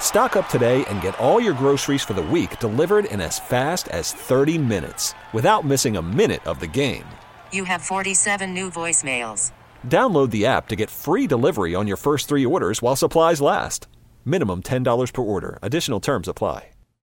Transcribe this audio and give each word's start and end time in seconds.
Stock 0.00 0.36
up 0.36 0.48
today 0.48 0.84
and 0.86 1.02
get 1.02 1.18
all 1.18 1.38
your 1.38 1.52
groceries 1.52 2.02
for 2.02 2.14
the 2.14 2.22
week 2.22 2.58
delivered 2.60 3.04
in 3.06 3.20
as 3.20 3.38
fast 3.38 3.88
as 3.88 4.12
30 4.12 4.56
minutes 4.56 5.12
without 5.34 5.66
missing 5.66 5.98
a 5.98 6.02
minute 6.02 6.46
of 6.46 6.60
the 6.60 6.66
game. 6.66 7.04
You 7.52 7.64
have 7.64 7.82
47 7.82 8.54
new 8.54 8.70
voicemails. 8.70 9.52
Download 9.86 10.30
the 10.30 10.46
app 10.46 10.68
to 10.68 10.76
get 10.76 10.88
free 10.88 11.26
delivery 11.26 11.74
on 11.74 11.86
your 11.86 11.98
first 11.98 12.28
three 12.28 12.46
orders 12.46 12.80
while 12.80 12.96
supplies 12.96 13.42
last. 13.42 13.86
Minimum 14.24 14.62
$10 14.62 15.12
per 15.12 15.22
order. 15.22 15.58
Additional 15.60 16.00
terms 16.00 16.28
apply. 16.28 16.70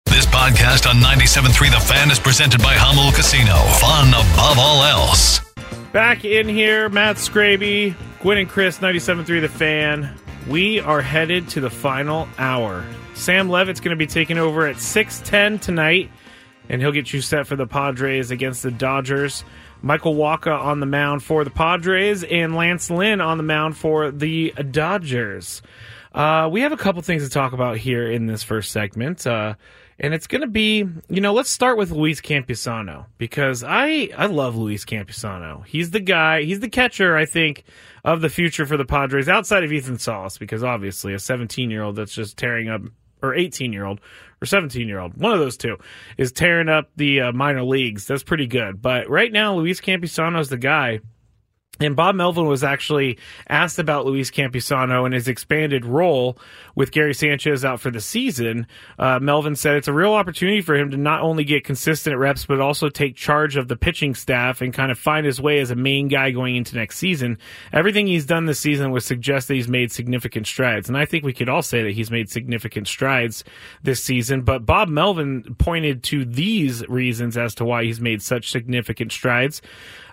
This 0.07 0.27
podcast 0.27 0.89
on 0.89 0.97
97.3 0.97 1.71
The 1.71 1.81
Fan 1.81 2.11
is 2.11 2.19
presented 2.19 2.61
by 2.61 2.75
Hummel 2.75 3.13
Casino. 3.13 3.55
Fun 3.79 4.09
above 4.09 4.59
all 4.59 4.83
else. 4.83 5.41
Back 5.93 6.25
in 6.25 6.49
here, 6.49 6.89
Matt 6.89 7.17
Skraby, 7.17 7.95
Gwynn 8.21 8.39
and 8.39 8.49
Chris, 8.49 8.79
97.3 8.79 9.41
The 9.43 9.49
Fan. 9.49 10.19
We 10.49 10.81
are 10.81 11.03
headed 11.03 11.49
to 11.51 11.61
the 11.61 11.69
final 11.69 12.27
hour. 12.39 12.83
Sam 13.13 13.51
Levitt's 13.51 13.81
going 13.81 13.91
to 13.91 13.97
be 13.97 14.07
taking 14.07 14.39
over 14.39 14.67
at 14.67 14.77
6.10 14.77 15.61
tonight, 15.61 16.11
and 16.71 16.81
he'll 16.81 16.91
get 16.91 17.13
you 17.13 17.21
set 17.21 17.47
for 17.47 17.55
the 17.55 17.67
Padres 17.67 18.31
against 18.31 18.63
the 18.63 18.71
Dodgers. 18.71 19.45
Michael 19.83 20.15
Wacha 20.15 20.59
on 20.59 20.81
the 20.81 20.87
mound 20.87 21.23
for 21.23 21.45
the 21.45 21.51
Padres, 21.51 22.25
and 22.25 22.57
Lance 22.57 22.91
Lynn 22.91 23.21
on 23.21 23.37
the 23.37 23.43
mound 23.43 23.77
for 23.77 24.11
the 24.11 24.55
Dodgers. 24.71 25.61
Uh, 26.15 26.49
we 26.51 26.63
have 26.63 26.73
a 26.73 26.79
couple 26.79 27.03
things 27.03 27.25
to 27.25 27.29
talk 27.29 27.53
about 27.53 27.77
here 27.77 28.11
in 28.11 28.25
this 28.25 28.43
first 28.43 28.73
segment. 28.73 29.27
Uh, 29.27 29.55
and 30.01 30.15
it's 30.15 30.27
going 30.27 30.43
to 30.43 30.47
be, 30.47 30.87
you 31.09 31.21
know, 31.21 31.33
let's 31.33 31.51
start 31.51 31.77
with 31.77 31.91
Luis 31.91 32.21
Campusano 32.21 33.07
because 33.19 33.65
I 33.65 34.11
I 34.17 34.27
love 34.27 34.57
Luis 34.57 34.85
Campusano. 34.85 35.67
He's 35.67 35.91
the 35.91 36.01
guy, 36.01 36.43
he's 36.43 36.61
the 36.61 36.69
catcher, 36.69 37.17
I 37.17 37.25
think, 37.25 37.65
of 38.05 38.21
the 38.21 38.29
future 38.29 38.65
for 38.65 38.77
the 38.77 38.85
Padres 38.85 39.29
outside 39.29 39.65
of 39.65 39.73
Ethan 39.73 39.99
Salas 39.99 40.39
because 40.39 40.63
obviously 40.63 41.15
a 41.15 41.19
17 41.19 41.71
year 41.71 41.83
old 41.83 41.97
that's 41.97 42.15
just 42.15 42.37
tearing 42.37 42.69
up, 42.69 42.83
or 43.23 43.35
18 43.35 43.73
year 43.73 43.85
old 43.85 44.01
or 44.41 44.47
17 44.47 44.87
year 44.87 45.01
old, 45.01 45.17
one 45.17 45.33
of 45.33 45.41
those 45.41 45.57
two, 45.57 45.77
is 46.17 46.31
tearing 46.31 46.69
up 46.69 46.91
the 46.97 47.21
uh, 47.23 47.33
minor 47.33 47.65
leagues. 47.65 48.07
That's 48.07 48.23
pretty 48.23 48.47
good. 48.47 48.81
But 48.81 49.11
right 49.11 49.33
now, 49.33 49.57
Luis 49.57 49.81
Campusano 49.81 50.39
is 50.39 50.49
the 50.49 50.59
guy. 50.59 51.01
And 51.81 51.95
Bob 51.95 52.17
Melvin 52.17 52.47
was 52.47 52.65
actually 52.65 53.19
asked 53.49 53.79
about 53.79 54.05
Luis 54.05 54.31
Campusano 54.31 55.05
and 55.05 55.15
his 55.15 55.29
expanded 55.29 55.85
role 55.85 56.37
with 56.75 56.91
Gary 56.91 57.15
Sanchez 57.15 57.65
out 57.65 57.81
for 57.81 57.91
the 57.91 58.01
season. 58.01 58.67
Uh, 58.99 59.19
Melvin 59.21 59.55
said 59.55 59.77
it's 59.77 59.89
a 59.89 59.93
real 59.93 60.13
opportunity 60.13 60.61
for 60.61 60.75
him 60.75 60.91
to 60.91 60.97
not 60.97 61.23
only 61.23 61.45
get 61.45 61.65
consistent 61.65 62.17
reps, 62.17 62.47
but 62.47 62.61
also 62.61 62.89
take 62.89 63.15
charge 63.15 63.57
of 63.57 63.69
the 63.69 63.77
pitching 63.77 64.15
staff 64.15 64.61
and 64.61 64.75
kind 64.75 64.91
of 64.91 64.99
find 64.99 65.25
his 65.25 65.41
way 65.41 65.61
as 65.61 65.71
a 65.71 65.77
main 65.77 66.09
guy 66.09 66.31
going 66.33 66.57
into 66.57 66.77
next 66.77 66.99
season. 66.99 67.39
Everything 67.73 68.07
he's 68.07 68.27
done 68.27 68.47
this 68.47 68.59
season 68.59 68.91
would 68.91 69.03
suggest 69.03 69.49
that 69.49 69.55
he's 69.55 69.69
made 69.69 69.93
significant 69.93 70.47
strides. 70.47 70.89
And 70.89 70.99
I 70.99 71.05
think 71.05 71.25
we 71.25 71.33
could 71.33 71.49
all 71.49 71.63
say 71.63 71.83
that 71.85 71.93
he's 71.93 72.11
made 72.11 72.29
significant 72.29 72.89
strides 72.89 73.45
this 73.83 74.03
season. 74.03 74.43
But 74.43 74.67
Bob 74.67 74.89
Melvin 74.89 75.57
pointed 75.59 76.03
to 76.05 76.25
these 76.25 76.87
reasons 76.89 77.37
as 77.37 77.55
to 77.57 77.65
why 77.65 77.85
he's 77.85 78.01
made 78.01 78.21
such 78.21 78.51
significant 78.51 79.13
strides. 79.13 79.63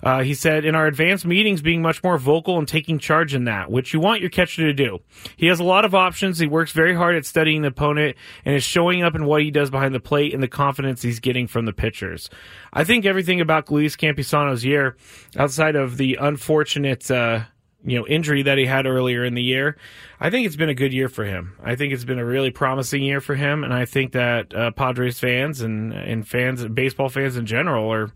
Uh, 0.04 0.22
he 0.22 0.36
said, 0.36 0.66
in 0.66 0.76
our 0.76 0.86
advanced 0.86 1.26
meetings, 1.56 1.62
being 1.62 1.82
much 1.82 2.04
more 2.04 2.18
vocal 2.18 2.58
and 2.58 2.68
taking 2.68 3.00
charge 3.00 3.34
in 3.34 3.46
that, 3.46 3.72
which 3.72 3.94
you 3.94 4.00
want 4.00 4.22
your 4.22 4.30
catcher 4.30 4.64
to 4.64 4.74
do. 4.74 5.00
He 5.38 5.48
has 5.48 5.60
a 5.60 5.64
lot 5.64 5.86
of 5.86 5.96
options. 5.96 6.40
He 6.40 6.48
works 6.48 6.72
very 6.72 6.96
hard 6.96 7.16
at 7.16 7.26
studying 7.26 7.62
the 7.62 7.70
opponent 7.70 8.18
and 8.44 8.56
is 8.56 8.64
showing 8.64 9.04
up 9.04 9.16
in 9.16 9.26
what 9.26 9.42
he 9.42 9.52
does 9.52 9.70
behind 9.70 9.94
the 9.94 10.00
plate 10.00 10.34
and 10.34 10.44
the 10.44 10.48
confidence 10.48 11.02
he's 11.02 11.20
getting 11.20 11.48
from 11.48 11.66
the 11.66 11.74
pitchers. 11.74 12.30
I 12.74 12.84
think 12.84 13.06
everything 13.06 13.42
about 13.42 13.72
Luis 13.72 13.96
Campusano's 13.96 14.66
year, 14.66 14.96
outside 15.38 15.76
of 15.76 15.98
the 15.98 16.18
unfortunate, 16.20 17.10
uh, 17.10 17.44
you 17.84 18.00
know, 18.00 18.08
injury 18.08 18.42
that 18.44 18.58
he 18.58 18.66
had 18.66 18.86
earlier 18.86 19.24
in 19.24 19.36
the 19.36 19.44
year. 19.44 19.78
I 20.20 20.30
think 20.30 20.48
it's 20.48 20.56
been 20.56 20.70
a 20.70 20.76
good 20.76 20.94
year 20.94 21.08
for 21.08 21.24
him. 21.24 21.56
I 21.64 21.76
think 21.76 21.94
it's 21.94 22.06
been 22.06 22.20
a 22.20 22.26
really 22.26 22.50
promising 22.50 23.04
year 23.04 23.22
for 23.22 23.36
him, 23.36 23.64
and 23.64 23.74
I 23.74 23.86
think 23.86 24.14
that 24.14 24.54
uh, 24.56 24.72
Padres 24.72 25.20
fans 25.20 25.62
and 25.62 25.94
and 25.94 26.28
fans, 26.28 26.66
baseball 26.66 27.10
fans 27.10 27.38
in 27.38 27.46
general, 27.46 27.92
are 27.94 28.12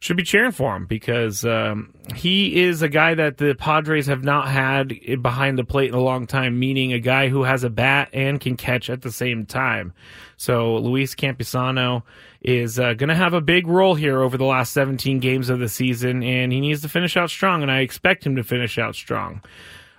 should 0.00 0.16
be 0.16 0.22
cheering 0.22 0.52
for 0.52 0.76
him 0.76 0.86
because 0.86 1.44
um, 1.44 1.92
he 2.14 2.62
is 2.62 2.82
a 2.82 2.88
guy 2.88 3.14
that 3.14 3.38
the 3.38 3.54
Padres 3.54 4.06
have 4.06 4.22
not 4.22 4.48
had 4.48 4.92
behind 5.22 5.58
the 5.58 5.64
plate 5.64 5.88
in 5.88 5.94
a 5.94 6.00
long 6.00 6.26
time, 6.26 6.58
meaning 6.58 6.92
a 6.92 7.00
guy 7.00 7.28
who 7.28 7.42
has 7.42 7.64
a 7.64 7.70
bat 7.70 8.08
and 8.12 8.40
can 8.40 8.56
catch 8.56 8.88
at 8.90 9.02
the 9.02 9.10
same 9.10 9.44
time. 9.44 9.92
So 10.36 10.76
Luis 10.76 11.16
Campusano 11.16 12.04
is 12.40 12.78
uh, 12.78 12.94
going 12.94 13.08
to 13.08 13.16
have 13.16 13.34
a 13.34 13.40
big 13.40 13.66
role 13.66 13.96
here 13.96 14.22
over 14.22 14.38
the 14.38 14.44
last 14.44 14.72
17 14.72 15.18
games 15.18 15.50
of 15.50 15.58
the 15.58 15.68
season, 15.68 16.22
and 16.22 16.52
he 16.52 16.60
needs 16.60 16.82
to 16.82 16.88
finish 16.88 17.16
out 17.16 17.30
strong, 17.30 17.62
and 17.62 17.70
I 17.70 17.80
expect 17.80 18.24
him 18.24 18.36
to 18.36 18.44
finish 18.44 18.78
out 18.78 18.94
strong. 18.94 19.42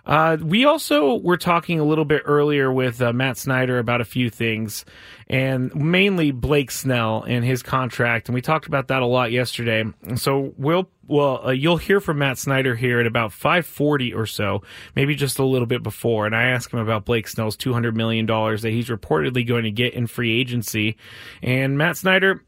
Uh, 0.09 0.37
we 0.41 0.65
also 0.65 1.19
were 1.19 1.37
talking 1.37 1.79
a 1.79 1.83
little 1.83 2.03
bit 2.03 2.23
earlier 2.25 2.73
with 2.73 2.99
uh, 2.99 3.13
Matt 3.13 3.37
Snyder 3.37 3.77
about 3.77 4.01
a 4.01 4.05
few 4.05 4.31
things, 4.31 4.83
and 5.27 5.73
mainly 5.75 6.31
Blake 6.31 6.71
Snell 6.71 7.21
and 7.27 7.45
his 7.45 7.61
contract, 7.61 8.27
and 8.27 8.33
we 8.33 8.41
talked 8.41 8.65
about 8.65 8.87
that 8.87 9.03
a 9.03 9.05
lot 9.05 9.31
yesterday. 9.31 9.85
So 10.15 10.55
we'll 10.57 10.89
well, 11.05 11.47
uh, 11.47 11.51
you'll 11.51 11.77
hear 11.77 11.99
from 11.99 12.17
Matt 12.17 12.39
Snyder 12.39 12.75
here 12.75 12.99
at 12.99 13.05
about 13.05 13.31
5:40 13.33 14.15
or 14.15 14.25
so, 14.25 14.63
maybe 14.95 15.13
just 15.13 15.37
a 15.37 15.43
little 15.45 15.67
bit 15.67 15.83
before, 15.83 16.25
and 16.25 16.35
I 16.35 16.45
asked 16.45 16.73
him 16.73 16.79
about 16.79 17.05
Blake 17.05 17.27
Snell's 17.27 17.55
200 17.55 17.95
million 17.95 18.25
dollars 18.25 18.63
that 18.63 18.71
he's 18.71 18.89
reportedly 18.89 19.47
going 19.47 19.63
to 19.65 19.71
get 19.71 19.93
in 19.93 20.07
free 20.07 20.39
agency, 20.41 20.97
and 21.43 21.77
Matt 21.77 21.97
Snyder 21.97 22.43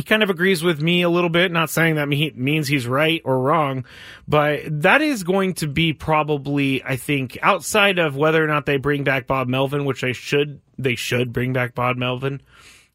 he 0.00 0.04
kind 0.04 0.22
of 0.22 0.30
agrees 0.30 0.62
with 0.62 0.80
me 0.80 1.02
a 1.02 1.10
little 1.10 1.28
bit, 1.28 1.52
not 1.52 1.68
saying 1.68 1.96
that 1.96 2.08
means 2.08 2.66
he's 2.66 2.86
right 2.86 3.20
or 3.22 3.38
wrong, 3.38 3.84
but 4.26 4.62
that 4.80 5.02
is 5.02 5.24
going 5.24 5.52
to 5.52 5.66
be 5.66 5.92
probably, 5.92 6.82
I 6.82 6.96
think, 6.96 7.36
outside 7.42 7.98
of 7.98 8.16
whether 8.16 8.42
or 8.42 8.46
not 8.46 8.64
they 8.64 8.78
bring 8.78 9.04
back 9.04 9.26
Bob 9.26 9.46
Melvin, 9.46 9.84
which 9.84 10.00
they 10.00 10.14
should, 10.14 10.62
they 10.78 10.94
should 10.94 11.34
bring 11.34 11.52
back 11.52 11.74
Bob 11.74 11.98
Melvin. 11.98 12.40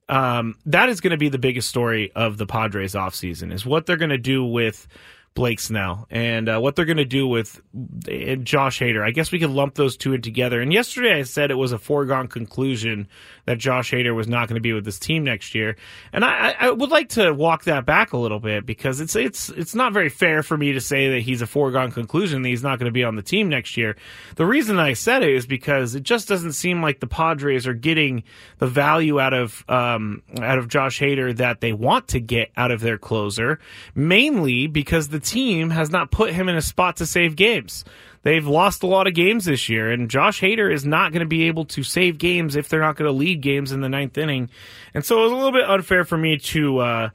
Um, 0.09 0.57
that 0.65 0.89
is 0.89 0.99
going 0.99 1.11
to 1.11 1.17
be 1.17 1.29
the 1.29 1.37
biggest 1.37 1.69
story 1.69 2.11
of 2.15 2.39
the 2.39 2.47
Padres 2.47 2.95
offseason 2.95 3.53
is 3.53 3.67
what 3.67 3.85
they're 3.85 3.97
going 3.97 4.09
to 4.09 4.17
do 4.17 4.43
with 4.43 4.87
Blake 5.35 5.59
Snell 5.59 6.07
and 6.09 6.47
uh, 6.47 6.59
what 6.59 6.75
they're 6.77 6.85
going 6.85 6.95
to 6.95 7.05
do 7.05 7.27
with 7.27 7.61
uh, 7.75 8.35
Josh 8.35 8.79
Hader. 8.79 9.05
I 9.05 9.11
guess 9.11 9.33
we 9.33 9.39
could 9.39 9.49
lump 9.49 9.75
those 9.75 9.97
two 9.97 10.13
in 10.13 10.21
together. 10.21 10.61
And 10.61 10.71
yesterday 10.71 11.19
I 11.19 11.23
said 11.23 11.51
it 11.51 11.55
was 11.55 11.73
a 11.73 11.77
foregone 11.77 12.29
conclusion 12.29 13.09
that 13.43 13.57
Josh 13.57 13.91
Hader 13.91 14.15
was 14.15 14.29
not 14.29 14.47
going 14.47 14.55
to 14.55 14.61
be 14.61 14.71
with 14.71 14.85
this 14.85 14.97
team 14.97 15.25
next 15.25 15.53
year. 15.53 15.75
And 16.13 16.23
I, 16.23 16.55
I, 16.57 16.71
would 16.71 16.89
like 16.89 17.09
to 17.09 17.33
walk 17.33 17.65
that 17.65 17.85
back 17.85 18.13
a 18.13 18.17
little 18.17 18.39
bit 18.39 18.65
because 18.65 19.01
it's 19.01 19.15
it's 19.15 19.49
it's 19.49 19.75
not 19.75 19.91
very 19.91 20.07
fair 20.07 20.41
for 20.41 20.57
me 20.57 20.71
to 20.71 20.81
say 20.81 21.11
that 21.11 21.19
he's 21.19 21.41
a 21.41 21.47
foregone 21.47 21.91
conclusion 21.91 22.41
that 22.41 22.49
he's 22.49 22.63
not 22.63 22.79
going 22.79 22.89
to 22.89 22.93
be 22.93 23.03
on 23.03 23.17
the 23.17 23.21
team 23.21 23.49
next 23.49 23.75
year. 23.75 23.97
The 24.37 24.45
reason 24.45 24.79
I 24.79 24.93
said 24.93 25.21
it 25.21 25.33
is 25.33 25.45
because 25.45 25.95
it 25.95 26.03
just 26.03 26.29
doesn't 26.29 26.53
seem 26.53 26.81
like 26.81 27.01
the 27.01 27.07
Padres 27.07 27.67
are 27.67 27.73
getting 27.73 28.23
the 28.59 28.67
value 28.67 29.19
out 29.19 29.33
of 29.33 29.65
um, 29.67 30.23
out 30.41 30.59
of 30.59 30.69
Josh 30.69 31.01
Hader 31.01 31.35
that 31.35 31.59
they 31.59 31.73
want 31.73 32.07
to 32.09 32.21
get 32.21 32.51
out 32.55 32.71
of 32.71 32.79
their 32.79 32.97
closer, 32.97 33.59
mainly 33.93 34.67
because 34.67 35.09
the 35.09 35.24
team 35.25 35.69
has 35.71 35.89
not 35.89 36.11
put 36.11 36.33
him 36.33 36.47
in 36.47 36.55
a 36.55 36.61
spot 36.61 36.97
to 36.97 37.05
save 37.05 37.35
games. 37.35 37.83
They've 38.23 38.45
lost 38.45 38.81
a 38.81 38.87
lot 38.87 39.07
of 39.07 39.13
games 39.13 39.45
this 39.45 39.69
year, 39.69 39.91
and 39.91 40.09
Josh 40.09 40.41
Hader 40.41 40.73
is 40.73 40.85
not 40.85 41.11
going 41.11 41.19
to 41.19 41.27
be 41.27 41.43
able 41.43 41.65
to 41.65 41.83
save 41.83 42.17
games 42.17 42.55
if 42.55 42.69
they're 42.69 42.81
not 42.81 42.95
going 42.95 43.11
to 43.11 43.15
lead 43.15 43.41
games 43.41 43.71
in 43.71 43.81
the 43.81 43.89
ninth 43.89 44.17
inning. 44.17 44.49
And 44.93 45.05
so 45.05 45.19
it 45.19 45.23
was 45.23 45.31
a 45.31 45.35
little 45.35 45.51
bit 45.51 45.69
unfair 45.69 46.03
for 46.03 46.17
me 46.17 46.37
to, 46.37 46.79
uh, 46.79 47.09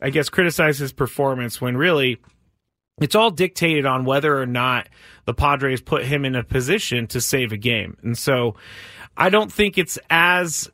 I 0.00 0.10
guess, 0.10 0.30
criticize 0.30 0.78
his 0.78 0.92
performance 0.92 1.60
when 1.60 1.76
really 1.76 2.18
it's 3.00 3.14
all 3.14 3.30
dictated 3.30 3.84
on 3.86 4.04
whether 4.04 4.40
or 4.40 4.46
not 4.46 4.88
the 5.26 5.34
Padres 5.34 5.82
put 5.82 6.04
him 6.04 6.24
in 6.24 6.34
a 6.34 6.44
position 6.44 7.06
to 7.08 7.20
save 7.20 7.52
a 7.52 7.56
game. 7.56 7.96
And 8.02 8.16
so 8.16 8.54
I 9.16 9.30
don't 9.30 9.52
think 9.52 9.76
it's 9.76 9.98
as 10.08 10.70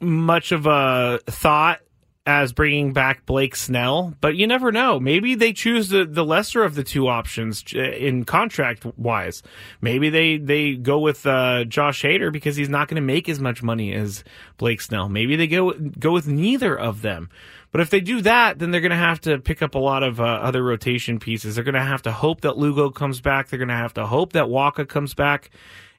much 0.00 0.52
of 0.52 0.66
a 0.66 1.20
thought 1.26 1.80
as 2.26 2.54
bringing 2.54 2.92
back 2.94 3.26
Blake 3.26 3.54
Snell, 3.54 4.14
but 4.20 4.34
you 4.34 4.46
never 4.46 4.72
know. 4.72 4.98
Maybe 4.98 5.34
they 5.34 5.52
choose 5.52 5.90
the, 5.90 6.06
the 6.06 6.24
lesser 6.24 6.62
of 6.62 6.74
the 6.74 6.82
two 6.82 7.06
options 7.06 7.62
uh, 7.74 7.80
in 7.80 8.24
contract 8.24 8.86
wise. 8.96 9.42
Maybe 9.82 10.08
they, 10.08 10.38
they 10.38 10.74
go 10.74 10.98
with 10.98 11.26
uh, 11.26 11.64
Josh 11.64 12.02
Hader 12.02 12.32
because 12.32 12.56
he's 12.56 12.70
not 12.70 12.88
going 12.88 12.96
to 12.96 13.02
make 13.02 13.28
as 13.28 13.40
much 13.40 13.62
money 13.62 13.92
as 13.92 14.24
Blake 14.56 14.80
Snell. 14.80 15.10
Maybe 15.10 15.36
they 15.36 15.46
go 15.46 15.72
go 15.72 16.12
with 16.12 16.26
neither 16.26 16.78
of 16.78 17.02
them. 17.02 17.28
But 17.72 17.80
if 17.80 17.90
they 17.90 18.00
do 18.00 18.20
that, 18.22 18.60
then 18.60 18.70
they're 18.70 18.80
going 18.80 18.90
to 18.90 18.96
have 18.96 19.20
to 19.22 19.38
pick 19.38 19.60
up 19.60 19.74
a 19.74 19.80
lot 19.80 20.04
of 20.04 20.20
uh, 20.20 20.24
other 20.24 20.62
rotation 20.62 21.18
pieces. 21.18 21.56
They're 21.56 21.64
going 21.64 21.74
to 21.74 21.82
have 21.82 22.02
to 22.02 22.12
hope 22.12 22.42
that 22.42 22.56
Lugo 22.56 22.88
comes 22.88 23.20
back. 23.20 23.48
They're 23.48 23.58
going 23.58 23.68
to 23.68 23.74
have 23.74 23.94
to 23.94 24.06
hope 24.06 24.34
that 24.34 24.44
Wacha 24.44 24.88
comes 24.88 25.12
back. 25.12 25.50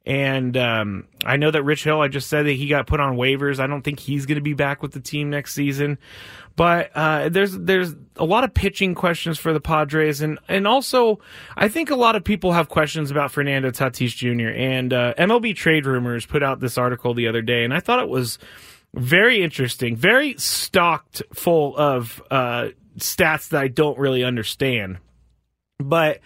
And 0.06 0.56
um, 0.56 1.08
I 1.26 1.38
know 1.38 1.50
that 1.50 1.64
Rich 1.64 1.84
Hill, 1.84 2.00
I 2.00 2.08
just 2.08 2.30
said 2.30 2.46
that 2.46 2.52
he 2.54 2.68
got 2.68 2.86
put 2.86 3.00
on 3.00 3.16
waivers. 3.18 3.60
I 3.60 3.66
don't 3.66 3.82
think 3.82 4.00
he's 4.00 4.28
going 4.28 4.36
to 4.36 4.42
be 4.42 4.54
back 4.54 4.84
with 4.84 4.92
the 4.92 5.00
team 5.00 5.32
next 5.32 5.54
season. 5.54 5.98
But 6.56 6.92
uh, 6.96 7.30
there's 7.30 7.58
there's 7.58 7.96
a 8.16 8.24
lot 8.24 8.44
of 8.44 8.54
pitching 8.54 8.96
questions 8.96 9.38
for 9.38 9.52
the 9.52 9.60
Padres, 9.60 10.22
and 10.22 10.40
and 10.48 10.66
also 10.68 11.20
I 11.58 11.68
think 11.68 11.90
a 11.90 11.96
lot 11.96 12.16
of 12.16 12.24
people 12.24 12.54
have 12.54 12.70
questions 12.70 13.12
about 13.12 13.32
Fernando 13.32 13.72
Tatis 13.72 14.16
Jr. 14.16 14.56
And 14.56 14.94
uh, 14.94 15.14
MLB 15.16 15.56
Trade 15.56 15.86
Rumors 15.86 16.26
put 16.26 16.44
out 16.44 16.62
this 16.62 16.78
article 16.78 17.14
the 17.14 17.28
other 17.28 17.42
day, 17.42 17.66
and 17.66 17.74
I 17.74 17.82
thought 17.82 18.00
it 18.00 18.08
was 18.08 18.40
very 18.94 19.44
interesting, 19.44 19.98
very 19.98 20.36
stocked 20.38 21.24
full 21.34 21.76
of 21.76 22.24
uh, 22.32 22.70
stats 23.00 23.50
that 23.50 23.62
I 23.62 23.68
don't 23.68 23.98
really 24.00 24.24
understand. 24.24 25.00
But 25.80 26.22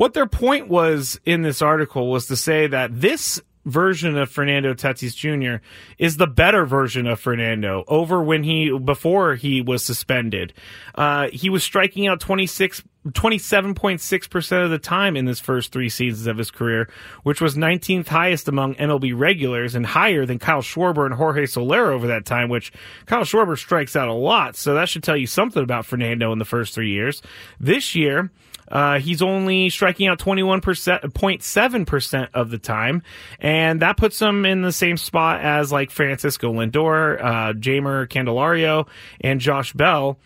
what 0.00 0.14
their 0.14 0.24
point 0.24 0.66
was 0.66 1.20
in 1.26 1.42
this 1.42 1.60
article 1.60 2.10
was 2.10 2.24
to 2.24 2.34
say 2.34 2.66
that 2.66 3.02
this 3.02 3.38
version 3.66 4.16
of 4.16 4.30
Fernando 4.30 4.72
Tatis 4.72 5.14
Jr. 5.14 5.62
is 5.98 6.16
the 6.16 6.26
better 6.26 6.64
version 6.64 7.06
of 7.06 7.20
Fernando 7.20 7.84
over 7.86 8.22
when 8.22 8.42
he 8.42 8.70
before 8.78 9.34
he 9.34 9.60
was 9.60 9.84
suspended. 9.84 10.54
Uh, 10.94 11.28
he 11.34 11.50
was 11.50 11.62
striking 11.62 12.06
out 12.06 12.18
26 12.18 12.82
27.6% 13.08 14.64
of 14.64 14.70
the 14.70 14.78
time 14.78 15.16
in 15.16 15.26
his 15.26 15.40
first 15.40 15.72
three 15.72 15.88
seasons 15.88 16.26
of 16.26 16.36
his 16.36 16.50
career, 16.50 16.88
which 17.22 17.40
was 17.40 17.54
19th 17.54 18.08
highest 18.08 18.46
among 18.48 18.74
MLB 18.76 19.18
regulars 19.18 19.74
and 19.74 19.84
higher 19.84 20.24
than 20.26 20.38
Kyle 20.38 20.60
Schwarber 20.60 21.06
and 21.06 21.14
Jorge 21.14 21.46
Soler 21.46 21.92
over 21.92 22.06
that 22.06 22.26
time, 22.26 22.48
which 22.48 22.72
Kyle 23.06 23.22
Schwarber 23.22 23.58
strikes 23.58 23.96
out 23.96 24.08
a 24.08 24.14
lot. 24.14 24.56
So 24.56 24.74
that 24.74 24.88
should 24.88 25.02
tell 25.02 25.16
you 25.16 25.26
something 25.26 25.62
about 25.62 25.86
Fernando 25.86 26.32
in 26.32 26.38
the 26.38 26.44
first 26.44 26.74
three 26.74 26.90
years. 26.90 27.22
This 27.58 27.94
year, 27.94 28.30
uh, 28.70 29.00
he's 29.00 29.20
only 29.20 29.68
striking 29.70 30.06
out 30.06 30.20
21.7% 30.20 32.28
of 32.34 32.50
the 32.50 32.58
time, 32.58 33.02
and 33.40 33.82
that 33.82 33.96
puts 33.96 34.20
him 34.20 34.46
in 34.46 34.62
the 34.62 34.72
same 34.72 34.96
spot 34.96 35.40
as 35.40 35.72
like 35.72 35.90
Francisco 35.90 36.52
Lindor, 36.52 37.20
uh, 37.20 37.52
Jeimer 37.54 38.06
Candelario, 38.06 38.86
and 39.20 39.40
Josh 39.40 39.72
Bell. 39.72 40.20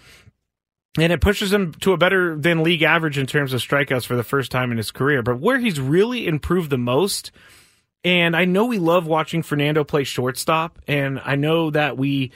And 0.96 1.12
it 1.12 1.20
pushes 1.20 1.52
him 1.52 1.72
to 1.80 1.92
a 1.92 1.96
better 1.96 2.36
than 2.36 2.62
league 2.62 2.82
average 2.82 3.18
in 3.18 3.26
terms 3.26 3.52
of 3.52 3.60
strikeouts 3.60 4.06
for 4.06 4.14
the 4.14 4.22
first 4.22 4.52
time 4.52 4.70
in 4.70 4.76
his 4.76 4.92
career. 4.92 5.22
But 5.22 5.40
where 5.40 5.58
he's 5.58 5.80
really 5.80 6.28
improved 6.28 6.70
the 6.70 6.78
most, 6.78 7.32
and 8.04 8.36
I 8.36 8.44
know 8.44 8.66
we 8.66 8.78
love 8.78 9.06
watching 9.06 9.42
Fernando 9.42 9.82
play 9.82 10.04
shortstop, 10.04 10.78
and 10.86 11.20
I 11.24 11.34
know 11.34 11.70
that 11.70 11.96
we, 11.96 12.30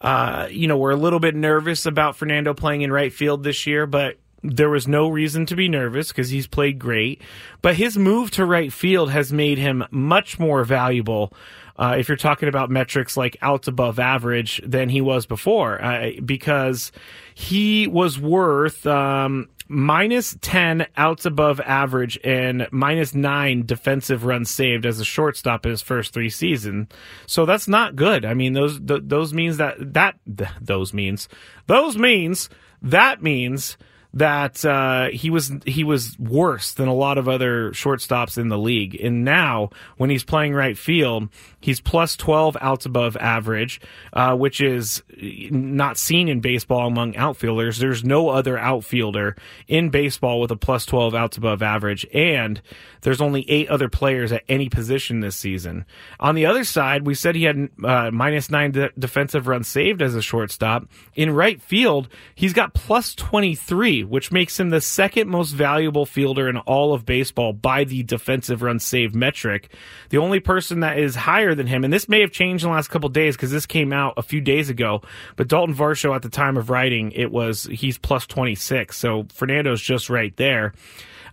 uh, 0.00 0.48
you 0.50 0.66
know, 0.66 0.78
we're 0.78 0.92
a 0.92 0.96
little 0.96 1.20
bit 1.20 1.34
nervous 1.34 1.84
about 1.84 2.16
Fernando 2.16 2.54
playing 2.54 2.82
in 2.82 2.92
right 2.92 3.12
field 3.12 3.42
this 3.42 3.66
year, 3.66 3.86
but 3.86 4.16
there 4.42 4.70
was 4.70 4.88
no 4.88 5.08
reason 5.08 5.46
to 5.46 5.56
be 5.56 5.68
nervous 5.68 6.08
because 6.08 6.30
he's 6.30 6.46
played 6.46 6.78
great. 6.78 7.20
But 7.62 7.76
his 7.76 7.96
move 7.98 8.30
to 8.32 8.44
right 8.44 8.72
field 8.72 9.10
has 9.10 9.32
made 9.32 9.58
him 9.58 9.84
much 9.90 10.38
more 10.38 10.64
valuable. 10.64 11.32
Uh, 11.76 11.96
if 11.98 12.08
you're 12.08 12.16
talking 12.16 12.48
about 12.48 12.70
metrics 12.70 13.16
like 13.16 13.36
outs 13.40 13.68
above 13.68 13.98
average 13.98 14.60
than 14.64 14.88
he 14.88 15.00
was 15.00 15.26
before, 15.26 15.82
uh, 15.82 16.10
because 16.24 16.92
he 17.34 17.86
was 17.86 18.18
worth 18.18 18.86
um, 18.86 19.48
minus 19.66 20.36
10 20.40 20.86
outs 20.96 21.24
above 21.24 21.60
average 21.60 22.18
and 22.24 22.66
minus 22.70 23.14
9 23.14 23.64
defensive 23.64 24.24
runs 24.24 24.50
saved 24.50 24.84
as 24.84 24.98
a 24.98 25.04
shortstop 25.04 25.64
in 25.64 25.70
his 25.70 25.80
first 25.80 26.12
3 26.12 26.28
seasons. 26.28 26.88
So 27.26 27.46
that's 27.46 27.68
not 27.68 27.94
good. 27.94 28.24
I 28.24 28.34
mean 28.34 28.52
those 28.52 28.80
th- 28.80 29.02
those 29.04 29.32
means 29.32 29.58
that 29.58 29.94
that 29.94 30.16
th- 30.26 30.50
those 30.60 30.92
means 30.92 31.28
those 31.66 31.96
means 31.96 32.50
that 32.82 33.22
means 33.22 33.78
that 34.14 34.64
uh, 34.64 35.08
he 35.10 35.30
was 35.30 35.52
he 35.66 35.84
was 35.84 36.18
worse 36.18 36.72
than 36.72 36.88
a 36.88 36.94
lot 36.94 37.16
of 37.16 37.28
other 37.28 37.70
shortstops 37.70 38.38
in 38.38 38.48
the 38.48 38.58
league. 38.58 39.00
And 39.00 39.24
now, 39.24 39.70
when 39.98 40.10
he's 40.10 40.24
playing 40.24 40.52
right 40.52 40.76
field, 40.76 41.28
he's 41.60 41.80
plus 41.80 42.16
twelve 42.16 42.56
outs 42.60 42.86
above 42.86 43.16
average, 43.16 43.80
uh, 44.12 44.34
which 44.34 44.60
is 44.60 45.02
not 45.20 45.96
seen 45.96 46.28
in 46.28 46.40
baseball 46.40 46.88
among 46.88 47.16
outfielders. 47.16 47.78
There's 47.78 48.02
no 48.02 48.30
other 48.30 48.58
outfielder 48.58 49.36
in 49.68 49.90
baseball 49.90 50.40
with 50.40 50.50
a 50.50 50.56
plus 50.56 50.86
twelve 50.86 51.14
outs 51.14 51.36
above 51.36 51.62
average, 51.62 52.04
and 52.12 52.60
there's 53.02 53.20
only 53.20 53.48
eight 53.48 53.68
other 53.68 53.88
players 53.88 54.32
at 54.32 54.42
any 54.48 54.68
position 54.68 55.20
this 55.20 55.36
season. 55.36 55.84
On 56.18 56.34
the 56.34 56.46
other 56.46 56.64
side, 56.64 57.06
we 57.06 57.14
said 57.14 57.36
he 57.36 57.44
had 57.44 57.68
uh, 57.84 58.10
minus 58.10 58.50
nine 58.50 58.72
de- 58.72 58.90
defensive 58.98 59.46
runs 59.46 59.68
saved 59.68 60.02
as 60.02 60.16
a 60.16 60.22
shortstop. 60.22 60.88
In 61.14 61.30
right 61.30 61.62
field, 61.62 62.08
he's 62.34 62.52
got 62.52 62.74
plus 62.74 63.14
twenty 63.14 63.54
three 63.54 63.99
which 64.04 64.32
makes 64.32 64.58
him 64.58 64.70
the 64.70 64.80
second 64.80 65.28
most 65.28 65.52
valuable 65.52 66.06
fielder 66.06 66.48
in 66.48 66.56
all 66.58 66.92
of 66.92 67.06
baseball 67.06 67.52
by 67.52 67.84
the 67.84 68.02
defensive 68.02 68.62
run 68.62 68.78
save 68.78 69.14
metric. 69.14 69.72
The 70.10 70.18
only 70.18 70.40
person 70.40 70.80
that 70.80 70.98
is 70.98 71.14
higher 71.14 71.54
than 71.54 71.66
him, 71.66 71.84
and 71.84 71.92
this 71.92 72.08
may 72.08 72.20
have 72.20 72.32
changed 72.32 72.64
in 72.64 72.70
the 72.70 72.74
last 72.74 72.88
couple 72.88 73.08
days 73.08 73.36
because 73.36 73.50
this 73.50 73.66
came 73.66 73.92
out 73.92 74.14
a 74.16 74.22
few 74.22 74.40
days 74.40 74.70
ago, 74.70 75.02
but 75.36 75.48
Dalton 75.48 75.74
Varsho 75.74 76.14
at 76.14 76.22
the 76.22 76.28
time 76.28 76.56
of 76.56 76.70
writing, 76.70 77.12
it 77.12 77.30
was 77.30 77.64
he's 77.64 77.98
plus 77.98 78.26
26. 78.26 78.96
So 78.96 79.26
Fernando's 79.32 79.80
just 79.82 80.10
right 80.10 80.36
there. 80.36 80.74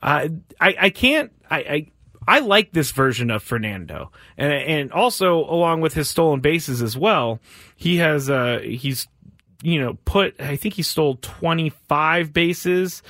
Uh, 0.01 0.29
I, 0.59 0.75
I 0.79 0.89
can't, 0.89 1.31
I, 1.49 1.57
I 1.57 1.87
I 2.27 2.39
like 2.39 2.73
this 2.73 2.91
version 2.91 3.31
of 3.31 3.41
Fernando, 3.41 4.11
and 4.37 4.51
and 4.51 4.91
also 4.91 5.45
along 5.45 5.79
with 5.79 5.93
his 5.93 6.09
stolen 6.09 6.41
bases 6.41 6.81
as 6.81 6.97
well. 6.97 7.39
He 7.77 7.97
has 7.97 8.29
uh 8.29 8.59
he's 8.61 9.07
you 9.61 9.81
know, 9.81 9.97
put, 10.05 10.39
I 10.39 10.55
think 10.55 10.75
he 10.75 10.83
stole 10.83 11.15
25 11.21 12.33
bases. 12.33 13.03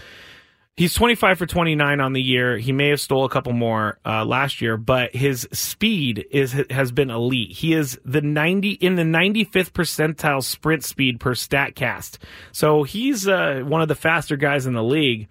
He's 0.78 0.94
25 0.94 1.40
for 1.40 1.48
29 1.48 2.00
on 2.00 2.14
the 2.14 2.22
year. 2.22 2.60
He 2.60 2.72
may 2.72 2.90
have 2.90 3.02
stole 3.02 3.26
a 3.26 3.30
couple 3.30 3.52
more 3.52 3.98
uh, 4.06 4.24
last 4.24 4.62
year, 4.62 4.78
but 4.78 5.16
his 5.16 5.48
speed 5.52 6.28
is 6.30 6.54
has 6.70 6.92
been 6.92 7.10
elite. 7.10 7.52
He 7.52 7.74
is 7.74 8.00
the 8.06 8.22
90 8.22 8.74
in 8.74 8.94
the 8.94 9.02
95th 9.02 9.72
percentile 9.72 10.44
sprint 10.44 10.84
speed 10.84 11.20
per 11.20 11.34
Statcast. 11.34 12.20
So 12.52 12.84
he's 12.84 13.28
uh, 13.28 13.64
one 13.66 13.82
of 13.82 13.88
the 13.88 13.96
faster 13.96 14.38
guys 14.38 14.68
in 14.68 14.74
the 14.74 14.84
league. 14.84 15.30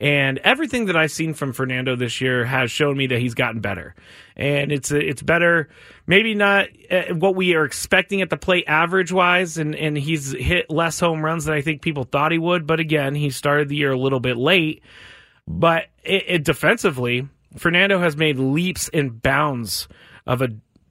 And 0.00 0.38
everything 0.38 0.86
that 0.86 0.96
I've 0.96 1.10
seen 1.10 1.34
from 1.34 1.52
Fernando 1.52 1.96
this 1.96 2.20
year 2.20 2.44
has 2.44 2.70
shown 2.70 2.96
me 2.96 3.08
that 3.08 3.18
he's 3.18 3.34
gotten 3.34 3.60
better. 3.60 3.96
And 4.36 4.70
it's 4.70 4.92
it's 4.92 5.22
better, 5.22 5.68
maybe 6.06 6.34
not 6.34 6.68
uh, 6.88 7.14
what 7.14 7.34
we 7.34 7.56
are 7.56 7.64
expecting 7.64 8.22
at 8.22 8.30
the 8.30 8.36
plate 8.36 8.64
average 8.68 9.10
wise, 9.10 9.58
and, 9.58 9.74
and 9.74 9.98
he's 9.98 10.30
hit 10.30 10.70
less 10.70 11.00
home 11.00 11.24
runs 11.24 11.46
than 11.46 11.54
I 11.54 11.62
think 11.62 11.82
people 11.82 12.04
thought 12.04 12.30
he 12.30 12.38
would. 12.38 12.64
But 12.64 12.78
again, 12.78 13.16
he 13.16 13.30
started 13.30 13.68
the 13.68 13.76
year 13.76 13.90
a 13.90 13.98
little 13.98 14.20
bit 14.20 14.36
late. 14.36 14.82
But 15.48 15.86
it, 16.04 16.24
it 16.28 16.44
defensively, 16.44 17.26
Fernando 17.56 17.98
has 17.98 18.16
made 18.16 18.38
leaps 18.38 18.88
and 18.90 19.20
bounds 19.20 19.88
of 20.26 20.42
a 20.42 20.48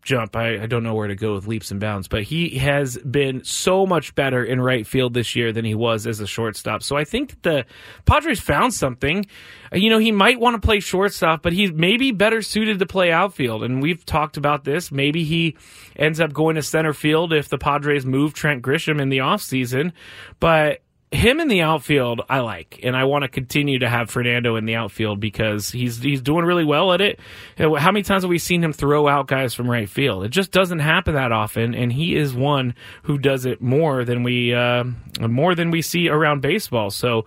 jump. 0.08 0.38
I, 0.38 0.64
I, 0.64 0.66
don't 0.68 0.84
know 0.84 0.96
where 0.96 1.10
to 1.10 1.16
go 1.16 1.36
with 1.36 1.48
leaps 1.48 1.70
and 1.70 1.82
bounds, 1.82 2.08
but 2.08 2.24
he 2.24 2.58
has 2.60 2.98
been 3.00 3.44
so 3.44 3.86
much 3.86 4.16
better 4.16 4.42
in 4.42 4.62
right 4.62 4.88
field 4.88 5.14
this 5.14 5.36
year 5.36 5.52
than 5.52 5.66
he 5.66 5.76
was 5.76 6.08
as 6.08 6.22
a 6.22 6.26
shortstop. 6.26 6.82
So 6.82 6.96
I 6.96 7.04
think 7.04 7.42
the 7.42 7.66
Padres 8.06 8.40
found 8.40 8.74
something. 8.74 9.26
You 9.74 9.90
know, 9.90 9.98
he 9.98 10.14
might 10.14 10.40
want 10.40 10.60
to 10.60 10.66
play 10.66 10.80
shortstop, 10.80 11.44
but 11.44 11.52
he's 11.52 11.74
maybe 11.74 12.14
better 12.14 12.42
suited 12.42 12.80
to 12.80 12.86
play 12.86 13.12
outfield. 13.12 13.66
And 13.66 13.82
we've 13.82 14.06
talked 14.06 14.38
about 14.38 14.64
this. 14.64 14.94
Maybe 14.94 15.26
he 15.26 15.58
ends 15.98 16.22
up 16.22 16.32
going 16.32 16.56
to 16.56 16.64
center 16.64 16.94
field 16.94 17.34
if 17.34 17.50
the 17.50 17.58
Padres 17.58 18.06
move 18.06 18.34
Trent 18.34 18.64
Grisham 18.64 19.02
in 19.02 19.10
the 19.10 19.18
offseason. 19.18 19.92
But 20.40 20.82
him 21.12 21.40
in 21.40 21.48
the 21.48 21.62
outfield, 21.62 22.22
I 22.30 22.40
like, 22.40 22.82
and 22.84 22.96
I 22.96 23.06
want 23.06 23.24
to 23.24 23.30
continue 23.30 23.80
to 23.80 23.88
have 23.88 24.10
Fernando 24.10 24.58
in 24.58 24.66
the 24.66 24.76
outfield 24.76 25.22
because 25.22 25.70
he's 25.72 26.02
he's 26.02 26.22
doing 26.22 26.44
really 26.44 26.66
well 26.66 26.92
at 26.92 27.00
it. 27.00 27.20
How 27.58 27.92
many 27.92 28.04
times 28.04 28.24
have 28.24 28.30
we 28.30 28.40
seen 28.40 28.62
him 28.62 28.74
throw 28.74 29.08
out 29.08 29.28
guys 29.28 29.54
from 29.54 29.70
right 29.70 29.88
field? 29.88 30.26
It 30.26 30.30
just 30.30 30.52
doesn't 30.52 30.80
happen 30.80 31.16
that 31.16 31.32
often, 31.32 31.74
and 31.74 31.94
he 31.94 32.16
is 32.16 32.34
one 32.34 32.76
who 33.04 33.18
does 33.18 33.46
it 33.46 33.62
more 33.62 34.04
than 34.04 34.24
we 34.24 34.54
uh, 34.54 34.84
more 35.22 35.56
than 35.56 35.72
we 35.72 35.82
see 35.82 36.10
around 36.10 36.42
baseball. 36.42 36.90
So, 36.90 37.26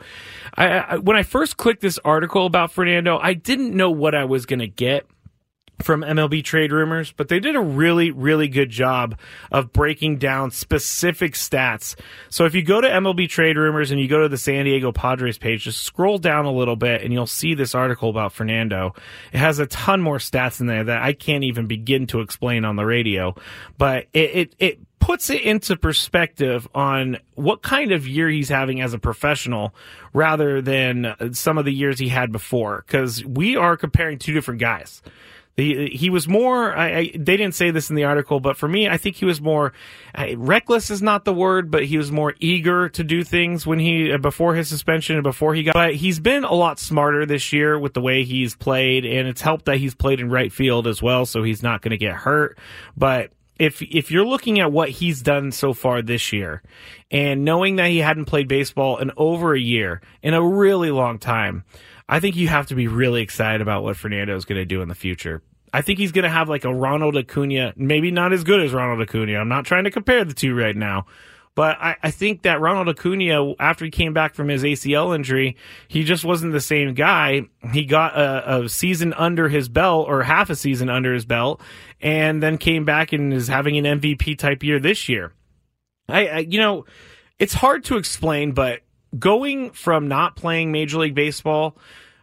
I, 0.56 0.66
I, 0.66 0.96
when 0.96 1.16
I 1.16 1.22
first 1.22 1.56
clicked 1.56 1.80
this 1.80 1.98
article 2.04 2.44
about 2.44 2.72
Fernando, 2.72 3.18
I 3.18 3.32
didn't 3.32 3.74
know 3.74 3.90
what 3.90 4.14
I 4.14 4.24
was 4.24 4.44
going 4.44 4.60
to 4.60 4.68
get 4.68 5.06
from 5.82 6.02
MLB 6.02 6.44
trade 6.44 6.72
rumors, 6.72 7.12
but 7.12 7.28
they 7.28 7.40
did 7.40 7.56
a 7.56 7.60
really, 7.60 8.10
really 8.10 8.48
good 8.48 8.70
job 8.70 9.18
of 9.50 9.72
breaking 9.72 10.18
down 10.18 10.50
specific 10.50 11.34
stats. 11.34 11.94
So 12.28 12.44
if 12.44 12.54
you 12.54 12.62
go 12.62 12.80
to 12.80 12.88
MLB 12.88 13.28
trade 13.28 13.56
rumors 13.56 13.90
and 13.90 14.00
you 14.00 14.08
go 14.08 14.20
to 14.20 14.28
the 14.28 14.38
San 14.38 14.64
Diego 14.64 14.92
Padres 14.92 15.38
page, 15.38 15.64
just 15.64 15.82
scroll 15.82 16.18
down 16.18 16.44
a 16.44 16.52
little 16.52 16.76
bit 16.76 17.02
and 17.02 17.12
you'll 17.12 17.26
see 17.26 17.54
this 17.54 17.74
article 17.74 18.10
about 18.10 18.32
Fernando. 18.32 18.94
It 19.32 19.38
has 19.38 19.58
a 19.58 19.66
ton 19.66 20.02
more 20.02 20.18
stats 20.18 20.60
in 20.60 20.66
there 20.66 20.84
that 20.84 21.02
I 21.02 21.12
can't 21.12 21.44
even 21.44 21.66
begin 21.66 22.06
to 22.08 22.20
explain 22.20 22.64
on 22.64 22.76
the 22.76 22.84
radio, 22.84 23.34
but 23.78 24.06
it, 24.12 24.30
it, 24.34 24.56
it 24.58 24.80
puts 25.00 25.30
it 25.30 25.40
into 25.42 25.76
perspective 25.76 26.68
on 26.74 27.18
what 27.34 27.62
kind 27.62 27.90
of 27.90 28.06
year 28.06 28.28
he's 28.28 28.50
having 28.50 28.80
as 28.80 28.92
a 28.92 28.98
professional 28.98 29.74
rather 30.12 30.60
than 30.60 31.16
some 31.32 31.58
of 31.58 31.64
the 31.64 31.72
years 31.72 31.98
he 31.98 32.08
had 32.08 32.30
before. 32.30 32.84
Cause 32.86 33.24
we 33.24 33.56
are 33.56 33.76
comparing 33.76 34.18
two 34.18 34.32
different 34.32 34.60
guys. 34.60 35.02
He, 35.56 35.88
he 35.88 36.10
was 36.10 36.26
more, 36.26 36.74
I, 36.74 36.96
I, 36.96 37.10
they 37.14 37.36
didn't 37.36 37.54
say 37.54 37.70
this 37.70 37.90
in 37.90 37.96
the 37.96 38.04
article, 38.04 38.40
but 38.40 38.56
for 38.56 38.68
me, 38.68 38.88
I 38.88 38.96
think 38.96 39.16
he 39.16 39.24
was 39.24 39.40
more, 39.40 39.72
uh, 40.14 40.28
reckless 40.36 40.90
is 40.90 41.02
not 41.02 41.24
the 41.24 41.34
word, 41.34 41.70
but 41.70 41.84
he 41.84 41.98
was 41.98 42.10
more 42.10 42.34
eager 42.40 42.88
to 42.90 43.04
do 43.04 43.22
things 43.22 43.66
when 43.66 43.78
he, 43.78 44.12
uh, 44.12 44.18
before 44.18 44.54
his 44.54 44.68
suspension 44.68 45.16
and 45.16 45.22
before 45.22 45.54
he 45.54 45.64
got, 45.64 45.74
but 45.74 45.94
he's 45.94 46.18
been 46.18 46.44
a 46.44 46.54
lot 46.54 46.78
smarter 46.78 47.26
this 47.26 47.52
year 47.52 47.78
with 47.78 47.94
the 47.94 48.00
way 48.00 48.24
he's 48.24 48.54
played, 48.56 49.04
and 49.04 49.28
it's 49.28 49.42
helped 49.42 49.66
that 49.66 49.76
he's 49.76 49.94
played 49.94 50.20
in 50.20 50.30
right 50.30 50.52
field 50.52 50.86
as 50.86 51.02
well, 51.02 51.26
so 51.26 51.42
he's 51.42 51.62
not 51.62 51.82
going 51.82 51.90
to 51.90 51.98
get 51.98 52.14
hurt. 52.14 52.56
But 52.96 53.30
if 53.60 53.82
if 53.82 54.10
you're 54.10 54.24
looking 54.24 54.58
at 54.58 54.72
what 54.72 54.88
he's 54.88 55.20
done 55.20 55.52
so 55.52 55.74
far 55.74 56.00
this 56.00 56.32
year 56.32 56.62
and 57.10 57.44
knowing 57.44 57.76
that 57.76 57.90
he 57.90 57.98
hadn't 57.98 58.24
played 58.24 58.48
baseball 58.48 58.96
in 58.96 59.12
over 59.18 59.54
a 59.54 59.60
year 59.60 60.00
in 60.22 60.32
a 60.32 60.42
really 60.42 60.90
long 60.90 61.18
time 61.18 61.62
I 62.10 62.18
think 62.18 62.34
you 62.34 62.48
have 62.48 62.66
to 62.66 62.74
be 62.74 62.88
really 62.88 63.22
excited 63.22 63.60
about 63.60 63.84
what 63.84 63.96
Fernando 63.96 64.34
is 64.34 64.44
going 64.44 64.60
to 64.60 64.64
do 64.64 64.82
in 64.82 64.88
the 64.88 64.96
future. 64.96 65.42
I 65.72 65.80
think 65.80 66.00
he's 66.00 66.10
going 66.10 66.24
to 66.24 66.28
have 66.28 66.48
like 66.48 66.64
a 66.64 66.74
Ronald 66.74 67.16
Acuna, 67.16 67.72
maybe 67.76 68.10
not 68.10 68.32
as 68.32 68.42
good 68.42 68.60
as 68.60 68.72
Ronald 68.72 69.00
Acuna. 69.00 69.38
I'm 69.38 69.48
not 69.48 69.64
trying 69.64 69.84
to 69.84 69.92
compare 69.92 70.24
the 70.24 70.34
two 70.34 70.52
right 70.52 70.74
now, 70.74 71.06
but 71.54 71.76
I, 71.80 71.94
I, 72.02 72.10
think 72.10 72.42
that 72.42 72.60
Ronald 72.60 72.88
Acuna, 72.88 73.54
after 73.60 73.84
he 73.84 73.92
came 73.92 74.12
back 74.12 74.34
from 74.34 74.48
his 74.48 74.64
ACL 74.64 75.14
injury, 75.14 75.56
he 75.86 76.02
just 76.02 76.24
wasn't 76.24 76.52
the 76.52 76.60
same 76.60 76.94
guy. 76.94 77.42
He 77.72 77.84
got 77.84 78.18
a, 78.18 78.62
a 78.62 78.68
season 78.68 79.14
under 79.14 79.48
his 79.48 79.68
belt 79.68 80.08
or 80.08 80.24
half 80.24 80.50
a 80.50 80.56
season 80.56 80.90
under 80.90 81.14
his 81.14 81.24
belt 81.24 81.60
and 82.00 82.42
then 82.42 82.58
came 82.58 82.84
back 82.84 83.12
and 83.12 83.32
is 83.32 83.46
having 83.46 83.78
an 83.78 84.00
MVP 84.00 84.36
type 84.36 84.64
year 84.64 84.80
this 84.80 85.08
year. 85.08 85.32
I, 86.08 86.26
I 86.26 86.38
you 86.38 86.58
know, 86.58 86.86
it's 87.38 87.54
hard 87.54 87.84
to 87.84 87.98
explain, 87.98 88.50
but 88.50 88.80
going 89.18 89.70
from 89.70 90.08
not 90.08 90.36
playing 90.36 90.72
Major 90.72 90.98
League 90.98 91.14
Baseball 91.14 91.76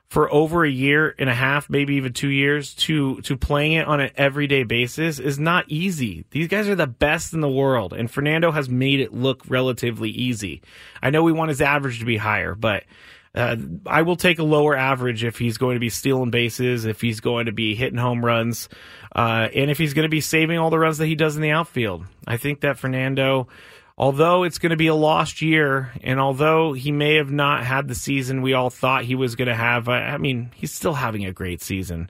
for 0.10 0.32
over 0.34 0.63
a 0.63 0.70
year 0.70 1.13
and 1.20 1.29
a 1.29 1.34
half, 1.34 1.70
maybe 1.70 1.96
even 1.96 2.13
two 2.13 2.29
years, 2.29 2.74
to 2.75 3.20
to 3.22 3.36
playing 3.36 3.74
it 3.74 3.88
on 3.88 4.00
an 4.00 4.12
everyday 4.15 4.63
basis 4.63 5.20
is 5.20 5.38
not 5.38 5.65
easy. 5.67 6.25
These 6.32 6.48
guys 6.48 6.70
are 6.70 6.75
the 6.75 6.88
best 6.88 7.34
in 7.34 7.41
the 7.41 7.50
world, 7.50 7.94
and 7.94 8.10
Fernando 8.10 8.51
has 8.51 8.70
made 8.70 9.01
it 9.01 9.13
look 9.13 9.44
relatively 9.50 10.10
easy. 10.10 10.62
I 11.01 11.10
know 11.10 11.24
we 11.24 11.34
want 11.34 11.50
his 11.50 11.62
average 11.62 12.00
to 12.00 12.06
be 12.06 12.17
higher, 12.17 12.56
but 12.56 12.84
uh, 13.36 13.58
I 13.86 14.03
will 14.03 14.15
take 14.15 14.39
a 14.39 14.44
lower 14.44 14.75
average 14.75 15.24
if 15.24 15.38
he's 15.38 15.58
going 15.58 15.75
to 15.75 15.79
be 15.79 15.89
stealing 15.89 16.32
bases, 16.32 16.86
if 16.86 17.01
he's 17.01 17.20
going 17.20 17.48
to 17.48 17.51
be 17.51 17.75
hitting 17.75 18.00
home 18.00 18.24
runs, 18.24 18.70
uh, 19.13 19.50
and 19.53 19.70
if 19.70 19.77
he's 19.77 19.94
going 19.94 20.06
to 20.06 20.10
be 20.10 20.22
saving 20.22 20.58
all 20.58 20.70
the 20.70 20.79
runs 20.79 20.98
that 21.00 21.06
he 21.06 21.15
does 21.15 21.36
in 21.36 21.41
the 21.41 21.51
outfield. 21.51 22.06
I 22.25 22.38
think 22.38 22.62
that 22.62 22.79
Fernando 22.79 23.48
although 23.98 24.44
it's 24.44 24.60
going 24.60 24.70
to 24.70 24.77
be 24.77 24.88
a 24.88 24.96
lost 24.96 25.42
year, 25.42 25.92
and 26.01 26.20
although 26.20 26.74
he 26.74 26.92
may 26.92 27.16
have 27.16 27.32
not 27.32 27.63
had 27.63 27.88
the 27.88 27.96
season 27.96 28.42
we 28.42 28.54
all 28.54 28.70
thought 28.70 29.06
he 29.06 29.16
was 29.16 29.36
going 29.36 29.48
to 29.48 29.56
have, 29.56 29.89
I, 29.89 30.18
mean, 30.18 30.51
he's 30.56 30.74
still 30.74 30.94
having 30.94 31.25
a 31.25 31.34
great 31.34 31.62
season. 31.62 32.10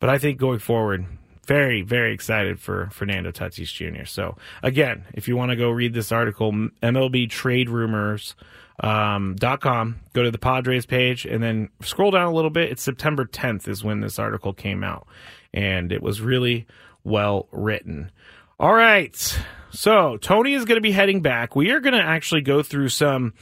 But 0.00 0.10
I 0.10 0.18
think 0.18 0.38
going 0.38 0.58
forward, 0.58 1.06
very, 1.46 1.82
very 1.82 2.12
excited 2.12 2.58
for 2.58 2.88
Fernando 2.90 3.30
Tatis 3.30 3.72
Jr. 3.72 4.04
So 4.04 4.36
again, 4.62 5.04
if 5.14 5.28
you 5.28 5.36
want 5.36 5.50
to 5.50 5.56
go 5.56 5.70
read 5.70 5.94
this 5.94 6.12
article, 6.12 6.52
MLB 6.52 7.28
Trade 7.28 7.68
Rumors. 7.68 8.34
Um, 8.78 9.36
com, 9.38 10.00
go 10.12 10.22
to 10.22 10.30
the 10.30 10.36
Padres 10.36 10.84
page 10.84 11.24
and 11.24 11.42
then 11.42 11.70
scroll 11.80 12.10
down 12.10 12.26
a 12.26 12.32
little 12.32 12.50
bit. 12.50 12.70
It's 12.70 12.82
September 12.82 13.24
10th 13.24 13.68
is 13.68 13.82
when 13.82 14.00
this 14.00 14.18
article 14.18 14.52
came 14.52 14.84
out, 14.84 15.06
and 15.54 15.92
it 15.92 16.02
was 16.02 16.20
really 16.20 16.66
well 17.02 17.48
written. 17.52 18.10
All 18.58 18.72
right. 18.72 19.38
So 19.70 20.16
Tony 20.16 20.54
is 20.54 20.64
going 20.64 20.78
to 20.78 20.82
be 20.82 20.92
heading 20.92 21.20
back. 21.20 21.54
We 21.54 21.70
are 21.72 21.80
going 21.80 21.94
to 21.94 22.02
actually 22.02 22.40
go 22.40 22.62
through 22.62 22.88
some 22.88 23.34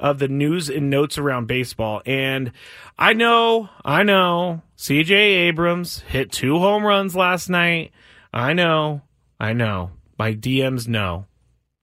of 0.00 0.18
the 0.18 0.28
news 0.28 0.70
and 0.70 0.88
notes 0.88 1.18
around 1.18 1.46
baseball. 1.46 2.00
And 2.06 2.52
I 2.98 3.12
know, 3.12 3.68
I 3.84 4.04
know, 4.04 4.62
CJ 4.78 5.10
Abrams 5.12 6.00
hit 6.00 6.32
two 6.32 6.58
home 6.58 6.84
runs 6.84 7.14
last 7.14 7.50
night. 7.50 7.92
I 8.32 8.54
know, 8.54 9.02
I 9.38 9.52
know. 9.52 9.90
My 10.18 10.32
DMs 10.32 10.88
know. 10.88 11.26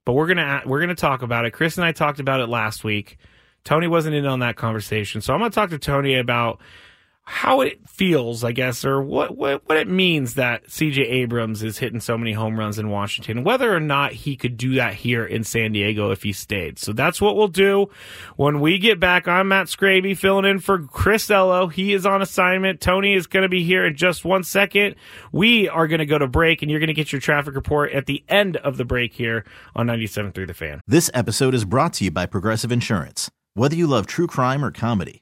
But 0.04 0.14
we're 0.14 0.26
gonna 0.26 0.62
we're 0.66 0.80
gonna 0.80 0.96
talk 0.96 1.22
about 1.22 1.44
it. 1.44 1.52
Chris 1.52 1.76
and 1.76 1.84
I 1.84 1.92
talked 1.92 2.18
about 2.18 2.40
it 2.40 2.48
last 2.48 2.82
week. 2.82 3.18
Tony 3.62 3.86
wasn't 3.86 4.16
in 4.16 4.26
on 4.26 4.40
that 4.40 4.56
conversation, 4.56 5.20
so 5.20 5.32
I'm 5.32 5.38
gonna 5.38 5.50
talk 5.50 5.70
to 5.70 5.78
Tony 5.78 6.16
about 6.16 6.60
how 7.24 7.60
it 7.60 7.88
feels, 7.88 8.42
I 8.42 8.52
guess, 8.52 8.84
or 8.84 9.00
what, 9.00 9.36
what, 9.36 9.68
what 9.68 9.78
it 9.78 9.86
means 9.86 10.34
that 10.34 10.66
CJ 10.66 11.08
Abrams 11.08 11.62
is 11.62 11.78
hitting 11.78 12.00
so 12.00 12.18
many 12.18 12.32
home 12.32 12.58
runs 12.58 12.78
in 12.78 12.90
Washington, 12.90 13.44
whether 13.44 13.74
or 13.74 13.80
not 13.80 14.12
he 14.12 14.36
could 14.36 14.56
do 14.56 14.74
that 14.74 14.94
here 14.94 15.24
in 15.24 15.44
San 15.44 15.72
Diego 15.72 16.10
if 16.10 16.24
he 16.24 16.32
stayed. 16.32 16.80
So 16.80 16.92
that's 16.92 17.20
what 17.20 17.36
we'll 17.36 17.48
do 17.48 17.88
when 18.36 18.60
we 18.60 18.78
get 18.78 18.98
back. 18.98 19.28
I'm 19.28 19.48
Matt 19.48 19.68
Skraby 19.68 20.16
filling 20.16 20.44
in 20.44 20.58
for 20.58 20.82
Chris 20.82 21.30
Ello. 21.30 21.68
He 21.68 21.92
is 21.92 22.04
on 22.04 22.22
assignment. 22.22 22.80
Tony 22.80 23.14
is 23.14 23.28
going 23.28 23.44
to 23.44 23.48
be 23.48 23.62
here 23.62 23.86
in 23.86 23.94
just 23.96 24.24
one 24.24 24.42
second. 24.42 24.96
We 25.30 25.68
are 25.68 25.86
going 25.86 26.00
to 26.00 26.06
go 26.06 26.18
to 26.18 26.26
break, 26.26 26.62
and 26.62 26.70
you're 26.70 26.80
going 26.80 26.88
to 26.88 26.94
get 26.94 27.12
your 27.12 27.20
traffic 27.20 27.54
report 27.54 27.92
at 27.92 28.06
the 28.06 28.24
end 28.28 28.56
of 28.58 28.76
the 28.76 28.84
break 28.84 29.14
here 29.14 29.44
on 29.76 29.86
97.3 29.86 30.46
The 30.46 30.54
Fan. 30.54 30.80
This 30.88 31.08
episode 31.14 31.54
is 31.54 31.64
brought 31.64 31.92
to 31.94 32.04
you 32.04 32.10
by 32.10 32.26
Progressive 32.26 32.72
Insurance. 32.72 33.30
Whether 33.54 33.76
you 33.76 33.86
love 33.86 34.06
true 34.06 34.26
crime 34.26 34.64
or 34.64 34.70
comedy, 34.70 35.21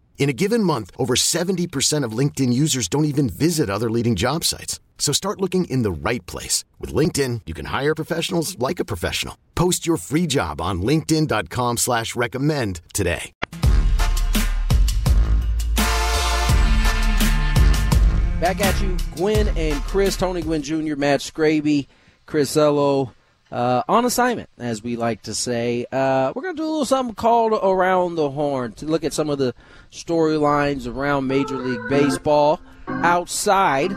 In 0.19 0.29
a 0.29 0.33
given 0.33 0.63
month, 0.63 0.91
over 0.97 1.15
70% 1.15 2.05
of 2.05 2.17
LinkedIn 2.17 2.53
users 2.53 2.87
don't 2.87 3.05
even 3.05 3.27
visit 3.27 3.69
other 3.69 3.89
leading 3.89 4.15
job 4.15 4.43
sites. 4.45 4.79
So 4.99 5.11
start 5.11 5.41
looking 5.41 5.65
in 5.65 5.81
the 5.81 5.91
right 5.91 6.23
place. 6.27 6.63
With 6.79 6.93
LinkedIn, 6.93 7.41
you 7.47 7.55
can 7.55 7.65
hire 7.65 7.95
professionals 7.95 8.57
like 8.59 8.79
a 8.79 8.85
professional. 8.85 9.35
Post 9.55 9.85
your 9.87 9.97
free 9.97 10.27
job 10.27 10.61
on 10.61 10.83
linkedin.com 10.83 11.77
slash 11.77 12.15
recommend 12.15 12.81
today. 12.93 13.31
Back 18.39 18.61
at 18.61 18.79
you, 18.81 18.97
Gwynn 19.15 19.49
and 19.55 19.79
Chris, 19.83 20.17
Tony 20.17 20.41
Gwynn 20.41 20.63
Jr., 20.63 20.95
Matt 20.95 21.19
Skraby, 21.19 21.87
Chris 22.25 22.57
Ello, 22.57 23.13
uh, 23.51 23.83
on 23.87 24.05
assignment, 24.05 24.49
as 24.57 24.81
we 24.83 24.95
like 24.95 25.23
to 25.23 25.35
say. 25.35 25.85
Uh, 25.91 26.31
we're 26.35 26.41
going 26.41 26.55
to 26.55 26.61
do 26.61 26.67
a 26.67 26.69
little 26.69 26.85
something 26.85 27.15
called 27.15 27.53
Around 27.53 28.15
the 28.15 28.29
Horn 28.29 28.73
to 28.73 28.85
look 28.85 29.03
at 29.03 29.13
some 29.13 29.29
of 29.29 29.37
the 29.37 29.53
storylines 29.91 30.87
around 30.87 31.27
Major 31.27 31.57
League 31.57 31.89
Baseball 31.89 32.59
outside 32.87 33.91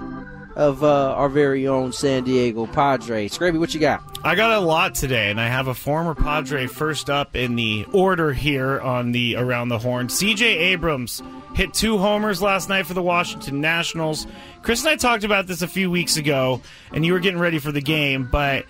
of 0.57 0.85
uh, 0.85 1.13
our 1.15 1.29
very 1.29 1.67
own 1.67 1.93
San 1.93 2.25
Diego 2.25 2.67
Padres. 2.67 3.37
Skraby, 3.37 3.59
what 3.59 3.75
you 3.75 3.81
got? 3.81 4.03
I 4.23 4.35
got 4.35 4.53
a 4.53 4.61
lot 4.61 4.95
today, 4.95 5.31
and 5.31 5.41
I 5.41 5.49
have 5.49 5.69
a 5.69 5.75
former 5.75 6.15
Padre 6.15 6.67
first 6.67 7.11
up 7.11 7.35
in 7.37 7.57
the 7.57 7.87
order 7.93 8.33
here 8.33 8.81
on 8.81 9.13
the 9.13 9.37
Around 9.37 9.69
the 9.69 9.79
Horn. 9.79 10.09
CJ 10.09 10.43
Abrams 10.43 11.23
hit 11.55 11.75
two 11.75 11.99
homers 11.99 12.41
last 12.41 12.69
night 12.69 12.87
for 12.87 12.95
the 12.95 13.03
Washington 13.03 13.61
Nationals. 13.61 14.27
Chris 14.63 14.81
and 14.81 14.91
I 14.91 14.97
talked 14.97 15.25
about 15.25 15.47
this 15.47 15.63
a 15.63 15.69
few 15.69 15.91
weeks 15.91 16.17
ago, 16.17 16.63
and 16.93 17.05
you 17.05 17.13
were 17.13 17.21
getting 17.21 17.41
ready 17.41 17.59
for 17.59 17.73
the 17.73 17.83
game, 17.83 18.29
but 18.31 18.65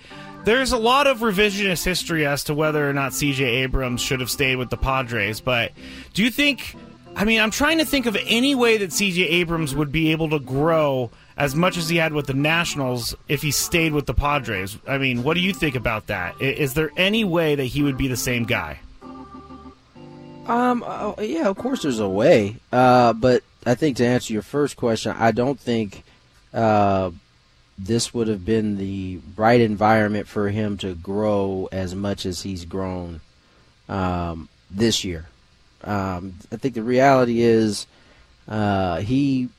there's 0.45 0.71
a 0.71 0.77
lot 0.77 1.07
of 1.07 1.19
revisionist 1.19 1.83
history 1.83 2.25
as 2.25 2.43
to 2.45 2.53
whether 2.53 2.87
or 2.89 2.93
not 2.93 3.11
CJ 3.11 3.41
Abrams 3.41 4.01
should 4.01 4.19
have 4.19 4.29
stayed 4.29 4.55
with 4.55 4.69
the 4.69 4.77
Padres. 4.77 5.41
But 5.41 5.71
do 6.13 6.23
you 6.23 6.31
think? 6.31 6.75
I 7.15 7.25
mean, 7.25 7.39
I'm 7.39 7.51
trying 7.51 7.77
to 7.77 7.85
think 7.85 8.05
of 8.05 8.17
any 8.25 8.55
way 8.55 8.77
that 8.77 8.89
CJ 8.89 9.25
Abrams 9.29 9.73
would 9.73 9.91
be 9.91 10.11
able 10.11 10.29
to 10.31 10.39
grow 10.39 11.11
as 11.37 11.55
much 11.55 11.77
as 11.77 11.89
he 11.89 11.97
had 11.97 12.13
with 12.13 12.27
the 12.27 12.33
Nationals 12.33 13.15
if 13.27 13.41
he 13.41 13.51
stayed 13.51 13.93
with 13.93 14.05
the 14.05 14.13
Padres. 14.13 14.77
I 14.87 14.97
mean, 14.97 15.23
what 15.23 15.33
do 15.33 15.39
you 15.39 15.53
think 15.53 15.75
about 15.75 16.07
that? 16.07 16.41
Is 16.41 16.73
there 16.73 16.91
any 16.97 17.23
way 17.23 17.55
that 17.55 17.65
he 17.65 17.83
would 17.83 17.97
be 17.97 18.07
the 18.07 18.17
same 18.17 18.43
guy? 18.43 18.79
Um, 20.45 20.83
uh, 20.85 21.13
yeah, 21.19 21.47
of 21.47 21.57
course 21.57 21.81
there's 21.83 21.99
a 21.99 22.07
way. 22.07 22.57
Uh, 22.71 23.13
but 23.13 23.43
I 23.65 23.75
think 23.75 23.97
to 23.97 24.05
answer 24.05 24.33
your 24.33 24.41
first 24.41 24.77
question, 24.77 25.15
I 25.17 25.31
don't 25.31 25.59
think 25.59 26.03
uh, 26.53 27.11
this 27.77 28.13
would 28.13 28.27
have 28.27 28.45
been 28.45 28.77
the 28.77 29.19
right 29.35 29.59
environment 29.59 30.27
for 30.27 30.49
him 30.49 30.77
to 30.77 30.95
grow 30.95 31.67
as 31.71 31.93
much 31.93 32.25
as 32.25 32.41
he's 32.41 32.65
grown 32.65 33.21
um, 33.89 34.49
this 34.71 35.03
year. 35.03 35.27
Um, 35.83 36.35
I 36.51 36.55
think 36.55 36.73
the 36.73 36.83
reality 36.83 37.41
is 37.41 37.85
uh, 38.47 38.97
he, 38.97 39.49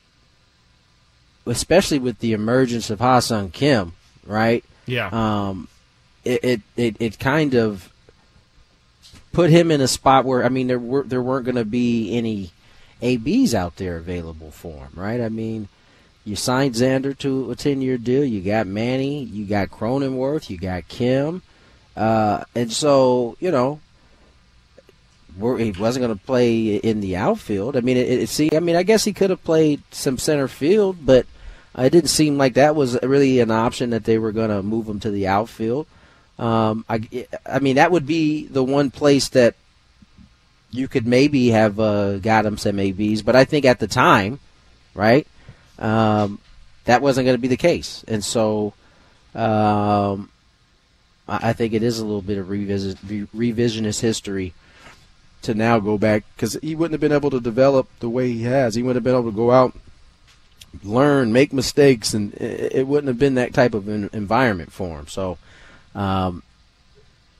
especially 1.45 1.99
with 1.99 2.19
the 2.19 2.33
emergence 2.33 2.89
of 2.89 2.99
Ha-Seong 2.99 3.53
Kim, 3.53 3.93
right? 4.25 4.63
Yeah. 4.85 5.09
Um, 5.11 5.67
it, 6.25 6.43
it, 6.43 6.61
it, 6.75 6.95
it 6.99 7.19
kind 7.19 7.53
of 7.53 7.91
put 9.31 9.49
him 9.49 9.69
in 9.69 9.81
a 9.81 9.87
spot 9.87 10.25
where 10.25 10.43
I 10.43 10.49
mean 10.49 10.67
there 10.67 10.79
were 10.79 11.03
there 11.03 11.21
weren't 11.21 11.45
going 11.45 11.55
to 11.55 11.65
be 11.65 12.15
any 12.17 12.51
ABs 13.01 13.53
out 13.53 13.75
there 13.75 13.97
available 13.97 14.51
for 14.51 14.85
him, 14.85 14.91
right? 14.95 15.21
I 15.21 15.29
mean, 15.29 15.69
you 16.27 16.35
signed 16.35 16.75
Xander 16.75 17.17
to 17.19 17.51
a 17.51 17.55
ten 17.55 17.81
year 17.81 17.97
deal. 17.97 18.23
You 18.23 18.41
got 18.41 18.67
Manny, 18.67 19.23
you 19.23 19.45
got 19.45 19.69
Cronenworth, 19.69 20.49
you 20.49 20.57
got 20.57 20.87
Kim, 20.87 21.41
uh, 21.95 22.43
and 22.53 22.71
so 22.71 23.37
you 23.39 23.51
know 23.51 23.79
he 25.39 25.71
wasn't 25.71 26.03
going 26.03 26.17
to 26.17 26.25
play 26.25 26.75
in 26.75 26.99
the 26.99 27.15
outfield. 27.15 27.77
I 27.77 27.81
mean, 27.81 27.97
it, 27.97 28.09
it, 28.09 28.29
see, 28.29 28.49
I 28.55 28.59
mean, 28.59 28.75
I 28.75 28.83
guess 28.83 29.03
he 29.03 29.13
could 29.13 29.29
have 29.29 29.43
played 29.43 29.83
some 29.91 30.17
center 30.17 30.47
field, 30.47 31.05
but 31.05 31.27
it 31.77 31.91
didn't 31.91 32.09
seem 32.09 32.37
like 32.37 32.55
that 32.55 32.75
was 32.75 32.99
really 33.03 33.39
an 33.39 33.51
option 33.51 33.91
that 33.91 34.03
they 34.03 34.17
were 34.17 34.31
going 34.31 34.49
to 34.49 34.63
move 34.63 34.87
him 34.87 34.99
to 35.01 35.11
the 35.11 35.27
outfield. 35.27 35.85
Um, 36.39 36.85
I, 36.89 37.27
I 37.45 37.59
mean, 37.59 37.75
that 37.75 37.91
would 37.91 38.07
be 38.07 38.47
the 38.47 38.63
one 38.63 38.89
place 38.89 39.29
that 39.29 39.55
you 40.71 40.87
could 40.87 41.05
maybe 41.05 41.49
have 41.49 41.79
uh, 41.79 42.17
got 42.17 42.45
him 42.45 42.57
some 42.57 42.79
ABs, 42.79 43.21
but 43.21 43.35
I 43.35 43.45
think 43.45 43.65
at 43.65 43.79
the 43.79 43.87
time, 43.87 44.39
right, 44.95 45.27
um, 45.79 46.39
that 46.85 47.01
wasn't 47.01 47.25
going 47.25 47.35
to 47.37 47.41
be 47.41 47.47
the 47.47 47.57
case, 47.57 48.03
and 48.07 48.23
so 48.23 48.73
um, 49.35 50.29
I, 51.27 51.53
think 51.53 51.73
it 51.73 51.83
is 51.83 51.99
a 51.99 52.05
little 52.05 52.21
bit 52.21 52.37
of 52.37 52.49
revisit, 52.49 52.97
revisionist 53.05 54.01
history 54.01 54.53
to 55.43 55.53
now 55.53 55.79
go 55.79 55.97
back 55.97 56.23
because 56.35 56.57
he 56.61 56.75
wouldn't 56.75 56.93
have 56.93 57.01
been 57.01 57.11
able 57.15 57.29
to 57.29 57.39
develop 57.39 57.87
the 57.99 58.09
way 58.09 58.31
he 58.31 58.43
has. 58.43 58.75
He 58.75 58.81
wouldn't 58.81 58.95
have 58.95 59.03
been 59.03 59.13
able 59.13 59.31
to 59.31 59.35
go 59.35 59.51
out, 59.51 59.75
learn, 60.83 61.31
make 61.33 61.53
mistakes, 61.53 62.13
and 62.13 62.33
it, 62.35 62.87
wouldn't 62.87 63.07
have 63.07 63.19
been 63.19 63.35
that 63.35 63.53
type 63.53 63.73
of 63.73 63.87
an 63.87 64.09
environment 64.13 64.71
for 64.71 64.97
him. 64.97 65.07
So, 65.07 65.37
um, 65.93 66.41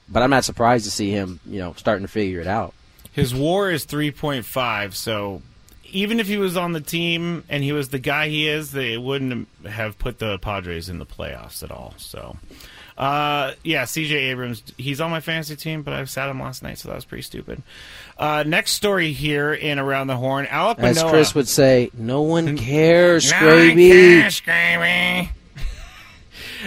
but 0.09 0.21
I'm 0.21 0.29
not 0.29 0.45
surprised 0.45 0.85
to 0.85 0.91
see 0.91 1.09
him, 1.09 1.39
you 1.45 1.59
know, 1.59 1.73
starting 1.77 2.05
to 2.05 2.11
figure 2.11 2.41
it 2.41 2.47
out. 2.47 2.73
His 3.11 3.33
WAR 3.33 3.71
is 3.71 3.85
3.5, 3.85 4.93
so 4.93 5.41
even 5.91 6.19
if 6.19 6.27
he 6.27 6.37
was 6.37 6.55
on 6.57 6.73
the 6.73 6.81
team 6.81 7.43
and 7.49 7.63
he 7.63 7.71
was 7.71 7.89
the 7.89 7.99
guy 7.99 8.27
he 8.29 8.47
is, 8.47 8.71
they 8.71 8.97
wouldn't 8.97 9.47
have 9.67 9.97
put 9.99 10.19
the 10.19 10.37
Padres 10.39 10.89
in 10.89 10.99
the 10.99 11.05
playoffs 11.05 11.63
at 11.63 11.71
all. 11.71 11.93
So. 11.97 12.37
Uh, 12.97 13.53
yeah, 13.63 13.83
CJ 13.83 14.11
Abrams. 14.31 14.63
He's 14.75 14.99
on 14.99 15.11
my 15.11 15.19
fantasy 15.19 15.55
team, 15.55 15.83
but 15.83 15.93
I 15.93 16.03
sat 16.05 16.29
him 16.29 16.41
last 16.41 16.63
night, 16.63 16.79
so 16.79 16.89
that 16.89 16.95
was 16.95 17.05
pretty 17.05 17.21
stupid. 17.21 17.61
Uh, 18.17 18.43
next 18.47 18.71
story 18.71 19.11
here 19.11 19.53
in 19.53 19.77
Around 19.77 20.07
the 20.07 20.17
Horn. 20.17 20.47
Alek 20.47 20.79
As 20.79 20.95
Manoah. 20.95 21.11
Chris 21.11 21.35
would 21.35 21.47
say, 21.47 21.91
no 21.93 22.23
one 22.23 22.57
cares, 22.57 23.29
No 23.29 23.37
Skraby. 23.37 23.67
one 23.67 24.21
cares, 24.21 24.41
Skraby. 24.41 25.29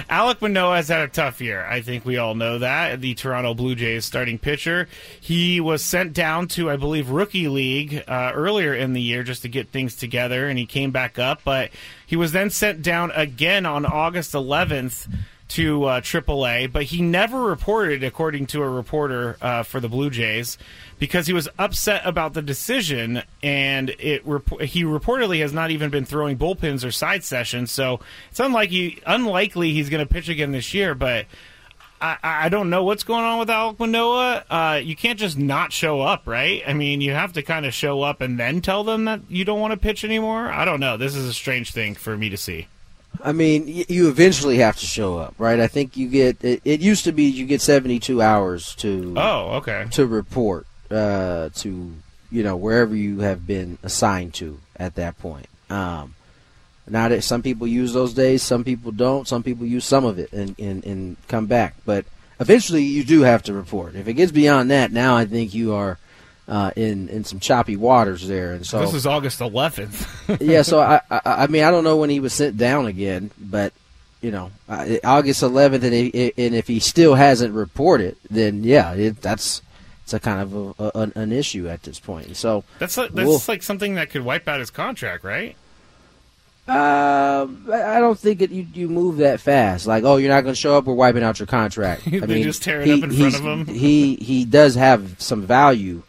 Alek 0.09 0.41
Manoah 0.41 0.77
has 0.77 0.89
had 0.89 1.01
a 1.01 1.09
tough 1.09 1.41
year. 1.41 1.65
I 1.65 1.81
think 1.81 2.05
we 2.05 2.17
all 2.17 2.35
know 2.35 2.59
that. 2.59 3.01
The 3.01 3.15
Toronto 3.15 3.55
Blue 3.55 3.75
Jays 3.75 4.05
starting 4.05 4.39
pitcher. 4.39 4.89
He 5.21 5.61
was 5.61 5.85
sent 5.85 6.13
down 6.13 6.49
to, 6.49 6.71
I 6.71 6.77
believe, 6.77 7.11
Rookie 7.11 7.49
League 7.49 8.05
uh, 8.07 8.33
earlier 8.35 8.75
in 8.75 8.93
the 8.93 9.01
year 9.01 9.23
just 9.23 9.43
to 9.43 9.49
get 9.49 9.71
things 9.71 9.97
together, 9.97 10.49
and 10.49 10.59
he 10.59 10.67
came 10.67 10.91
back 10.91 11.19
up. 11.19 11.43
But 11.45 11.71
he 12.07 12.17
was 12.17 12.33
then 12.33 12.51
sent 12.51 12.83
down 12.83 13.11
again 13.13 13.67
on 13.67 13.87
August 13.87 14.33
11th 14.33 15.09
to 15.51 15.85
uh, 15.85 16.01
AAA, 16.01 16.71
but 16.73 16.85
he 16.85 17.03
never 17.03 17.43
reported, 17.43 18.05
according 18.05 18.47
to 18.47 18.63
a 18.63 18.69
reporter 18.69 19.37
uh, 19.43 19.65
for 19.65 19.81
the 19.81 19.89
Blue 19.89 20.09
Jays, 20.09 20.57
because 21.01 21.27
he 21.27 21.33
was 21.33 21.49
upset 21.59 22.03
about 22.05 22.35
the 22.35 22.43
decision, 22.43 23.23
and 23.43 23.91
it 23.99 24.25
rep- 24.25 24.61
he 24.61 24.85
reportedly 24.85 25.41
has 25.41 25.53
not 25.53 25.73
even 25.73 25.91
been 25.91 26.05
throwing 26.05 26.39
bullpens 26.39 26.85
or 26.87 26.93
side 26.93 27.25
sessions. 27.25 27.73
So 27.73 27.99
it's 28.31 28.39
unlikely 28.39 29.01
unlikely 29.07 29.73
he's 29.73 29.89
going 29.89 30.07
to 30.07 30.13
pitch 30.13 30.29
again 30.29 30.53
this 30.53 30.73
year. 30.75 30.95
But 30.95 31.27
I, 32.03 32.17
I 32.23 32.49
don't 32.51 32.71
know 32.71 32.85
what's 32.85 33.03
going 33.03 33.25
on 33.25 33.39
with 33.41 33.49
Alek 33.49 33.79
Manoah. 33.79 34.45
Uh, 34.49 34.81
you 34.83 34.95
can't 34.95 35.19
just 35.19 35.37
not 35.39 35.73
show 35.73 36.01
up, 36.03 36.27
right? 36.27 36.63
I 36.67 36.75
mean, 36.75 37.01
you 37.01 37.13
have 37.13 37.33
to 37.33 37.43
kind 37.43 37.67
of 37.67 37.75
show 37.75 38.03
up 38.03 38.21
and 38.21 38.39
then 38.39 38.61
tell 38.61 38.85
them 38.85 39.07
that 39.07 39.23
you 39.29 39.45
don't 39.45 39.59
want 39.61 39.73
to 39.73 39.77
pitch 39.79 40.05
anymore. 40.05 40.49
I 40.49 40.65
don't 40.65 40.81
know. 40.81 40.97
This 40.97 41.17
is 41.17 41.27
a 41.27 41.35
strange 41.35 41.73
thing 41.73 41.95
for 41.95 42.17
me 42.17 42.29
to 42.29 42.37
see. 42.37 42.69
I 43.25 43.33
mean, 43.33 43.67
you 43.67 44.09
eventually 44.09 44.59
have 44.59 44.77
to 44.79 44.87
show 44.87 45.19
up, 45.19 45.35
right? 45.37 45.59
I 45.59 45.67
think 45.67 45.97
you 45.97 46.09
get. 46.09 46.45
It, 46.45 46.61
it 46.65 46.81
used 46.81 47.05
to 47.05 47.13
be 47.13 47.25
you 47.25 47.45
get 47.45 47.61
72 47.61 48.23
hours 48.23 48.75
to 48.77 49.15
Oh, 49.17 49.57
okay. 49.57 49.87
to 49.91 50.07
report 50.07 50.67
uh, 50.91 51.51
to 51.57 51.93
you 52.31 52.43
know 52.43 52.57
wherever 52.57 52.95
you 52.95 53.21
have 53.21 53.47
been 53.47 53.79
assigned 53.83 54.35
to 54.35 54.59
at 54.77 54.95
that 54.97 55.19
point. 55.19 55.47
Um, 55.69 56.15
now 56.89 57.09
that 57.09 57.23
some 57.23 57.43
people 57.43 57.67
use 57.67 57.93
those 57.93 58.15
days, 58.15 58.43
some 58.43 58.65
people 58.65 58.91
don't. 58.93 59.27
Some 59.29 59.43
people 59.43 59.65
use 59.65 59.85
some 59.85 60.05
of 60.05 60.19
it 60.19 60.33
and, 60.33 60.59
and, 60.59 60.85
and 60.85 61.17
come 61.29 61.47
back. 61.47 61.77
But 61.87 62.05
eventually, 62.41 62.83
you 62.83 63.05
do 63.05 63.23
have 63.23 63.45
to 63.45 63.53
report. 63.53 63.95
If 63.95 64.09
it 64.09 64.15
gets 64.15 64.33
beyond 64.33 64.71
that, 64.71 64.91
now 64.91 65.17
I 65.17 65.25
think 65.25 65.55
you 65.55 65.75
are 65.75 65.99
uh, 66.49 66.73
in 66.75 67.09
in 67.09 67.25
some 67.25 67.39
choppy 67.39 67.77
waters 67.77 68.27
there. 68.27 68.53
And 68.53 68.67
so 68.67 68.81
This 68.81 68.95
is 68.95 69.07
August 69.07 69.39
11th. 69.39 70.39
yeah, 70.41 70.63
so 70.63 70.81
I, 70.81 71.01
I 71.11 71.21
I 71.25 71.47
mean 71.47 71.63
I 71.63 71.71
don't 71.71 71.85
know 71.85 71.97
when 71.97 72.11
he 72.11 72.19
was 72.19 72.33
sent 72.33 72.57
down 72.57 72.87
again, 72.87 73.31
but 73.39 73.73
you 74.21 74.33
know 74.33 74.51
August 74.69 75.43
11th, 75.43 75.85
and 75.85 75.95
if, 75.95 76.35
and 76.37 76.55
if 76.55 76.67
he 76.67 76.81
still 76.81 77.15
hasn't 77.15 77.55
reported, 77.55 78.17
then 78.29 78.65
yeah, 78.65 78.93
it, 78.95 79.23
that's 79.23 79.63
it's 80.13 80.15
a 80.15 80.21
kind 80.21 80.41
of 80.41 80.53
a, 80.81 80.85
a, 80.85 81.03
an- 81.03 81.13
an 81.15 81.33
issue 81.33 81.69
at 81.69 81.85
this 81.85 82.01
point. 82.01 82.37
So 82.37 82.65
That's 82.81 82.97
like, 82.97 83.13
that's 83.13 83.27
We'll- 83.29 83.41
like 83.47 83.63
something 83.63 83.95
that 83.95 84.11
could 84.11 84.23
wipe 84.23 84.49
out 84.49 84.59
his 84.59 84.71
contract, 84.71 85.23
right? 85.23 85.55
uh, 86.69 87.47
I 87.73 87.99
don't 87.99 88.19
think 88.19 88.43
it, 88.43 88.51
you 88.51 88.65
you 88.75 88.89
move 88.89 89.17
that 89.17 89.41
fast. 89.41 89.87
Like 89.87 90.05
oh, 90.05 90.17
you're 90.17 90.29
not 90.33 90.43
going 90.43 90.55
to 90.55 90.61
show 90.61 90.77
up, 90.77 90.85
we're 90.85 90.95
wiping 90.95 91.23
out 91.25 91.39
your 91.41 91.47
contract. 91.47 92.03
I 92.07 92.11
mean, 92.27 92.43
just 92.45 92.63
tear 92.63 92.81
it 92.83 92.91
up 92.91 93.03
in 93.03 93.13
front 93.13 93.35
of 93.35 93.41
him. 93.41 93.67
He 93.75 94.17
he 94.17 94.45
does 94.45 94.75
have 94.77 95.21
some 95.21 95.43
value. 95.43 96.03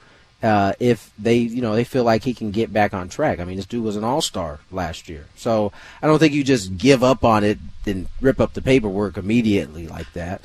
Uh, 0.43 0.73
if 0.79 1.11
they, 1.19 1.37
you 1.37 1.61
know, 1.61 1.75
they 1.75 1.83
feel 1.83 2.03
like 2.03 2.23
he 2.23 2.33
can 2.33 2.49
get 2.49 2.73
back 2.73 2.95
on 2.95 3.07
track. 3.09 3.39
I 3.39 3.43
mean, 3.45 3.57
this 3.57 3.67
dude 3.67 3.83
was 3.83 3.95
an 3.95 4.03
all-star 4.03 4.59
last 4.71 5.07
year, 5.07 5.27
so 5.35 5.71
I 6.01 6.07
don't 6.07 6.17
think 6.17 6.33
you 6.33 6.43
just 6.43 6.77
give 6.79 7.03
up 7.03 7.23
on 7.23 7.43
it 7.43 7.59
and 7.85 8.07
rip 8.21 8.39
up 8.39 8.53
the 8.53 8.61
paperwork 8.63 9.17
immediately 9.17 9.87
like 9.87 10.11
that. 10.13 10.41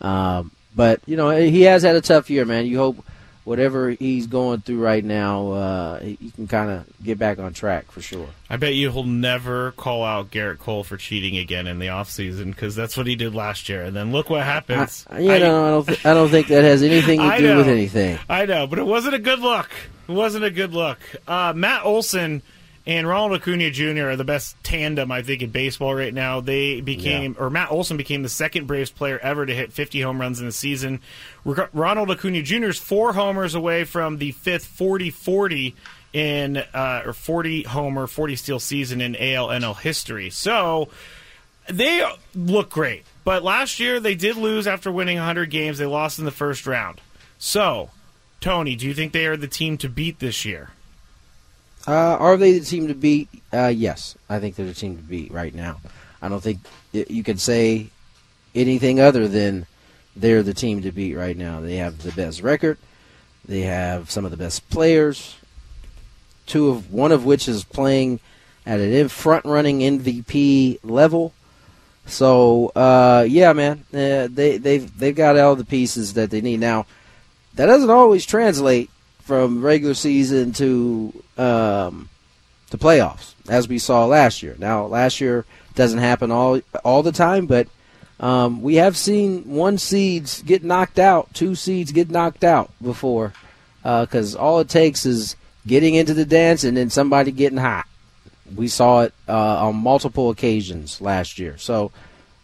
Um, 0.00 0.52
but 0.74 1.00
you 1.06 1.16
know, 1.16 1.30
he 1.30 1.62
has 1.62 1.82
had 1.82 1.96
a 1.96 2.00
tough 2.00 2.30
year, 2.30 2.44
man. 2.44 2.66
You 2.66 2.78
hope 2.78 3.04
whatever 3.44 3.90
he's 3.90 4.26
going 4.26 4.60
through 4.60 4.80
right 4.80 5.04
now, 5.04 5.50
uh, 5.50 6.00
he 6.00 6.30
can 6.36 6.46
kind 6.46 6.70
of 6.70 6.86
get 7.02 7.18
back 7.18 7.38
on 7.38 7.52
track 7.52 7.90
for 7.90 8.00
sure. 8.00 8.28
I 8.48 8.56
bet 8.56 8.74
you 8.74 8.90
he'll 8.90 9.04
never 9.04 9.72
call 9.72 10.04
out 10.04 10.30
Gerrit 10.30 10.58
Cole 10.58 10.84
for 10.84 10.96
cheating 10.96 11.36
again 11.36 11.66
in 11.66 11.78
the 11.78 11.86
offseason 11.86 12.46
because 12.46 12.76
that's 12.76 12.96
what 12.96 13.06
he 13.06 13.16
did 13.16 13.34
last 13.34 13.68
year. 13.68 13.82
And 13.82 13.96
then 13.96 14.12
look 14.12 14.30
what 14.30 14.42
happens. 14.44 15.06
I, 15.08 15.20
you 15.20 15.28
know, 15.28 15.34
I 15.66 15.70
don't, 15.70 15.86
th- 15.86 16.06
I 16.06 16.14
don't 16.14 16.28
think 16.28 16.48
that 16.48 16.64
has 16.64 16.82
anything 16.82 17.18
to 17.20 17.26
I 17.26 17.40
do 17.40 17.56
with 17.56 17.68
anything. 17.68 18.18
I 18.28 18.46
know, 18.46 18.66
but 18.66 18.78
it 18.78 18.86
wasn't 18.86 19.14
a 19.14 19.18
good 19.18 19.40
look. 19.40 19.70
It 20.08 20.12
wasn't 20.12 20.44
a 20.44 20.50
good 20.50 20.72
look. 20.72 20.98
Uh, 21.26 21.52
Matt 21.54 21.84
Olson 21.84 22.42
and 22.86 23.06
Ronald 23.06 23.40
Acuna 23.40 23.70
Jr. 23.70 24.08
are 24.08 24.16
the 24.16 24.24
best 24.24 24.56
tandem 24.62 25.12
I 25.12 25.22
think 25.22 25.42
in 25.42 25.50
baseball 25.50 25.94
right 25.94 26.14
now. 26.14 26.40
They 26.40 26.80
became, 26.80 27.36
or 27.38 27.50
Matt 27.50 27.70
Olson 27.70 27.96
became 27.96 28.22
the 28.22 28.28
second 28.28 28.66
Braves 28.66 28.90
player 28.90 29.18
ever 29.18 29.44
to 29.44 29.54
hit 29.54 29.72
50 29.72 30.00
home 30.00 30.20
runs 30.20 30.40
in 30.40 30.46
a 30.46 30.52
season. 30.52 31.00
Ronald 31.44 32.10
Acuna 32.10 32.42
Jr. 32.42 32.66
is 32.66 32.78
four 32.78 33.12
homers 33.12 33.54
away 33.54 33.84
from 33.84 34.18
the 34.18 34.32
fifth 34.32 34.66
40-40 34.78 35.74
in 36.12 36.56
uh, 36.56 37.02
or 37.04 37.12
40 37.12 37.64
homer, 37.64 38.06
40 38.06 38.36
steal 38.36 38.58
season 38.58 39.00
in 39.00 39.14
AL 39.14 39.48
NL 39.48 39.78
history. 39.78 40.30
So 40.30 40.88
they 41.68 42.04
look 42.34 42.70
great, 42.70 43.04
but 43.24 43.42
last 43.42 43.78
year 43.78 44.00
they 44.00 44.14
did 44.14 44.36
lose 44.36 44.66
after 44.66 44.90
winning 44.90 45.18
100 45.18 45.50
games. 45.50 45.78
They 45.78 45.86
lost 45.86 46.18
in 46.18 46.24
the 46.24 46.30
first 46.30 46.66
round. 46.66 47.00
So, 47.38 47.90
Tony, 48.40 48.74
do 48.74 48.86
you 48.86 48.94
think 48.94 49.12
they 49.12 49.26
are 49.26 49.36
the 49.36 49.48
team 49.48 49.78
to 49.78 49.88
beat 49.88 50.18
this 50.18 50.44
year? 50.44 50.70
Uh, 51.86 51.92
are 51.92 52.36
they 52.36 52.58
the 52.58 52.64
team 52.64 52.88
to 52.88 52.94
beat? 52.94 53.28
Uh, 53.52 53.72
yes, 53.74 54.16
I 54.28 54.38
think 54.38 54.56
they're 54.56 54.66
the 54.66 54.74
team 54.74 54.96
to 54.96 55.02
beat 55.02 55.32
right 55.32 55.54
now. 55.54 55.80
I 56.22 56.28
don't 56.28 56.42
think 56.42 56.58
you 56.92 57.24
can 57.24 57.38
say 57.38 57.88
anything 58.54 59.00
other 59.00 59.28
than 59.28 59.66
they're 60.14 60.42
the 60.42 60.54
team 60.54 60.82
to 60.82 60.92
beat 60.92 61.14
right 61.14 61.36
now. 61.36 61.60
They 61.60 61.76
have 61.76 62.02
the 62.02 62.12
best 62.12 62.42
record. 62.42 62.78
They 63.44 63.62
have 63.62 64.10
some 64.10 64.24
of 64.24 64.30
the 64.30 64.36
best 64.36 64.68
players. 64.70 65.36
Two 66.46 66.68
of 66.68 66.92
one 66.92 67.12
of 67.12 67.24
which 67.24 67.48
is 67.48 67.64
playing 67.64 68.20
at 68.66 68.80
an 68.80 69.08
front 69.08 69.44
running 69.44 69.80
MVP 69.80 70.80
level. 70.82 71.32
So 72.06 72.68
uh, 72.76 73.24
yeah, 73.28 73.52
man, 73.52 73.84
uh, 73.94 74.28
they 74.30 74.58
they've 74.58 74.98
they've 74.98 75.14
got 75.14 75.38
all 75.38 75.56
the 75.56 75.64
pieces 75.64 76.14
that 76.14 76.30
they 76.30 76.40
need. 76.40 76.60
Now 76.60 76.86
that 77.54 77.66
doesn't 77.66 77.90
always 77.90 78.26
translate 78.26 78.90
from 79.30 79.62
regular 79.62 79.94
season 79.94 80.52
to 80.52 81.12
um, 81.38 82.08
to 82.68 82.76
playoffs, 82.76 83.34
as 83.48 83.68
we 83.68 83.78
saw 83.78 84.04
last 84.04 84.42
year. 84.42 84.56
Now 84.58 84.86
last 84.86 85.20
year 85.20 85.44
doesn't 85.76 86.00
happen 86.00 86.32
all 86.32 86.60
all 86.84 87.04
the 87.04 87.12
time, 87.12 87.46
but 87.46 87.68
um, 88.18 88.60
we 88.60 88.74
have 88.74 88.96
seen 88.96 89.48
one 89.48 89.78
seeds 89.78 90.42
get 90.42 90.64
knocked 90.64 90.98
out, 90.98 91.32
two 91.32 91.54
seeds 91.54 91.92
get 91.92 92.10
knocked 92.10 92.42
out 92.42 92.72
before, 92.82 93.32
because 93.84 94.34
all 94.34 94.58
it 94.58 94.68
takes 94.68 95.06
is 95.06 95.36
getting 95.64 95.94
into 95.94 96.12
the 96.12 96.24
dance 96.24 96.64
and 96.64 96.76
then 96.76 96.90
somebody 96.90 97.30
getting 97.30 97.58
hot. 97.58 97.86
We 98.56 98.66
saw 98.66 99.02
it 99.02 99.14
uh, 99.28 99.68
on 99.68 99.76
multiple 99.76 100.30
occasions 100.30 101.00
last 101.00 101.38
year. 101.38 101.56
So, 101.56 101.92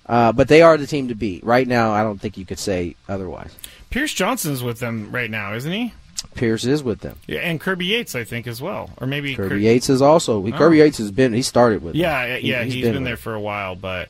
uh, 0.08 0.30
but 0.30 0.46
they 0.46 0.62
are 0.62 0.76
the 0.76 0.86
team 0.86 1.08
to 1.08 1.16
beat 1.16 1.42
right 1.42 1.66
now. 1.66 1.90
I 1.90 2.04
don't 2.04 2.20
think 2.20 2.38
you 2.38 2.46
could 2.46 2.60
say 2.60 2.94
otherwise. 3.08 3.56
Pierce 3.90 4.14
Johnson's 4.14 4.62
with 4.62 4.78
them 4.78 5.10
right 5.10 5.28
now, 5.28 5.52
isn't 5.52 5.72
he? 5.72 5.92
Pierce 6.36 6.64
is 6.64 6.82
with 6.82 7.00
them. 7.00 7.16
Yeah, 7.26 7.40
and 7.40 7.60
Kirby 7.60 7.86
Yates, 7.86 8.14
I 8.14 8.24
think, 8.24 8.46
as 8.46 8.60
well, 8.62 8.90
or 8.98 9.06
maybe 9.06 9.34
Kirby 9.34 9.48
Kir- 9.48 9.56
Yates 9.56 9.88
is 9.90 10.00
also. 10.02 10.42
he- 10.44 10.52
Kirby 10.52 10.78
Yates 10.78 10.98
has 10.98 11.10
been. 11.10 11.32
He 11.32 11.42
started 11.42 11.82
with. 11.82 11.94
them. 11.94 12.00
Yeah, 12.02 12.36
He- 12.38 12.50
yeah, 12.50 12.62
he's 12.64 12.74
he's 12.74 12.82
been, 12.84 12.94
with 12.94 13.04
there 13.04 13.14
them. 13.14 13.22
for 13.22 13.34
a 13.34 13.40
while, 13.40 13.74
but 13.74 14.08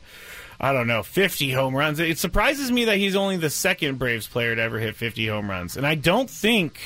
I 0.59 0.73
don't 0.73 0.87
know, 0.87 1.03
50 1.03 1.51
home 1.51 1.75
runs. 1.75 1.99
It 1.99 2.17
surprises 2.17 2.71
me 2.71 2.85
that 2.85 2.97
he's 2.97 3.15
only 3.15 3.37
the 3.37 3.49
second 3.49 3.97
Braves 3.99 4.27
player 4.27 4.55
to 4.55 4.61
ever 4.61 4.79
hit 4.79 4.95
50 4.95 5.27
home 5.27 5.49
runs, 5.49 5.75
and 5.77 5.85
I 5.87 5.95
don't 5.95 6.29
think. 6.29 6.79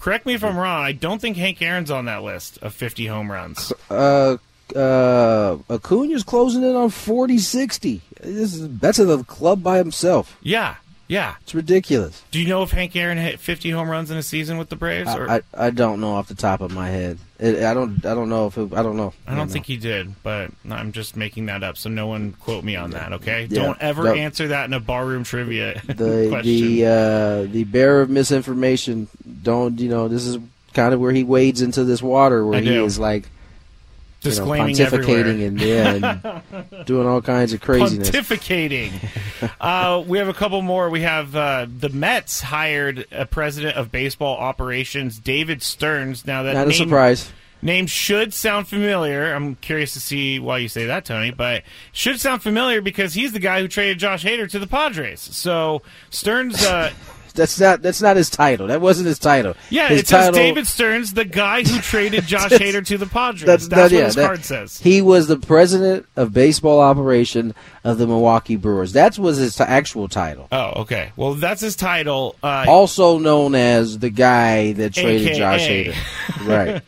Correct 0.00 0.26
me 0.26 0.34
if 0.34 0.42
I'm 0.42 0.56
wrong. 0.56 0.82
I 0.82 0.90
don't 0.90 1.20
think 1.20 1.36
Hank 1.36 1.62
Aaron's 1.62 1.88
on 1.90 2.06
that 2.06 2.24
list 2.24 2.58
of 2.60 2.74
50 2.74 3.06
home 3.06 3.30
runs. 3.30 3.72
Uh, 3.88 4.36
uh, 4.74 5.58
Acuna's 5.68 6.24
closing 6.24 6.64
in 6.64 6.74
on 6.74 6.88
40-60. 6.90 8.00
This 8.20 8.54
is 8.54 8.78
that's 8.78 8.98
a 8.98 9.22
club 9.24 9.62
by 9.62 9.78
himself. 9.78 10.36
Yeah, 10.42 10.74
yeah. 11.12 11.34
It's 11.42 11.54
ridiculous. 11.54 12.22
Do 12.30 12.40
you 12.40 12.48
know 12.48 12.62
if 12.62 12.70
Hank 12.70 12.96
Aaron 12.96 13.18
hit 13.18 13.38
50 13.38 13.70
home 13.70 13.90
runs 13.90 14.10
in 14.10 14.16
a 14.16 14.22
season 14.22 14.56
with 14.56 14.70
the 14.70 14.76
Braves? 14.76 15.14
Or? 15.14 15.28
I, 15.30 15.36
I 15.54 15.66
I 15.66 15.70
don't 15.70 16.00
know 16.00 16.14
off 16.14 16.28
the 16.28 16.34
top 16.34 16.60
of 16.62 16.72
my 16.72 16.88
head. 16.88 17.18
It, 17.38 17.62
I 17.64 17.74
don't 17.74 18.04
I 18.06 18.14
don't 18.14 18.28
know 18.28 18.46
if 18.46 18.56
it, 18.56 18.72
I 18.72 18.82
don't 18.82 18.96
know. 18.96 19.12
I 19.26 19.34
don't 19.34 19.50
think 19.50 19.66
he 19.66 19.76
did, 19.76 20.14
but 20.22 20.50
I'm 20.70 20.92
just 20.92 21.16
making 21.16 21.46
that 21.46 21.62
up, 21.62 21.76
so 21.76 21.90
no 21.90 22.06
one 22.06 22.32
quote 22.40 22.64
me 22.64 22.76
on 22.76 22.90
that, 22.92 23.12
okay? 23.14 23.46
Yeah. 23.50 23.62
Don't 23.62 23.80
ever 23.82 24.04
No. 24.04 24.14
answer 24.14 24.48
that 24.48 24.64
in 24.66 24.72
a 24.72 24.80
barroom 24.80 25.24
trivia 25.24 25.80
the 25.86 26.26
question. 26.30 26.42
the 26.42 26.86
uh, 26.86 27.52
the 27.52 27.64
bearer 27.64 28.00
of 28.02 28.10
misinformation. 28.10 29.08
Don't 29.42 29.78
you 29.80 29.88
know? 29.88 30.08
This 30.08 30.26
is 30.26 30.38
kind 30.72 30.94
of 30.94 31.00
where 31.00 31.12
he 31.12 31.24
wades 31.24 31.60
into 31.62 31.84
this 31.84 32.00
water 32.02 32.46
where 32.46 32.60
he 32.60 32.74
is 32.74 32.98
like 32.98 33.28
you 34.24 34.30
know, 34.30 34.36
Disclaiming 34.36 34.76
pontificating 34.76 35.46
and 35.46 35.60
yeah, 35.60 36.40
and 36.52 36.86
doing 36.86 37.08
all 37.08 37.20
kinds 37.20 37.52
of 37.52 37.60
craziness. 37.60 38.10
Pontificating. 38.10 38.92
uh, 39.60 40.02
we 40.06 40.18
have 40.18 40.28
a 40.28 40.34
couple 40.34 40.62
more. 40.62 40.90
We 40.90 41.00
have 41.02 41.34
uh, 41.34 41.66
the 41.68 41.88
Mets 41.88 42.40
hired 42.40 43.06
a 43.10 43.26
president 43.26 43.76
of 43.76 43.90
baseball 43.90 44.36
operations, 44.36 45.18
David 45.18 45.62
Stearns. 45.62 46.26
Now 46.26 46.44
that 46.44 46.54
Not 46.54 46.66
a 46.66 46.70
name, 46.70 46.78
surprise. 46.78 47.32
name 47.62 47.86
should 47.86 48.32
sound 48.32 48.68
familiar. 48.68 49.34
I'm 49.34 49.56
curious 49.56 49.92
to 49.94 50.00
see 50.00 50.38
why 50.38 50.58
you 50.58 50.68
say 50.68 50.86
that, 50.86 51.04
Tony, 51.04 51.32
but 51.32 51.64
should 51.92 52.20
sound 52.20 52.42
familiar 52.42 52.80
because 52.80 53.14
he's 53.14 53.32
the 53.32 53.40
guy 53.40 53.60
who 53.60 53.66
traded 53.66 53.98
Josh 53.98 54.24
Hader 54.24 54.48
to 54.50 54.58
the 54.58 54.66
Padres. 54.68 55.20
So 55.20 55.82
Stearns. 56.10 56.64
Uh, 56.64 56.92
That's 57.32 57.58
not 57.58 57.82
that's 57.82 58.00
not 58.02 58.16
his 58.16 58.30
title. 58.30 58.66
That 58.68 58.80
wasn't 58.80 59.06
his 59.08 59.18
title. 59.18 59.54
Yeah, 59.70 59.88
his 59.88 60.00
it 60.02 60.08
says 60.08 60.34
David 60.34 60.66
Stearns, 60.66 61.12
the 61.14 61.24
guy 61.24 61.62
who 61.62 61.80
traded 61.80 62.26
Josh 62.26 62.50
Hader 62.50 62.84
to 62.86 62.98
the 62.98 63.06
Padres. 63.06 63.42
That's, 63.44 63.68
That's, 63.68 63.68
that- 63.68 63.82
what 63.82 63.92
yeah, 63.92 64.04
his 64.06 64.14
that- 64.16 64.26
card 64.26 64.44
says. 64.44 64.78
He 64.78 65.00
was 65.02 65.26
the 65.28 65.36
president 65.38 66.06
of 66.16 66.32
baseball 66.32 66.80
operation 66.80 67.54
of 67.84 67.98
the 67.98 68.06
Milwaukee 68.06 68.56
Brewers. 68.56 68.92
That 68.92 69.18
was 69.18 69.38
his 69.38 69.56
t- 69.56 69.64
actual 69.64 70.08
title. 70.08 70.46
Oh, 70.52 70.82
okay. 70.82 71.10
Well, 71.16 71.34
that's 71.34 71.60
his 71.60 71.74
title. 71.74 72.36
Uh, 72.42 72.64
Also 72.68 73.18
known 73.18 73.54
as 73.54 73.98
the 73.98 74.10
guy 74.10 74.72
that 74.72 74.94
traded 74.94 75.28
AKA. 75.28 75.38
Josh 75.38 75.60
Hader. 75.68 75.94
Right. 76.42 76.82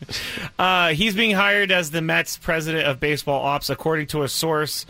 Uh, 0.59 0.89
he's 0.95 1.15
being 1.15 1.31
hired 1.33 1.71
as 1.71 1.91
the 1.93 2.01
Mets 2.03 2.37
president 2.39 2.87
of 2.87 2.99
baseball 3.01 3.41
ops, 3.45 3.71
according 3.71 4.09
to 4.09 4.23
a 4.25 4.29
source. 4.29 4.85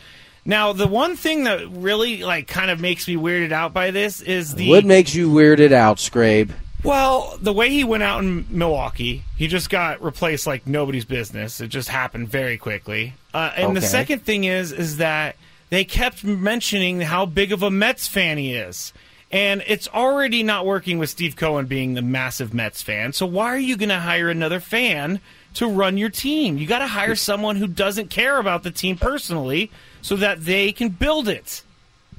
Now, 0.47 0.73
the 0.73 0.87
one 0.87 1.17
thing 1.17 1.45
that 1.45 1.71
really 1.71 2.23
like 2.23 2.47
kind 2.47 2.71
of 2.71 2.81
makes 2.81 3.09
me 3.09 3.17
weirded 3.17 3.53
out 3.53 3.73
by 3.73 3.91
this 3.91 4.21
is 4.21 4.55
the 4.55 4.69
what 4.69 4.85
makes 4.85 5.15
you 5.15 5.31
weirded 5.31 5.73
out, 5.73 5.97
Scrabe? 5.97 6.51
well, 6.85 7.39
the 7.41 7.53
way 7.53 7.71
he 7.71 7.83
went 7.83 8.03
out 8.03 8.23
in 8.23 8.47
Milwaukee, 8.51 9.25
he 9.37 9.47
just 9.49 9.71
got 9.71 10.03
replaced 10.03 10.47
like 10.47 10.67
nobody's 10.67 11.07
business. 11.07 11.61
It 11.61 11.69
just 11.69 11.89
happened 11.89 12.29
very 12.29 12.59
quickly. 12.59 13.15
Uh, 13.33 13.51
and 13.57 13.75
the 13.75 13.81
second 13.81 14.21
thing 14.21 14.45
is, 14.45 14.71
is 14.71 14.99
that 14.99 15.37
they 15.71 15.85
kept 15.85 16.23
mentioning 16.23 17.01
how 17.01 17.25
big 17.25 17.53
of 17.53 17.63
a 17.63 17.71
Mets 17.71 18.07
fan 18.07 18.37
he 18.37 18.55
is. 18.55 18.93
And 19.33 19.65
it's 19.67 19.89
already 19.89 20.43
not 20.43 20.67
working 20.67 20.99
with 20.99 21.11
Steve 21.11 21.35
Cohen 21.35 21.67
being 21.67 21.95
the 21.95 22.03
massive 22.03 22.53
Mets 22.53 22.83
fan. 22.83 23.15
So 23.15 23.27
why 23.27 23.47
are 23.47 23.59
you 23.59 23.77
going 23.77 23.89
to 23.89 23.99
hire 23.99 24.29
another 24.29 24.61
fan 24.61 25.21
to 25.55 25.67
run 25.67 25.97
your 25.97 26.11
team? 26.11 26.59
You 26.59 26.67
got 26.67 26.81
to 26.81 26.87
hire 26.87 27.17
someone 27.17 27.57
who 27.57 27.67
doesn't 27.67 28.11
care 28.11 28.39
about 28.39 28.63
the 28.63 28.71
team 28.71 28.97
personally 28.97 29.71
so 30.05 30.17
that 30.17 30.45
they 30.45 30.71
can 30.71 30.91
build 30.91 31.29
it. 31.29 31.63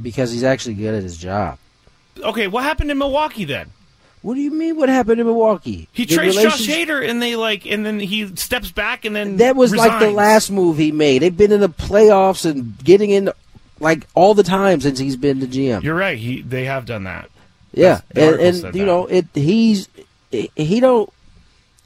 Because 0.01 0.31
he's 0.31 0.43
actually 0.43 0.73
good 0.73 0.95
at 0.95 1.03
his 1.03 1.17
job. 1.17 1.59
Okay, 2.17 2.47
what 2.47 2.63
happened 2.63 2.89
in 2.89 2.97
Milwaukee 2.97 3.45
then? 3.45 3.69
What 4.23 4.33
do 4.33 4.41
you 4.41 4.49
mean? 4.49 4.75
What 4.75 4.89
happened 4.89 5.19
in 5.19 5.27
Milwaukee? 5.27 5.87
He 5.93 6.05
The 6.05 6.15
trades 6.15 6.35
Josh 6.35 6.67
Hader, 6.67 7.07
and 7.07 7.21
they 7.21 7.35
like, 7.35 7.67
and 7.67 7.85
then 7.85 7.99
he 7.99 8.35
steps 8.37 8.71
back, 8.71 9.05
and 9.05 9.15
then 9.15 9.37
That 9.37 9.55
was 9.55 9.75
like 9.75 9.99
the 9.99 10.09
last 10.09 10.49
move 10.49 10.79
he 10.79 10.91
made. 10.91 11.21
They've 11.21 11.37
been 11.37 11.51
in 11.51 11.59
the 11.59 11.69
playoffs 11.69 12.49
and 12.49 12.75
getting 12.83 13.11
in 13.11 13.29
like 13.79 14.07
all 14.15 14.33
the 14.33 14.41
time 14.41 14.81
since 14.81 14.97
he's 14.97 15.15
been 15.15 15.39
the 15.39 15.47
GM. 15.47 15.83
You're 15.83 15.93
right. 15.93 16.17
He 16.17 16.41
they 16.41 16.65
have 16.65 16.87
done 16.87 17.03
that. 17.03 17.29
yeah, 17.71 18.01
the 18.15 18.31
and, 18.31 18.41
and 18.41 18.55
you 18.75 18.81
that. 18.81 18.85
know 18.85 19.05
it. 19.05 19.27
He's 19.35 19.89
he 20.31 20.79
don't. 20.79 21.07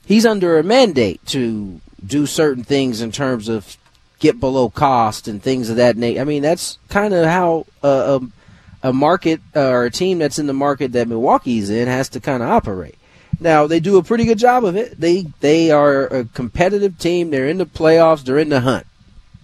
He's 0.05 0.25
under 0.25 0.57
a 0.57 0.63
mandate 0.63 1.23
to 1.27 1.81
do 2.05 2.25
certain 2.25 2.63
things 2.63 3.01
in 3.01 3.11
terms 3.11 3.49
of 3.49 3.75
get 4.19 4.39
below 4.39 4.69
cost 4.69 5.27
and 5.27 5.41
things 5.41 5.69
of 5.69 5.77
that 5.77 5.97
nature. 5.97 6.21
I 6.21 6.25
mean, 6.25 6.43
that's 6.43 6.77
kind 6.89 7.13
of 7.13 7.25
how 7.25 7.65
a, 7.81 7.87
a, 7.87 8.89
a 8.89 8.93
market 8.93 9.41
uh, 9.55 9.69
or 9.69 9.85
a 9.85 9.91
team 9.91 10.19
that's 10.19 10.39
in 10.39 10.47
the 10.47 10.53
market 10.53 10.91
that 10.91 11.07
Milwaukee's 11.07 11.69
in 11.69 11.87
has 11.87 12.09
to 12.09 12.19
kind 12.19 12.43
of 12.43 12.49
operate. 12.49 12.95
Now 13.39 13.67
they 13.67 13.79
do 13.79 13.97
a 13.97 14.03
pretty 14.03 14.25
good 14.25 14.37
job 14.37 14.65
of 14.65 14.75
it. 14.75 14.99
They 14.99 15.27
they 15.39 15.71
are 15.71 16.07
a 16.07 16.25
competitive 16.25 16.97
team. 16.97 17.29
They're 17.29 17.47
in 17.47 17.57
the 17.57 17.65
playoffs. 17.65 18.23
They're 18.23 18.37
in 18.37 18.49
the 18.49 18.59
hunt. 18.59 18.85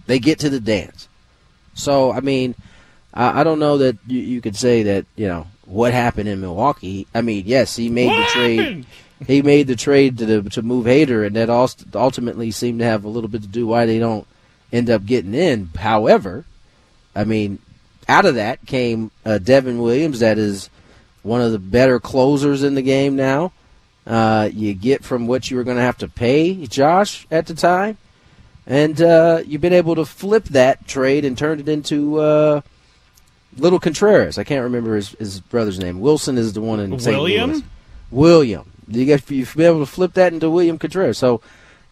They 0.06 0.18
get 0.18 0.38
to 0.40 0.50
the 0.50 0.60
dance. 0.60 1.08
So 1.72 2.12
I 2.12 2.20
mean, 2.20 2.54
I, 3.14 3.40
I 3.40 3.44
don't 3.44 3.58
know 3.58 3.78
that 3.78 3.96
you, 4.06 4.20
you 4.20 4.40
could 4.42 4.56
say 4.56 4.82
that 4.84 5.06
you 5.16 5.26
know 5.26 5.46
what 5.64 5.94
happened 5.94 6.28
in 6.28 6.42
Milwaukee. 6.42 7.06
I 7.14 7.22
mean, 7.22 7.44
yes, 7.46 7.74
he 7.76 7.88
made 7.88 8.08
What 8.08 8.26
the 8.26 8.32
trade. 8.32 8.86
He 9.26 9.40
made 9.40 9.66
the 9.66 9.76
trade 9.76 10.18
to 10.18 10.26
the, 10.26 10.50
to 10.50 10.60
move 10.60 10.84
Hader, 10.84 11.26
and 11.26 11.34
that 11.36 11.48
also 11.48 11.86
ultimately 11.94 12.50
seemed 12.50 12.80
to 12.80 12.84
have 12.84 13.04
a 13.04 13.08
little 13.08 13.30
bit 13.30 13.40
to 13.42 13.48
do 13.48 13.66
why 13.66 13.86
they 13.86 13.98
don't 13.98 14.26
end 14.76 14.90
up 14.90 15.06
getting 15.06 15.34
in. 15.34 15.70
However, 15.76 16.44
I 17.14 17.24
mean, 17.24 17.58
out 18.08 18.26
of 18.26 18.36
that 18.36 18.64
came 18.66 19.10
uh, 19.24 19.38
Devin 19.38 19.80
Williams, 19.80 20.20
that 20.20 20.38
is 20.38 20.70
one 21.22 21.40
of 21.40 21.52
the 21.52 21.58
better 21.58 21.98
closers 21.98 22.62
in 22.62 22.74
the 22.74 22.82
game 22.82 23.16
now. 23.16 23.52
Uh, 24.06 24.48
you 24.52 24.72
get 24.72 25.02
from 25.02 25.26
what 25.26 25.50
you 25.50 25.56
were 25.56 25.64
going 25.64 25.78
to 25.78 25.82
have 25.82 25.98
to 25.98 26.08
pay 26.08 26.66
Josh 26.66 27.26
at 27.30 27.46
the 27.46 27.54
time, 27.54 27.98
and 28.64 29.02
uh, 29.02 29.42
you've 29.44 29.60
been 29.60 29.72
able 29.72 29.96
to 29.96 30.04
flip 30.04 30.44
that 30.44 30.86
trade 30.86 31.24
and 31.24 31.36
turn 31.36 31.58
it 31.58 31.68
into 31.68 32.20
uh, 32.20 32.60
Little 33.56 33.80
Contreras. 33.80 34.38
I 34.38 34.44
can't 34.44 34.62
remember 34.62 34.94
his, 34.94 35.10
his 35.10 35.40
brother's 35.40 35.80
name. 35.80 36.00
Willson 36.00 36.38
is 36.38 36.52
the 36.52 36.60
one 36.60 36.78
in 36.78 36.96
St. 37.00 37.16
William? 37.16 37.50
Louis. 37.50 37.62
William. 38.12 38.70
You 38.86 39.04
get 39.04 39.28
you've 39.28 39.56
been 39.56 39.66
able 39.66 39.80
to 39.80 39.86
flip 39.86 40.14
that 40.14 40.32
into 40.32 40.48
William 40.48 40.78
Contreras. 40.78 41.18
So, 41.18 41.40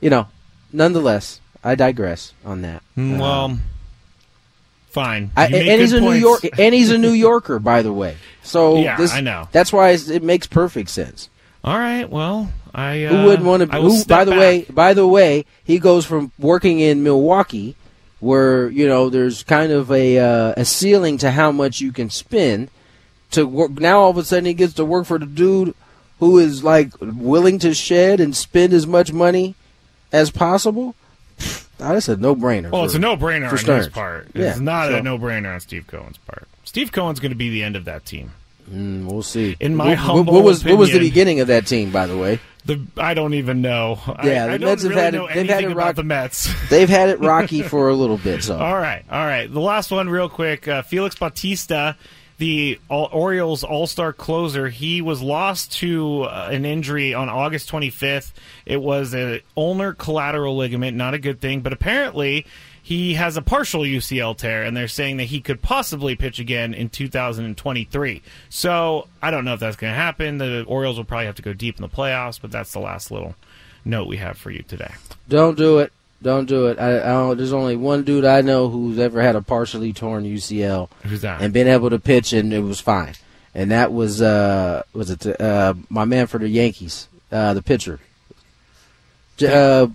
you 0.01 0.11
know, 0.11 0.29
nonetheless, 0.73 1.41
I 1.65 1.75
digress 1.75 2.33
on 2.45 2.63
that. 2.63 2.83
Mm, 2.97 3.17
Uh, 3.17 3.21
Well, 3.21 3.59
fine. 4.91 5.31
I, 5.37 5.47
and 5.47 5.81
he's 5.81 5.93
a 5.93 6.01
New. 6.01 6.13
York, 6.13 6.47
and 6.59 6.75
he's 6.75 6.91
a 6.91 6.99
New 6.99 7.11
Yorker, 7.27 7.59
by 7.59 7.83
the 7.83 7.93
way. 7.93 8.17
So 8.43 8.77
Yeah, 8.77 8.97
this, 8.97 9.13
I 9.13 9.21
know. 9.21 9.49
That's 9.53 9.73
why 9.73 9.91
it 9.91 10.23
makes 10.23 10.47
perfect 10.47 10.91
sense. 10.91 11.29
All 11.65 11.79
right. 11.79 12.09
Well, 12.09 12.53
I 12.75 13.05
uh, 13.05 13.09
Who 13.17 13.25
wouldn't 13.25 13.45
want 13.47 13.63
to? 13.71 13.75
I 13.75 13.79
will 13.79 13.95
Who, 13.97 14.05
by 14.05 14.25
the 14.25 14.33
back. 14.33 14.41
way, 14.41 14.67
by 14.69 14.93
the 14.95 15.07
way, 15.07 15.47
he 15.65 15.79
goes 15.79 16.05
from 16.05 16.31
working 16.39 16.81
in 16.81 17.03
Milwaukee, 17.03 17.75
where 18.21 18.69
you 18.69 18.87
know 18.87 19.09
there's 19.09 19.43
kind 19.43 19.73
of 19.73 19.91
a 19.91 20.19
uh, 20.19 20.55
a 20.59 20.65
ceiling 20.67 21.17
to 21.19 21.31
how 21.31 21.51
much 21.53 21.81
you 21.81 21.91
can 21.93 22.11
spend 22.11 22.69
to 23.31 23.47
work. 23.47 23.71
Now 23.73 24.01
all 24.01 24.11
of 24.11 24.19
a 24.19 24.25
sudden 24.25 24.45
he 24.45 24.53
gets 24.55 24.75
to 24.75 24.85
work 24.85 25.07
for 25.07 25.19
the 25.19 25.25
dude 25.27 25.75
who 26.21 26.39
is 26.39 26.63
like 26.63 26.93
willing 27.01 27.59
to 27.61 27.73
shed 27.75 28.21
and 28.21 28.37
spend 28.37 28.73
as 28.75 28.87
much 28.87 29.11
money 29.13 29.55
as 30.13 30.31
possible. 30.31 30.95
That's 31.79 32.09
a 32.09 32.17
no 32.17 32.35
brainer. 32.37 32.71
Well, 32.71 32.85
it's 32.85 32.95
a 32.95 32.99
no-brainer 32.99 33.49
for 33.51 33.71
on 33.73 33.79
his 33.79 33.89
part. 33.89 34.29
Yeah, 34.35 34.51
it's 34.51 34.61
not 34.61 34.89
so- 34.89 34.97
a 34.97 35.03
no-brainer 35.03 35.53
on 35.55 35.61
Steve 35.61 35.87
Cohen's 35.87 36.19
part. 36.19 36.47
Steve 36.65 36.93
Cohen's 36.93 37.21
going 37.21 37.31
to 37.33 37.37
be 37.37 37.51
the 37.51 37.63
end 37.63 37.77
of 37.77 37.85
that 37.87 38.05
team. 38.05 38.33
Mm, 38.71 39.05
we'll 39.05 39.23
see. 39.23 39.57
In 39.61 39.75
my 39.77 39.89
what, 39.89 39.99
humble 39.99 40.33
what 40.35 40.45
was 40.45 40.65
what 40.65 40.79
was 40.79 40.91
the 40.91 40.99
beginning 40.99 41.41
of 41.41 41.49
that 41.49 41.67
team? 41.67 41.91
By 41.91 42.07
the 42.07 42.17
way, 42.17 42.41
The 42.65 42.81
I 42.97 43.13
don't 43.13 43.35
even 43.35 43.61
know. 43.61 43.99
I- 44.07 44.27
Yeah, 44.27 44.45
I, 44.45 44.49
the 44.53 44.59
don't 44.59 44.71
Mets 44.71 44.83
have 44.85 44.91
really 44.91 45.03
had 45.03 45.15
it- 45.15 45.35
they've 45.35 45.49
had 45.49 45.65
it 45.65 45.73
about 45.73 45.77
rock- 45.77 45.97
the 45.97 46.03
Mets. 46.05 46.49
they've 46.71 46.89
had 46.89 47.11
it 47.11 47.21
rocky 47.21 47.61
for 47.63 47.91
a 47.91 47.95
little 47.95 48.17
bit. 48.17 48.43
So 48.43 48.57
All 48.59 48.75
right, 48.79 49.05
all 49.11 49.25
right. 49.27 49.53
The 49.53 49.61
last 49.61 49.91
one, 49.91 50.09
real 50.09 50.31
quick. 50.31 50.67
Uh, 50.67 50.81
Felix 50.83 51.15
Bautista, 51.17 51.97
the 52.39 52.79
all, 52.89 53.09
Orioles 53.13 53.65
All 53.65 53.87
Star 53.87 54.13
closer, 54.13 54.69
he 54.69 55.01
was 55.01 55.23
lost 55.23 55.73
to 55.79 56.23
uh, 56.23 56.49
an 56.51 56.65
injury 56.65 57.15
on 57.15 57.29
August 57.29 57.71
25th. 57.71 58.33
It 58.67 58.83
was 58.83 59.15
an 59.15 59.41
ulnar 59.57 59.95
collateral 59.95 60.57
ligament, 60.57 60.97
not 60.97 61.15
a 61.15 61.19
good 61.19 61.41
thing, 61.41 61.61
but 61.61 61.73
apparently 61.73 62.47
he 62.83 63.15
has 63.15 63.39
a 63.39 63.43
partial 63.43 63.81
UCL 63.81 64.37
tear, 64.37 64.63
and 64.63 64.77
they're 64.77 64.89
saying 64.89 65.17
that 65.17 65.25
he 65.25 65.41
could 65.41 65.63
possibly 65.63 66.17
pitch 66.17 66.39
again 66.39 66.75
in 66.75 66.91
2023. 66.91 68.23
So 68.51 69.09
I 69.23 69.31
don't 69.31 69.47
know 69.47 69.55
if 69.55 69.61
that's 69.61 69.77
going 69.77 69.93
to 69.93 69.97
happen. 69.97 70.37
The 70.37 70.65
Orioles 70.65 70.99
will 70.99 71.05
probably 71.05 71.25
have 71.25 71.37
to 71.37 71.43
go 71.43 71.55
deep 71.55 71.77
in 71.77 71.83
the 71.83 71.89
playoffs, 71.89 72.39
but 72.39 72.51
that's 72.51 72.73
the 72.73 72.81
last 72.81 73.11
little 73.11 73.37
note 73.87 74.07
we 74.07 74.19
have 74.19 74.37
for 74.37 74.51
you 74.51 74.63
today. 74.63 74.93
don't 75.31 75.57
do 75.57 75.79
it. 75.79 75.93
Don't 76.25 76.47
do 76.47 76.69
it. 76.69 76.79
I, 76.81 77.01
I 77.01 77.13
don't, 77.13 77.37
there's 77.37 77.53
only 77.53 77.77
one 77.77 78.03
dude 78.03 78.25
I 78.25 78.41
know 78.41 78.71
who's 78.71 78.99
ever 78.99 79.21
had 79.21 79.37
a 79.37 79.43
partially 79.43 79.93
torn 79.93 80.25
UCL 80.25 80.89
Who's 81.03 81.21
that? 81.21 81.43
and 81.43 81.53
been 81.53 81.69
able 81.69 81.91
to 81.91 81.99
pitch, 81.99 82.33
and 82.33 82.51
it 82.53 82.61
was 82.61 82.81
fine. 82.81 83.13
And 83.55 83.71
that 83.71 83.93
was 83.93 84.23
uh 84.23 84.85
was 84.95 85.11
it 85.11 85.39
uh 85.39 85.75
my 85.91 86.07
man 86.07 86.27
for 86.27 86.39
the 86.39 86.49
Yankees, 86.49 87.09
uh 87.31 87.53
the 87.53 87.61
pitcher. 87.63 88.01
Uh, 89.47 89.89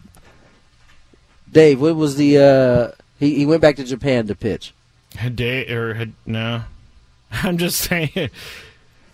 Dave, 1.52 1.82
what 1.82 1.96
was 1.96 2.16
the 2.16 2.38
uh 2.38 2.92
he, 3.20 3.34
he 3.36 3.46
went 3.48 3.62
back 3.64 3.78
to 3.78 3.84
Japan 3.84 4.28
to 4.28 4.36
pitch. 4.36 4.74
Hade 5.18 5.72
or 5.72 5.96
had 5.96 6.14
no. 6.28 6.62
I'm 7.32 7.58
just 7.58 7.80
saying. 7.82 8.30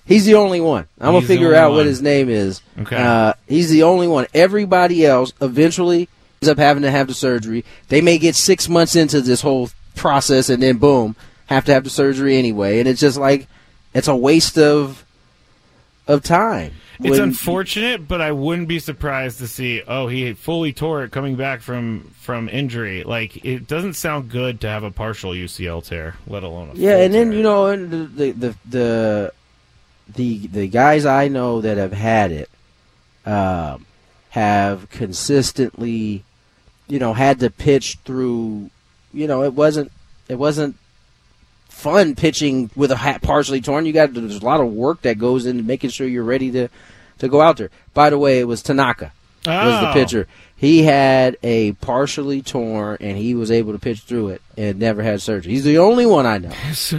He's 0.06 0.26
the 0.26 0.36
only 0.36 0.60
one. 0.60 0.86
I'm 1.00 1.14
gonna 1.14 1.26
figure 1.26 1.56
out 1.56 1.72
what 1.72 1.86
his 1.86 2.02
name 2.02 2.28
is. 2.30 2.62
Okay. 2.78 2.98
Uh, 2.98 3.34
he's 3.48 3.70
the 3.70 3.84
only 3.84 4.10
one. 4.10 4.28
Everybody 4.34 5.06
else 5.06 5.32
eventually 5.42 6.10
ends 6.48 6.60
up 6.60 6.64
having 6.64 6.84
to 6.84 6.92
have 6.92 7.08
the 7.08 7.14
surgery. 7.14 7.66
They 7.90 8.02
may 8.02 8.18
get 8.18 8.36
six 8.36 8.70
months 8.70 8.96
into 8.96 9.22
this 9.22 9.42
whole 9.42 9.70
process 9.96 10.50
and 10.50 10.62
then 10.62 10.78
boom, 10.78 11.16
have 11.48 11.66
to 11.66 11.74
have 11.74 11.84
the 11.84 11.90
surgery 11.90 12.38
anyway. 12.38 12.80
And 12.80 12.88
it's 12.88 13.02
just 13.02 13.18
like 13.18 13.48
it's 13.94 14.08
a 14.08 14.16
waste 14.16 14.58
of 14.58 15.04
of 16.08 16.22
time. 16.24 16.74
It's 17.00 17.10
When- 17.12 17.22
unfortunate, 17.22 18.08
but 18.08 18.22
I 18.22 18.32
wouldn't 18.32 18.68
be 18.70 18.80
surprised 18.80 19.40
to 19.40 19.48
see. 19.48 19.82
Oh, 19.88 20.08
he 20.08 20.32
fully 20.34 20.72
tore 20.72 21.04
it 21.04 21.12
coming 21.12 21.36
back 21.36 21.62
from 21.62 22.12
from 22.22 22.48
injury. 22.48 23.04
Like 23.04 23.44
it 23.44 23.68
doesn't 23.68 23.96
sound 23.96 24.30
good 24.30 24.62
to 24.62 24.68
have 24.70 24.84
a 24.84 24.92
partial 24.92 25.32
UCL 25.32 25.82
tear, 25.82 26.16
let 26.28 26.44
alone 26.44 26.70
a 26.74 26.76
Yeah, 26.76 26.98
and 26.98 27.14
then 27.14 27.30
tear. 27.30 27.38
you 27.38 27.44
know, 27.44 27.76
the 27.76 27.98
the 28.06 28.32
the 28.32 28.56
the 28.70 29.32
the, 30.16 30.48
the 30.48 30.68
guys 30.68 31.06
I 31.06 31.28
know 31.28 31.62
that 31.62 31.78
have 31.78 31.92
had 31.92 32.32
it 32.32 32.50
um, 33.26 33.86
have 34.30 34.88
consistently, 34.92 36.24
you 36.88 37.00
know, 37.00 37.14
had 37.14 37.40
to 37.40 37.50
pitch 37.50 37.98
through. 38.06 38.70
You 39.14 39.28
know, 39.28 39.44
it 39.44 39.54
wasn't 39.54 39.92
it 40.28 40.36
wasn't 40.36 40.76
fun 41.70 42.16
pitching 42.16 42.70
with 42.76 42.92
a 42.92 42.96
hat 42.98 43.22
partially 43.22 43.62
torn. 43.62 43.86
You 43.86 43.94
got 43.94 44.14
there's 44.14 44.38
a 44.42 44.46
lot 44.46 44.62
of 44.62 44.72
work 44.72 45.02
that 45.04 45.20
goes 45.20 45.46
into 45.46 45.64
making 45.64 45.90
sure 45.92 46.08
you're 46.08 46.24
ready 46.24 46.52
to 46.52 46.70
to 47.20 47.28
go 47.30 47.42
out 47.42 47.58
there. 47.58 47.70
By 47.94 48.10
the 48.10 48.18
way, 48.18 48.40
it 48.40 48.48
was 48.48 48.62
Tanaka 48.62 49.12
was 49.46 49.80
the 49.82 49.90
Oh. 49.90 49.94
pitcher. 49.94 50.28
He 50.58 50.84
had 50.84 51.36
a 51.44 51.74
partially 51.74 52.42
torn, 52.42 52.98
and 53.02 53.18
he 53.18 53.36
was 53.36 53.52
able 53.52 53.74
to 53.74 53.80
pitch 53.80 54.00
through 54.00 54.30
it 54.30 54.42
and 54.58 54.80
never 54.80 55.04
had 55.04 55.22
surgery. 55.22 55.52
He's 55.52 55.66
the 55.66 55.78
only 55.80 56.06
one 56.06 56.26
I 56.26 56.38
know. 56.38 56.52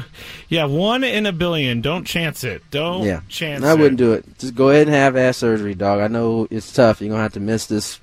yeah, 0.49 0.67
one 0.67 1.03
in 1.03 1.25
a 1.25 1.33
billion. 1.33 1.81
Don't 1.81 2.05
chance 2.07 2.45
it. 2.45 2.63
Don't 2.71 3.03
yeah, 3.05 3.21
chance 3.29 3.65
I 3.65 3.69
it. 3.69 3.71
I 3.71 3.75
wouldn't 3.75 3.97
do 3.97 4.13
it. 4.13 4.39
Just 4.39 4.55
go 4.55 4.69
ahead 4.69 4.87
and 4.89 4.95
have 4.95 5.17
ass 5.17 5.39
surgery, 5.39 5.75
dog. 5.75 6.01
I 6.01 6.07
know 6.09 6.47
it's 6.51 6.71
tough. 6.71 7.01
You're 7.01 7.11
gonna 7.11 7.23
have 7.23 7.33
to 7.33 7.41
miss 7.41 7.65
this 7.67 7.99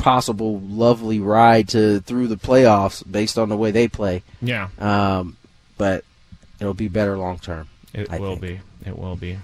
possible 0.00 0.58
lovely 0.60 1.20
ride 1.20 1.68
to 1.70 2.00
through 2.00 2.26
the 2.28 2.36
playoffs 2.36 3.02
based 3.10 3.38
on 3.38 3.48
the 3.48 3.56
way 3.56 3.70
they 3.70 3.86
play. 3.88 4.22
Yeah, 4.42 4.68
Um, 4.78 5.36
but 5.78 6.04
it'll 6.58 6.74
be 6.74 6.88
better 6.88 7.16
long 7.16 7.38
term. 7.38 7.68
it 7.94 8.10
I 8.10 8.18
will 8.18 8.36
think. 8.36 8.40
be. 8.40 8.88
It 8.88 8.98
will 8.98 9.16
be. 9.16 9.38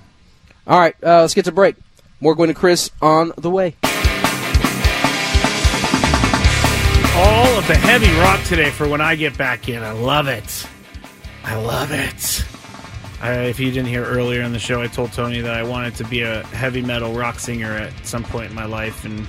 All 0.66 0.78
right, 0.78 0.94
uh, 1.02 1.20
let's 1.20 1.34
get 1.34 1.44
to 1.44 1.52
break. 1.52 1.76
More 2.20 2.34
Gwynn 2.34 2.50
and 2.50 2.56
Chris 2.58 2.90
on 3.02 3.32
the 3.36 3.50
way. 3.50 3.76
all 7.18 7.58
of 7.58 7.66
the 7.66 7.74
heavy 7.74 8.12
rock 8.20 8.42
today 8.44 8.68
for 8.70 8.86
when 8.88 9.00
I 9.00 9.16
get 9.16 9.38
back 9.38 9.68
in. 9.70 9.82
I 9.82 9.92
love 9.92 10.28
it. 10.28 10.66
I 11.44 11.54
love 11.56 11.90
it. 11.92 12.44
I, 13.22 13.44
if 13.44 13.58
you 13.58 13.70
didn't 13.70 13.88
hear 13.88 14.04
earlier 14.04 14.42
in 14.42 14.52
the 14.52 14.58
show, 14.58 14.82
I 14.82 14.86
told 14.88 15.12
Tony 15.12 15.40
that 15.40 15.54
I 15.54 15.62
wanted 15.62 15.94
to 15.96 16.04
be 16.04 16.20
a 16.22 16.42
heavy 16.48 16.82
metal 16.82 17.14
rock 17.14 17.38
singer 17.38 17.72
at 17.72 17.92
some 18.06 18.22
point 18.22 18.50
in 18.50 18.54
my 18.54 18.66
life, 18.66 19.06
and 19.06 19.26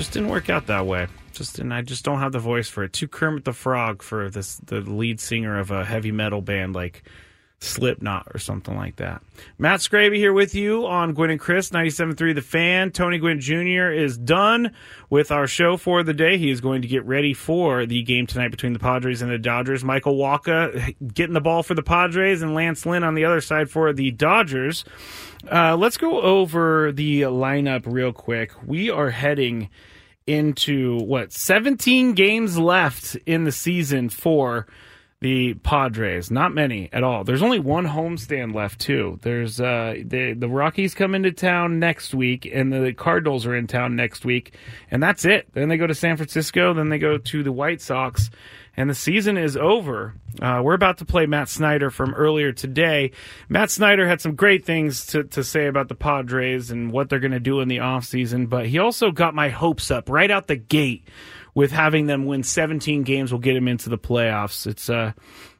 just 0.00 0.12
didn't 0.12 0.30
work 0.30 0.48
out 0.48 0.66
that 0.68 0.86
way. 0.86 1.06
Just 1.32 1.58
and 1.58 1.74
I 1.74 1.82
just 1.82 2.06
don't 2.06 2.20
have 2.20 2.32
the 2.32 2.38
voice 2.38 2.70
for 2.70 2.84
it. 2.84 2.94
Too 2.94 3.06
Kermit 3.06 3.44
the 3.44 3.52
Frog 3.52 4.02
for 4.02 4.30
this 4.30 4.56
the 4.56 4.80
lead 4.80 5.20
singer 5.20 5.58
of 5.58 5.70
a 5.70 5.84
heavy 5.84 6.10
metal 6.10 6.40
band 6.40 6.74
like 6.74 7.02
Slipknot 7.58 8.28
or 8.32 8.38
something 8.38 8.74
like 8.74 8.96
that. 8.96 9.22
Matt 9.58 9.80
Skraby 9.80 10.16
here 10.16 10.32
with 10.32 10.54
you 10.54 10.86
on 10.86 11.12
Gwynn 11.12 11.28
and 11.28 11.38
Chris, 11.38 11.68
97.3 11.68 12.34
The 12.34 12.40
Fan. 12.40 12.90
Tony 12.90 13.18
Gwynn 13.18 13.40
Jr. 13.40 13.90
is 13.90 14.16
done 14.16 14.72
with 15.10 15.30
our 15.30 15.46
show 15.46 15.76
for 15.76 16.02
the 16.02 16.14
day. 16.14 16.38
He 16.38 16.50
is 16.50 16.62
going 16.62 16.80
to 16.80 16.88
get 16.88 17.04
ready 17.04 17.34
for 17.34 17.84
the 17.84 18.02
game 18.02 18.26
tonight 18.26 18.50
between 18.52 18.72
the 18.72 18.78
Padres 18.78 19.20
and 19.20 19.30
the 19.30 19.36
Dodgers. 19.36 19.84
Michael 19.84 20.16
Wacha 20.16 20.96
getting 21.12 21.34
the 21.34 21.42
ball 21.42 21.62
for 21.62 21.74
the 21.74 21.82
Padres 21.82 22.40
and 22.40 22.54
Lance 22.54 22.86
Lynn 22.86 23.04
on 23.04 23.14
the 23.14 23.26
other 23.26 23.42
side 23.42 23.68
for 23.68 23.92
the 23.92 24.10
Dodgers. 24.10 24.86
Uh, 25.52 25.76
let's 25.76 25.98
go 25.98 26.22
over 26.22 26.90
the 26.90 27.22
lineup 27.22 27.82
real 27.84 28.14
quick. 28.14 28.52
We 28.64 28.88
are 28.88 29.10
heading 29.10 29.68
into 30.30 30.98
what 30.98 31.32
17 31.32 32.14
games 32.14 32.56
left 32.56 33.16
in 33.26 33.42
the 33.42 33.52
season 33.52 34.08
for 34.08 34.66
the 35.20 35.54
Padres. 35.54 36.30
Not 36.30 36.54
many 36.54 36.88
at 36.92 37.02
all. 37.02 37.24
There's 37.24 37.42
only 37.42 37.58
one 37.58 37.86
homestand 37.86 38.54
left 38.54 38.80
too. 38.80 39.18
There's 39.22 39.60
uh 39.60 39.96
the 40.02 40.34
the 40.34 40.48
Rockies 40.48 40.94
come 40.94 41.14
into 41.14 41.32
town 41.32 41.78
next 41.78 42.14
week 42.14 42.48
and 42.50 42.72
the 42.72 42.94
Cardinals 42.94 43.44
are 43.44 43.54
in 43.54 43.66
town 43.66 43.96
next 43.96 44.24
week 44.24 44.54
and 44.90 45.02
that's 45.02 45.24
it. 45.24 45.48
Then 45.52 45.68
they 45.68 45.76
go 45.76 45.86
to 45.86 45.94
San 45.94 46.16
Francisco, 46.16 46.72
then 46.72 46.88
they 46.88 46.98
go 46.98 47.18
to 47.18 47.42
the 47.42 47.52
White 47.52 47.82
Sox 47.82 48.30
and 48.80 48.88
the 48.88 48.94
season 48.94 49.36
is 49.36 49.58
over. 49.58 50.14
Uh, 50.40 50.62
we're 50.64 50.72
about 50.72 50.96
to 50.98 51.04
play 51.04 51.26
Matt 51.26 51.50
Snyder 51.50 51.90
from 51.90 52.14
earlier 52.14 52.50
today. 52.50 53.10
Matt 53.50 53.70
Snyder 53.70 54.08
had 54.08 54.22
some 54.22 54.34
great 54.34 54.64
things 54.64 55.04
to, 55.08 55.24
to 55.24 55.44
say 55.44 55.66
about 55.66 55.88
the 55.88 55.94
Padres 55.94 56.70
and 56.70 56.90
what 56.90 57.10
they're 57.10 57.20
going 57.20 57.32
to 57.32 57.40
do 57.40 57.60
in 57.60 57.68
the 57.68 57.76
offseason, 57.76 58.48
but 58.48 58.66
he 58.66 58.78
also 58.78 59.10
got 59.10 59.34
my 59.34 59.50
hopes 59.50 59.90
up 59.90 60.08
right 60.08 60.30
out 60.30 60.46
the 60.46 60.56
gate 60.56 61.06
with 61.54 61.72
having 61.72 62.06
them 62.06 62.24
win 62.24 62.42
17 62.42 63.02
games 63.02 63.32
will 63.32 63.38
get 63.38 63.54
him 63.54 63.68
into 63.68 63.90
the 63.90 63.98
playoffs. 63.98 64.66
It's 64.66 64.88
uh 64.88 65.12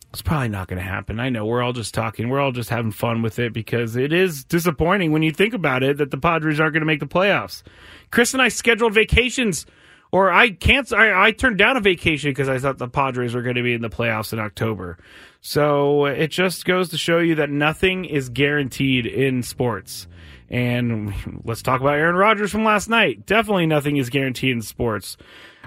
it's 0.08 0.22
probably 0.22 0.48
not 0.48 0.66
going 0.66 0.82
to 0.82 0.88
happen. 0.88 1.20
I 1.20 1.28
know 1.28 1.46
we're 1.46 1.62
all 1.62 1.72
just 1.72 1.94
talking. 1.94 2.30
We're 2.30 2.40
all 2.40 2.50
just 2.50 2.70
having 2.70 2.90
fun 2.90 3.22
with 3.22 3.38
it 3.38 3.52
because 3.52 3.94
it 3.94 4.12
is 4.12 4.42
disappointing 4.42 5.12
when 5.12 5.22
you 5.22 5.30
think 5.30 5.54
about 5.54 5.84
it 5.84 5.98
that 5.98 6.10
the 6.10 6.18
Padres 6.18 6.58
aren't 6.58 6.72
going 6.72 6.80
to 6.80 6.86
make 6.86 6.98
the 6.98 7.06
playoffs. 7.06 7.62
Chris 8.10 8.32
and 8.32 8.42
I 8.42 8.48
scheduled 8.48 8.92
vacations 8.92 9.66
or 10.12 10.30
I 10.30 10.50
can't 10.50 10.92
I, 10.92 11.26
I 11.26 11.32
turned 11.32 11.58
down 11.58 11.76
a 11.76 11.80
vacation 11.80 12.30
because 12.30 12.48
I 12.48 12.58
thought 12.58 12.78
the 12.78 12.88
Padres 12.88 13.34
were 13.34 13.42
going 13.42 13.56
to 13.56 13.62
be 13.62 13.74
in 13.74 13.82
the 13.82 13.90
playoffs 13.90 14.32
in 14.32 14.38
October. 14.38 14.98
So 15.40 16.06
it 16.06 16.28
just 16.28 16.64
goes 16.64 16.90
to 16.90 16.98
show 16.98 17.18
you 17.18 17.36
that 17.36 17.50
nothing 17.50 18.04
is 18.04 18.28
guaranteed 18.28 19.06
in 19.06 19.42
sports. 19.42 20.06
And 20.48 21.14
let's 21.44 21.62
talk 21.62 21.80
about 21.80 21.94
Aaron 21.94 22.16
Rodgers 22.16 22.50
from 22.50 22.64
last 22.64 22.88
night. 22.88 23.26
Definitely 23.26 23.66
nothing 23.66 23.96
is 23.96 24.10
guaranteed 24.10 24.52
in 24.52 24.62
sports. 24.62 25.16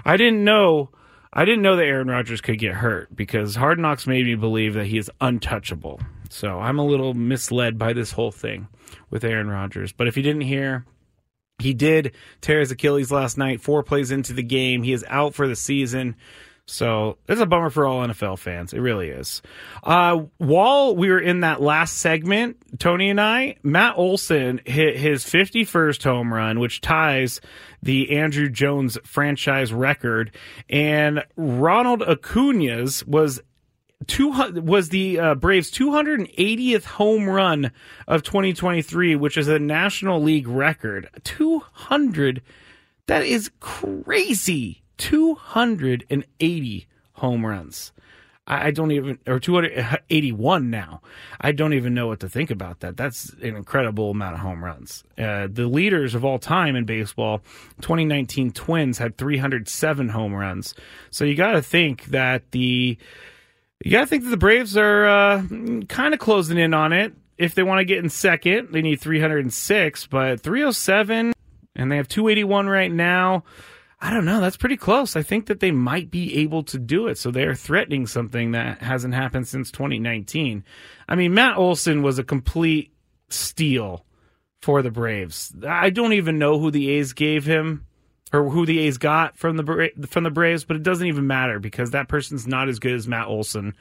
I 0.04 0.16
didn't 0.16 0.44
know 0.44 0.90
I 1.36 1.44
didn't 1.44 1.62
know 1.62 1.74
that 1.74 1.84
Aaron 1.84 2.06
Rodgers 2.06 2.40
could 2.40 2.60
get 2.60 2.74
hurt 2.74 3.14
because 3.14 3.56
Hard 3.56 3.80
Knocks 3.80 4.06
made 4.06 4.24
me 4.24 4.36
believe 4.36 4.74
that 4.74 4.86
he 4.86 4.98
is 4.98 5.10
untouchable. 5.20 6.00
So 6.30 6.60
I'm 6.60 6.78
a 6.78 6.84
little 6.84 7.12
misled 7.12 7.76
by 7.76 7.92
this 7.92 8.12
whole 8.12 8.30
thing 8.30 8.68
with 9.10 9.24
Aaron 9.24 9.48
Rodgers. 9.48 9.92
But 9.92 10.06
if 10.06 10.16
you 10.16 10.22
didn't 10.22 10.42
hear, 10.42 10.84
he 11.58 11.74
did 11.74 12.14
tear 12.40 12.60
his 12.60 12.70
Achilles 12.70 13.10
last 13.10 13.38
night, 13.38 13.60
four 13.60 13.82
plays 13.82 14.10
into 14.10 14.32
the 14.32 14.42
game. 14.42 14.82
He 14.82 14.92
is 14.92 15.04
out 15.08 15.34
for 15.34 15.46
the 15.46 15.56
season. 15.56 16.16
So 16.66 17.18
it's 17.28 17.40
a 17.40 17.46
bummer 17.46 17.68
for 17.68 17.84
all 17.84 18.06
NFL 18.06 18.38
fans. 18.38 18.72
It 18.72 18.80
really 18.80 19.10
is. 19.10 19.42
Uh, 19.82 20.22
while 20.38 20.96
we 20.96 21.10
were 21.10 21.20
in 21.20 21.40
that 21.40 21.60
last 21.60 21.98
segment, 21.98 22.56
Tony 22.78 23.10
and 23.10 23.20
I, 23.20 23.56
Matt 23.62 23.98
Olson 23.98 24.60
hit 24.64 24.96
his 24.96 25.24
51st 25.24 26.02
home 26.02 26.32
run, 26.32 26.60
which 26.60 26.80
ties 26.80 27.42
the 27.82 28.08
Andruw 28.12 28.50
Jones 28.50 28.96
franchise 29.04 29.74
record. 29.74 30.34
And 30.70 31.22
Ronald 31.36 32.02
Acuna's 32.02 33.04
was 33.04 33.42
two 34.06 34.30
was 34.60 34.88
the 34.88 35.18
uh, 35.18 35.34
Braves 35.34 35.70
280th 35.70 36.84
home 36.84 37.28
run 37.28 37.70
of 38.06 38.22
2023, 38.22 39.16
which 39.16 39.36
is 39.36 39.48
a 39.48 39.58
National 39.58 40.22
League 40.22 40.48
record. 40.48 41.08
200. 41.24 42.42
That 43.06 43.24
is 43.24 43.50
crazy. 43.60 44.82
280 44.98 46.86
home 47.12 47.46
runs. 47.46 47.92
I 48.46 48.72
don't 48.72 48.92
even, 48.92 49.18
or 49.26 49.40
281 49.40 50.68
now. 50.68 51.00
I 51.40 51.52
don't 51.52 51.72
even 51.72 51.94
know 51.94 52.08
what 52.08 52.20
to 52.20 52.28
think 52.28 52.50
about 52.50 52.80
that. 52.80 52.94
That's 52.94 53.30
an 53.40 53.56
incredible 53.56 54.10
amount 54.10 54.34
of 54.34 54.40
home 54.40 54.62
runs. 54.62 55.02
Uh, 55.16 55.48
the 55.50 55.66
leaders 55.66 56.14
of 56.14 56.26
all 56.26 56.38
time 56.38 56.76
in 56.76 56.84
baseball, 56.84 57.38
2019 57.80 58.52
Twins 58.52 58.98
had 58.98 59.16
307 59.16 60.10
home 60.10 60.34
runs. 60.34 60.74
So 61.10 61.24
you 61.24 61.34
got 61.36 61.52
to 61.52 61.62
think 61.62 62.06
that 62.06 62.50
the, 62.50 62.98
you 63.84 63.90
got 63.90 64.00
to 64.00 64.06
think 64.06 64.24
that 64.24 64.30
the 64.30 64.38
Braves 64.38 64.76
are 64.78 65.06
uh, 65.06 65.42
kind 65.88 66.14
of 66.14 66.18
closing 66.18 66.56
in 66.56 66.72
on 66.72 66.94
it. 66.94 67.12
If 67.36 67.54
they 67.54 67.62
want 67.62 67.80
to 67.80 67.84
get 67.84 67.98
in 67.98 68.08
second, 68.08 68.68
they 68.72 68.80
need 68.80 69.00
306, 69.00 70.06
but 70.06 70.40
307, 70.40 71.34
and 71.76 71.92
they 71.92 71.96
have 71.96 72.08
281 72.08 72.66
right 72.66 72.90
now. 72.90 73.44
I 74.00 74.10
don't 74.10 74.24
know. 74.24 74.40
That's 74.40 74.56
pretty 74.56 74.78
close. 74.78 75.16
I 75.16 75.22
think 75.22 75.46
that 75.46 75.60
they 75.60 75.70
might 75.70 76.10
be 76.10 76.38
able 76.38 76.62
to 76.64 76.78
do 76.78 77.08
it. 77.08 77.18
So 77.18 77.30
they're 77.30 77.54
threatening 77.54 78.06
something 78.06 78.52
that 78.52 78.80
hasn't 78.80 79.14
happened 79.14 79.48
since 79.48 79.70
2019. 79.70 80.64
I 81.08 81.14
mean, 81.14 81.34
Matt 81.34 81.58
Olson 81.58 82.02
was 82.02 82.18
a 82.18 82.24
complete 82.24 82.92
steal 83.28 84.04
for 84.62 84.80
the 84.80 84.90
Braves. 84.90 85.54
I 85.66 85.90
don't 85.90 86.14
even 86.14 86.38
know 86.38 86.58
who 86.58 86.70
the 86.70 86.90
A's 86.90 87.12
gave 87.12 87.44
him 87.44 87.86
or 88.32 88.50
who 88.50 88.66
the 88.66 88.80
A's 88.80 88.98
got 88.98 89.36
from 89.36 89.56
the 89.56 89.90
from 90.08 90.24
the 90.24 90.30
Braves, 90.30 90.64
but 90.64 90.76
it 90.76 90.82
doesn't 90.82 91.06
even 91.06 91.26
matter 91.26 91.58
because 91.58 91.90
that 91.90 92.08
person's 92.08 92.46
not 92.46 92.68
as 92.68 92.78
good 92.78 92.92
as 92.92 93.06
Matt 93.06 93.28
Olson. 93.28 93.74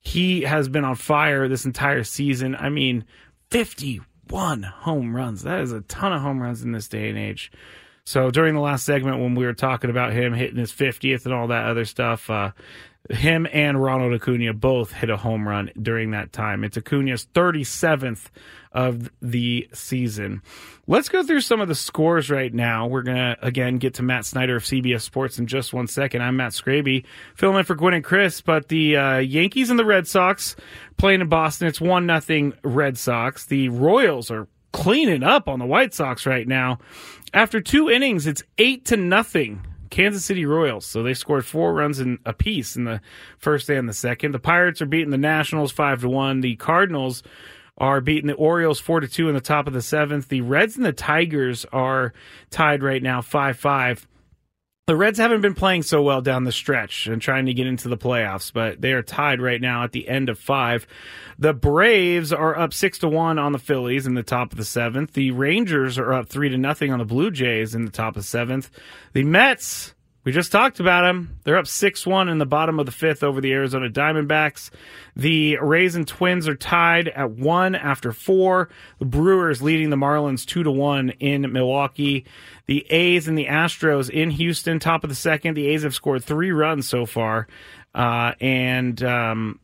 He 0.00 0.42
has 0.42 0.68
been 0.68 0.84
on 0.84 0.94
fire 0.94 1.48
this 1.48 1.66
entire 1.66 2.04
season. 2.04 2.56
I 2.56 2.70
mean, 2.70 3.04
51 3.50 4.62
home 4.62 5.14
runs. 5.14 5.42
That 5.42 5.60
is 5.60 5.72
a 5.72 5.82
ton 5.82 6.12
of 6.12 6.22
home 6.22 6.40
runs 6.40 6.62
in 6.62 6.72
this 6.72 6.88
day 6.88 7.10
and 7.10 7.18
age. 7.18 7.52
So 8.04 8.30
during 8.30 8.54
the 8.54 8.60
last 8.60 8.84
segment, 8.84 9.20
when 9.20 9.34
we 9.34 9.44
were 9.44 9.52
talking 9.52 9.90
about 9.90 10.12
him 10.12 10.32
hitting 10.32 10.56
his 10.56 10.72
50th 10.72 11.26
and 11.26 11.34
all 11.34 11.48
that 11.48 11.66
other 11.66 11.84
stuff, 11.84 12.30
uh, 12.30 12.52
him 13.10 13.46
and 13.52 13.82
Ronald 13.82 14.14
Acuna 14.14 14.52
both 14.54 14.92
hit 14.92 15.10
a 15.10 15.16
home 15.16 15.46
run 15.46 15.70
during 15.80 16.12
that 16.12 16.32
time. 16.32 16.64
It's 16.64 16.76
Acuna's 16.76 17.26
37th 17.34 18.26
of 18.72 19.10
the 19.20 19.68
season. 19.72 20.42
Let's 20.86 21.08
go 21.08 21.22
through 21.22 21.40
some 21.40 21.60
of 21.60 21.68
the 21.68 21.74
scores 21.74 22.30
right 22.30 22.52
now. 22.52 22.86
We're 22.86 23.02
going 23.02 23.16
to, 23.16 23.36
again, 23.42 23.78
get 23.78 23.94
to 23.94 24.02
Matt 24.02 24.26
Snyder 24.26 24.56
of 24.56 24.62
CBS 24.62 25.02
Sports 25.02 25.38
in 25.38 25.46
just 25.46 25.72
one 25.72 25.86
second. 25.86 26.22
I'm 26.22 26.36
Matt 26.36 26.52
Skraby, 26.52 27.04
filling 27.34 27.58
in 27.58 27.64
for 27.64 27.74
Gwynn 27.74 27.94
and 27.94 28.04
Chris, 28.04 28.40
but 28.40 28.68
the 28.68 28.96
uh, 28.96 29.18
Yankees 29.18 29.70
and 29.70 29.78
the 29.78 29.84
Red 29.84 30.06
Sox 30.06 30.56
playing 30.96 31.20
in 31.20 31.28
Boston. 31.28 31.68
It's 31.68 31.80
1 31.80 32.06
nothing 32.06 32.52
Red 32.62 32.96
Sox. 32.96 33.46
The 33.46 33.68
Royals 33.68 34.30
are 34.30 34.46
cleaning 34.72 35.22
up 35.22 35.48
on 35.48 35.58
the 35.58 35.66
White 35.66 35.94
Sox 35.94 36.26
right 36.26 36.46
now. 36.46 36.78
After 37.34 37.60
two 37.60 37.90
innings, 37.90 38.26
it's 38.26 38.42
eight 38.58 38.86
to 38.86 38.96
nothing. 38.96 39.64
Kansas 39.90 40.24
City 40.24 40.46
Royals. 40.46 40.86
So 40.86 41.02
they 41.02 41.14
scored 41.14 41.44
four 41.44 41.74
runs 41.74 42.00
in 42.00 42.18
a 42.24 42.32
piece 42.32 42.76
in 42.76 42.84
the 42.84 43.00
first 43.38 43.68
and 43.68 43.88
the 43.88 43.92
second. 43.92 44.32
The 44.32 44.38
Pirates 44.38 44.80
are 44.80 44.86
beating 44.86 45.10
the 45.10 45.18
Nationals 45.18 45.72
five 45.72 46.00
to 46.00 46.08
one. 46.08 46.40
The 46.40 46.56
Cardinals 46.56 47.22
are 47.76 48.00
beating 48.00 48.28
the 48.28 48.34
Orioles 48.34 48.78
four 48.78 49.00
to 49.00 49.08
two 49.08 49.28
in 49.28 49.34
the 49.34 49.40
top 49.40 49.66
of 49.66 49.72
the 49.72 49.82
seventh. 49.82 50.28
The 50.28 50.42
Reds 50.42 50.76
and 50.76 50.84
the 50.84 50.92
Tigers 50.92 51.66
are 51.72 52.12
tied 52.50 52.82
right 52.82 53.02
now 53.02 53.20
five 53.20 53.58
five 53.58 54.06
the 54.90 54.96
Reds 54.96 55.20
haven't 55.20 55.40
been 55.40 55.54
playing 55.54 55.84
so 55.84 56.02
well 56.02 56.20
down 56.20 56.42
the 56.42 56.50
stretch 56.50 57.06
and 57.06 57.22
trying 57.22 57.46
to 57.46 57.54
get 57.54 57.68
into 57.68 57.88
the 57.88 57.96
playoffs, 57.96 58.52
but 58.52 58.80
they 58.80 58.92
are 58.92 59.04
tied 59.04 59.40
right 59.40 59.60
now 59.60 59.84
at 59.84 59.92
the 59.92 60.08
end 60.08 60.28
of 60.28 60.36
five. 60.36 60.84
The 61.38 61.54
Braves 61.54 62.32
are 62.32 62.58
up 62.58 62.74
six 62.74 62.98
to 62.98 63.08
one 63.08 63.38
on 63.38 63.52
the 63.52 63.60
Phillies 63.60 64.08
in 64.08 64.14
the 64.14 64.24
top 64.24 64.50
of 64.50 64.58
the 64.58 64.64
seventh. 64.64 65.12
The 65.12 65.30
Rangers 65.30 65.96
are 65.96 66.12
up 66.12 66.28
three 66.28 66.48
to 66.48 66.58
nothing 66.58 66.92
on 66.92 66.98
the 66.98 67.04
Blue 67.04 67.30
Jays 67.30 67.72
in 67.72 67.84
the 67.84 67.92
top 67.92 68.16
of 68.16 68.24
seventh. 68.24 68.68
The 69.12 69.22
Mets 69.22 69.94
we 70.22 70.32
just 70.32 70.52
talked 70.52 70.80
about 70.80 71.02
them. 71.02 71.38
They're 71.44 71.56
up 71.56 71.66
6 71.66 72.06
1 72.06 72.28
in 72.28 72.38
the 72.38 72.46
bottom 72.46 72.78
of 72.78 72.86
the 72.86 72.92
fifth 72.92 73.22
over 73.22 73.40
the 73.40 73.52
Arizona 73.52 73.88
Diamondbacks. 73.88 74.70
The 75.16 75.58
Rays 75.58 75.94
and 75.94 76.06
Twins 76.06 76.46
are 76.46 76.54
tied 76.54 77.08
at 77.08 77.30
one 77.30 77.74
after 77.74 78.12
four. 78.12 78.68
The 78.98 79.06
Brewers 79.06 79.62
leading 79.62 79.88
the 79.90 79.96
Marlins 79.96 80.44
2 80.44 80.62
to 80.64 80.70
1 80.70 81.10
in 81.20 81.50
Milwaukee. 81.52 82.26
The 82.66 82.86
A's 82.90 83.28
and 83.28 83.38
the 83.38 83.46
Astros 83.46 84.10
in 84.10 84.30
Houston, 84.30 84.78
top 84.78 85.04
of 85.04 85.10
the 85.10 85.16
second. 85.16 85.54
The 85.54 85.68
A's 85.68 85.84
have 85.84 85.94
scored 85.94 86.22
three 86.22 86.52
runs 86.52 86.86
so 86.86 87.06
far. 87.06 87.48
Uh, 87.94 88.32
and 88.40 89.02
um, 89.02 89.58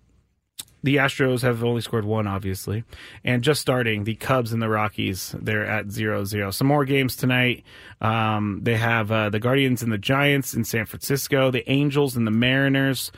the 0.87 0.97
Astros 0.97 1.43
have 1.43 1.65
only 1.65 1.81
scored 1.81 2.05
one, 2.05 2.29
obviously. 2.29 2.85
And 3.25 3.43
just 3.43 3.61
starting, 3.61 4.05
the 4.05 4.15
Cubs 4.15 4.53
and 4.53 4.63
the 4.63 4.69
Rockies, 4.69 5.35
they're 5.37 5.67
at 5.67 5.91
0 5.91 6.25
0. 6.25 6.53
Some 6.53 6.69
more 6.69 6.85
games 6.85 7.17
tonight. 7.17 7.65
Um, 8.01 8.61
they 8.63 8.77
have 8.77 9.11
uh, 9.11 9.31
the 9.31 9.41
Guardians 9.41 9.83
and 9.83 9.91
the 9.91 9.99
Giants 9.99 10.55
in 10.55 10.63
San 10.63 10.87
Francisco, 10.87 11.51
the 11.51 11.69
Angels 11.69 12.17
and 12.17 12.25
the 12.25 12.31
Mariners 12.31 13.11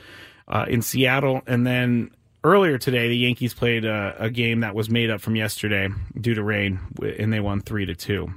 uh, 0.47 0.65
in 0.67 0.81
Seattle. 0.81 1.43
And 1.45 1.67
then 1.67 2.09
earlier 2.43 2.79
today, 2.79 3.07
the 3.07 3.17
Yankees 3.17 3.53
played 3.53 3.85
a, 3.85 4.15
a 4.17 4.31
game 4.31 4.61
that 4.61 4.73
was 4.73 4.89
made 4.89 5.11
up 5.11 5.21
from 5.21 5.35
yesterday 5.35 5.89
due 6.19 6.33
to 6.33 6.41
rain, 6.41 6.79
and 7.19 7.31
they 7.31 7.39
won 7.39 7.61
3 7.61 7.85
to 7.85 7.93
2. 7.93 8.33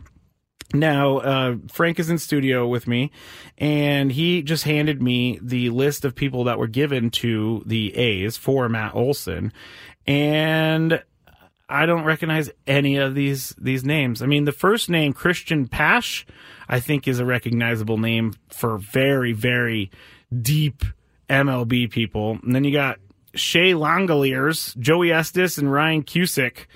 Now, 0.74 1.18
uh, 1.18 1.56
Frank 1.70 1.98
is 1.98 2.08
in 2.08 2.18
studio 2.18 2.66
with 2.66 2.86
me, 2.86 3.10
and 3.58 4.10
he 4.10 4.42
just 4.42 4.64
handed 4.64 5.02
me 5.02 5.38
the 5.42 5.70
list 5.70 6.04
of 6.04 6.14
people 6.14 6.44
that 6.44 6.58
were 6.58 6.66
given 6.66 7.10
to 7.10 7.62
the 7.66 7.94
A's 7.96 8.36
for 8.36 8.68
Matt 8.68 8.94
Olson, 8.94 9.52
and 10.06 11.02
I 11.68 11.86
don't 11.86 12.04
recognize 12.04 12.50
any 12.66 12.96
of 12.96 13.14
these 13.14 13.54
these 13.58 13.84
names. 13.84 14.22
I 14.22 14.26
mean, 14.26 14.44
the 14.44 14.52
first 14.52 14.88
name 14.88 15.12
Christian 15.12 15.68
Pache, 15.68 16.24
I 16.68 16.80
think, 16.80 17.06
is 17.06 17.18
a 17.18 17.24
recognizable 17.24 17.98
name 17.98 18.34
for 18.48 18.78
very 18.78 19.32
very 19.32 19.90
deep 20.40 20.84
MLB 21.28 21.90
people, 21.90 22.38
and 22.42 22.54
then 22.54 22.64
you 22.64 22.72
got 22.72 22.98
Shea 23.34 23.72
Langeliers, 23.72 24.76
Joey 24.78 25.12
Estes, 25.12 25.58
and 25.58 25.70
Ryan 25.70 26.02
Cusick. 26.02 26.66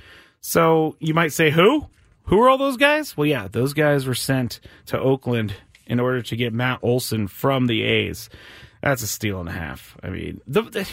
So 0.40 0.96
you 1.00 1.14
might 1.14 1.32
say 1.32 1.50
who? 1.50 1.88
Who 2.26 2.40
are 2.40 2.48
all 2.48 2.58
those 2.58 2.76
guys? 2.76 3.16
Well, 3.16 3.26
yeah, 3.26 3.48
those 3.48 3.72
guys 3.72 4.06
were 4.06 4.14
sent 4.14 4.60
to 4.86 4.98
Oakland 4.98 5.54
in 5.86 6.00
order 6.00 6.22
to 6.22 6.36
get 6.36 6.52
Matt 6.52 6.80
Olson 6.82 7.28
from 7.28 7.66
the 7.66 7.82
A's. 7.82 8.28
That's 8.82 9.02
a 9.02 9.06
steal 9.06 9.40
and 9.40 9.48
a 9.48 9.52
half. 9.52 9.96
I 10.02 10.10
mean, 10.10 10.40
the, 10.46 10.62
the, 10.62 10.88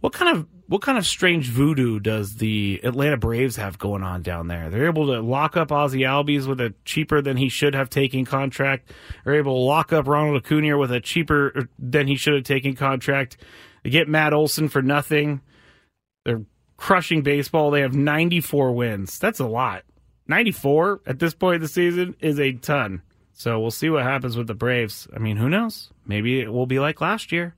what 0.00 0.12
kind 0.12 0.36
of 0.36 0.46
what 0.66 0.82
kind 0.82 0.98
of 0.98 1.06
strange 1.06 1.48
voodoo 1.48 1.98
does 1.98 2.36
the 2.36 2.80
Atlanta 2.84 3.16
Braves 3.16 3.56
have 3.56 3.78
going 3.78 4.02
on 4.02 4.20
down 4.20 4.48
there? 4.48 4.68
They're 4.68 4.86
able 4.86 5.06
to 5.06 5.20
lock 5.22 5.56
up 5.56 5.72
Ozzie 5.72 6.00
Albies 6.00 6.46
with 6.46 6.60
a 6.60 6.74
cheaper 6.84 7.22
than 7.22 7.38
he 7.38 7.48
should 7.48 7.74
have 7.74 7.88
taken 7.88 8.26
contract. 8.26 8.92
They're 9.24 9.36
able 9.36 9.54
to 9.54 9.60
lock 9.60 9.94
up 9.94 10.06
Ronald 10.06 10.36
Acuna 10.36 10.76
with 10.76 10.92
a 10.92 11.00
cheaper 11.00 11.68
than 11.78 12.06
he 12.06 12.16
should 12.16 12.34
have 12.34 12.44
taken 12.44 12.76
contract. 12.76 13.38
They 13.82 13.90
get 13.90 14.08
Matt 14.08 14.34
Olson 14.34 14.68
for 14.68 14.82
nothing. 14.82 15.40
They're 16.26 16.42
crushing 16.76 17.22
baseball. 17.22 17.70
They 17.70 17.80
have 17.80 17.94
94 17.94 18.72
wins. 18.72 19.18
That's 19.18 19.40
a 19.40 19.46
lot. 19.46 19.84
94 20.28 21.00
at 21.06 21.18
this 21.18 21.34
point 21.34 21.56
in 21.56 21.62
the 21.62 21.68
season 21.68 22.14
is 22.20 22.38
a 22.38 22.52
ton. 22.52 23.02
So 23.32 23.58
we'll 23.60 23.70
see 23.70 23.88
what 23.88 24.02
happens 24.02 24.36
with 24.36 24.46
the 24.46 24.54
Braves. 24.54 25.08
I 25.14 25.18
mean, 25.18 25.36
who 25.36 25.48
knows? 25.48 25.90
Maybe 26.06 26.40
it 26.40 26.52
will 26.52 26.66
be 26.66 26.80
like 26.80 27.00
last 27.00 27.32
year. 27.32 27.54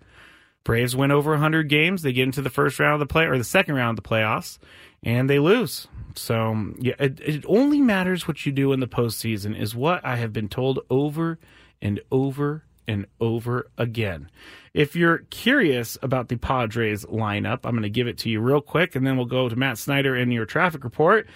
Braves 0.62 0.94
win 0.94 1.10
over 1.10 1.30
100 1.32 1.68
games. 1.68 2.02
They 2.02 2.12
get 2.12 2.24
into 2.24 2.42
the 2.42 2.50
first 2.50 2.78
round 2.78 2.94
of 2.94 3.00
the 3.00 3.12
play 3.12 3.24
or 3.24 3.38
the 3.38 3.44
second 3.44 3.76
round 3.76 3.98
of 3.98 4.04
the 4.04 4.08
playoffs, 4.08 4.58
and 5.02 5.28
they 5.28 5.38
lose. 5.38 5.88
So 6.14 6.74
yeah, 6.78 6.94
it, 6.98 7.18
it 7.20 7.44
only 7.48 7.80
matters 7.80 8.28
what 8.28 8.44
you 8.44 8.52
do 8.52 8.72
in 8.72 8.80
the 8.80 8.86
postseason, 8.86 9.58
is 9.58 9.74
what 9.74 10.04
I 10.04 10.16
have 10.16 10.32
been 10.32 10.48
told 10.48 10.80
over 10.90 11.38
and 11.80 12.00
over 12.12 12.64
and 12.86 13.06
over 13.20 13.70
again. 13.78 14.30
If 14.72 14.94
you're 14.94 15.18
curious 15.30 15.98
about 16.00 16.28
the 16.28 16.36
Padres 16.36 17.04
lineup, 17.06 17.60
I'm 17.64 17.72
going 17.72 17.82
to 17.82 17.90
give 17.90 18.06
it 18.06 18.18
to 18.18 18.30
you 18.30 18.40
real 18.40 18.60
quick, 18.60 18.94
and 18.94 19.04
then 19.04 19.16
we'll 19.16 19.26
go 19.26 19.48
to 19.48 19.56
Matt 19.56 19.78
Snyder 19.78 20.14
in 20.14 20.30
your 20.30 20.46
traffic 20.46 20.84
report. 20.84 21.26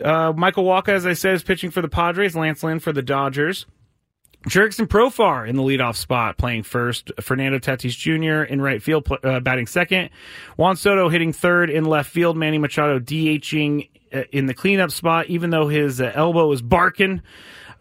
Uh, 0.00 0.32
Michael 0.36 0.64
Wacha, 0.64 0.90
as 0.90 1.06
I 1.06 1.14
said, 1.14 1.34
is 1.34 1.42
pitching 1.42 1.70
for 1.70 1.80
the 1.80 1.88
Padres. 1.88 2.36
Lance 2.36 2.62
Lynn 2.62 2.78
for 2.78 2.92
the 2.92 3.02
Dodgers. 3.02 3.66
Jurickson 4.46 4.86
Profar 4.86 5.48
in 5.48 5.56
the 5.56 5.62
leadoff 5.62 5.96
spot, 5.96 6.38
playing 6.38 6.62
first. 6.62 7.10
Fernando 7.20 7.58
Tatis 7.58 7.96
Jr. 7.96 8.44
in 8.44 8.60
right 8.62 8.80
field, 8.80 9.08
uh, 9.24 9.40
batting 9.40 9.66
second. 9.66 10.10
Juan 10.56 10.76
Soto 10.76 11.08
hitting 11.08 11.32
third 11.32 11.68
in 11.68 11.84
left 11.84 12.10
field. 12.10 12.36
Manny 12.36 12.58
Machado 12.58 13.00
DHing 13.00 13.88
uh, 14.12 14.22
in 14.30 14.46
the 14.46 14.54
cleanup 14.54 14.92
spot, 14.92 15.26
even 15.26 15.50
though 15.50 15.66
his 15.66 16.00
uh, 16.00 16.12
elbow 16.14 16.52
is 16.52 16.62
barking. 16.62 17.22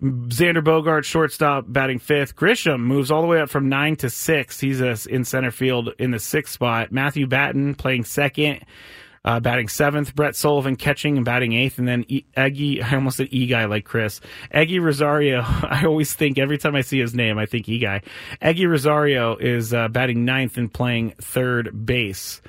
Xander 0.02 0.64
Bogaerts, 0.64 1.06
shortstop, 1.06 1.66
batting 1.68 2.00
fifth. 2.00 2.36
Grisham 2.36 2.82
moves 2.82 3.12
all 3.12 3.22
the 3.22 3.28
way 3.28 3.40
up 3.40 3.50
from 3.50 3.70
nine 3.70 3.96
to 3.98 4.10
six. 4.10 4.60
He's 4.60 4.82
a, 4.82 4.98
in 5.10 5.24
center 5.24 5.52
field 5.52 5.90
in 5.98 6.12
the 6.12 6.20
sixth 6.20 6.54
spot. 6.54 6.92
Matthew 6.92 7.28
Batten 7.28 7.76
playing 7.76 8.04
second. 8.06 8.66
Uh, 9.24 9.40
batting 9.40 9.68
seventh, 9.68 10.14
Brett 10.14 10.36
Sullivan 10.36 10.76
catching 10.76 11.18
and 11.18 11.26
batting 11.26 11.54
eighth, 11.54 11.80
and 11.80 11.88
then 11.88 12.06
e- 12.08 12.26
Eggy, 12.38 12.84
I 12.84 12.94
almost 12.94 13.18
said 13.18 13.30
E 13.32 13.48
guy 13.48 13.66
like 13.66 13.84
Chris. 13.84 14.22
Eggy 14.52 14.78
Rosario, 14.78 15.42
I 15.46 15.86
always 15.88 16.14
think 16.14 16.38
every 16.38 16.60
time 16.60 16.76
I 16.76 16.82
see 16.82 17.00
his 17.00 17.16
name, 17.16 17.40
I 17.40 17.48
think 17.48 17.68
E 17.68 17.80
guy. 17.80 18.04
Eggy 18.40 18.68
Rosario 18.68 19.36
is 19.36 19.74
uh, 19.74 19.88
batting 19.88 20.26
ninth 20.26 20.58
and 20.58 20.72
playing 20.72 21.16
third 21.20 21.88
base. 21.88 22.40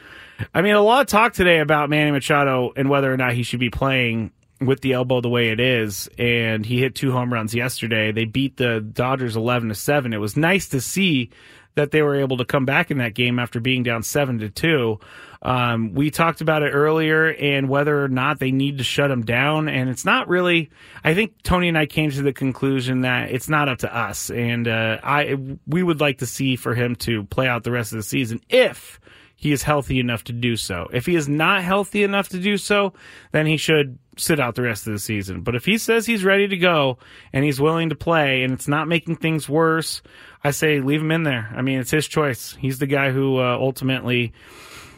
I 0.52 0.60
mean, 0.60 0.74
a 0.74 0.82
lot 0.82 1.00
of 1.00 1.06
talk 1.06 1.32
today 1.32 1.60
about 1.60 1.88
Manny 1.88 2.10
Machado 2.10 2.74
and 2.76 2.90
whether 2.90 3.10
or 3.10 3.16
not 3.16 3.32
he 3.32 3.42
should 3.42 3.60
be 3.60 3.70
playing 3.70 4.32
with 4.60 4.80
the 4.80 4.92
elbow 4.92 5.20
the 5.20 5.28
way 5.28 5.50
it 5.50 5.60
is, 5.60 6.08
and 6.18 6.64
he 6.64 6.80
hit 6.80 6.94
two 6.94 7.12
home 7.12 7.32
runs 7.32 7.54
yesterday. 7.54 8.12
They 8.12 8.24
beat 8.24 8.56
the 8.56 8.80
Dodgers 8.80 9.36
eleven 9.36 9.68
to 9.68 9.74
seven. 9.74 10.12
It 10.12 10.18
was 10.18 10.36
nice 10.36 10.68
to 10.68 10.80
see 10.80 11.30
that 11.74 11.90
they 11.90 12.00
were 12.00 12.16
able 12.16 12.38
to 12.38 12.44
come 12.44 12.64
back 12.64 12.90
in 12.90 12.98
that 12.98 13.14
game 13.14 13.38
after 13.38 13.60
being 13.60 13.82
down 13.82 14.02
seven 14.02 14.38
to 14.38 14.48
two. 14.48 14.98
Um, 15.42 15.92
we 15.92 16.10
talked 16.10 16.40
about 16.40 16.62
it 16.62 16.70
earlier 16.70 17.28
and 17.34 17.68
whether 17.68 18.02
or 18.02 18.08
not 18.08 18.38
they 18.38 18.50
need 18.50 18.78
to 18.78 18.84
shut 18.84 19.10
him 19.10 19.26
down. 19.26 19.68
And 19.68 19.90
it's 19.90 20.04
not 20.04 20.26
really, 20.26 20.70
I 21.04 21.12
think 21.12 21.42
Tony 21.42 21.68
and 21.68 21.76
I 21.76 21.84
came 21.84 22.10
to 22.10 22.22
the 22.22 22.32
conclusion 22.32 23.02
that 23.02 23.30
it's 23.30 23.50
not 23.50 23.68
up 23.68 23.80
to 23.80 23.94
us. 23.94 24.30
And, 24.30 24.66
uh, 24.66 24.98
I, 25.02 25.36
we 25.66 25.82
would 25.82 26.00
like 26.00 26.18
to 26.18 26.26
see 26.26 26.56
for 26.56 26.74
him 26.74 26.96
to 26.96 27.24
play 27.24 27.46
out 27.46 27.62
the 27.62 27.70
rest 27.70 27.92
of 27.92 27.98
the 27.98 28.02
season 28.02 28.40
if 28.48 28.98
he 29.36 29.52
is 29.52 29.62
healthy 29.62 30.00
enough 30.00 30.24
to 30.24 30.32
do 30.32 30.56
so. 30.56 30.88
If 30.94 31.04
he 31.04 31.14
is 31.14 31.28
not 31.28 31.62
healthy 31.62 32.02
enough 32.02 32.30
to 32.30 32.38
do 32.40 32.56
so, 32.56 32.94
then 33.32 33.44
he 33.44 33.58
should 33.58 33.98
sit 34.16 34.40
out 34.40 34.54
the 34.54 34.62
rest 34.62 34.86
of 34.86 34.92
the 34.92 34.98
season. 34.98 35.42
But 35.42 35.54
if 35.54 35.64
he 35.64 35.78
says 35.78 36.06
he's 36.06 36.24
ready 36.24 36.48
to 36.48 36.56
go 36.56 36.98
and 37.32 37.44
he's 37.44 37.60
willing 37.60 37.90
to 37.90 37.94
play 37.94 38.42
and 38.42 38.52
it's 38.52 38.68
not 38.68 38.88
making 38.88 39.16
things 39.16 39.48
worse, 39.48 40.02
I 40.42 40.50
say 40.50 40.80
leave 40.80 41.00
him 41.00 41.10
in 41.10 41.22
there. 41.22 41.52
I 41.54 41.62
mean, 41.62 41.78
it's 41.78 41.90
his 41.90 42.06
choice. 42.06 42.56
He's 42.58 42.78
the 42.78 42.86
guy 42.86 43.10
who 43.10 43.38
uh, 43.38 43.56
ultimately 43.60 44.32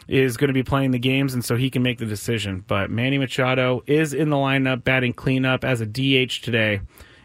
is 0.07 0.37
going 0.37 0.47
to 0.47 0.53
be 0.53 0.63
playing 0.63 0.91
the 0.91 0.99
games, 0.99 1.35
and 1.35 1.45
so 1.45 1.55
he 1.55 1.69
can 1.69 1.83
make 1.83 1.99
the 1.99 2.05
decision. 2.05 2.63
But 2.67 2.89
Manny 2.89 3.19
Machado 3.19 3.83
is 3.85 4.13
in 4.13 4.29
the 4.29 4.37
lineup, 4.37 4.83
batting 4.83 5.13
cleanup 5.13 5.63
as 5.63 5.81
a 5.81 5.85
DH 5.85 6.41
today 6.41 6.81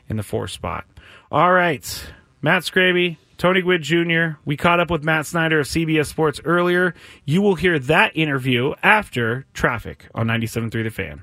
in 0.09 0.17
the 0.17 0.23
fourth 0.23 0.51
spot. 0.51 0.85
All 1.33 1.51
right, 1.51 2.07
Matt 2.43 2.63
Skraby, 2.63 3.17
Tony 3.39 3.63
Gwynn 3.63 3.83
Jr. 3.83 4.39
We 4.45 4.57
caught 4.57 4.81
up 4.81 4.91
with 4.91 5.03
Matt 5.03 5.27
Snyder 5.27 5.61
of 5.61 5.67
CBS 5.67 6.07
Sports 6.07 6.41
earlier. 6.45 6.95
You 7.25 7.41
will 7.41 7.55
hear 7.55 7.79
that 7.79 8.17
interview 8.17 8.75
after 8.83 9.47
traffic 9.55 10.07
on 10.15 10.27
97.3 10.27 10.71
The 10.71 10.91
Fan. 10.91 11.23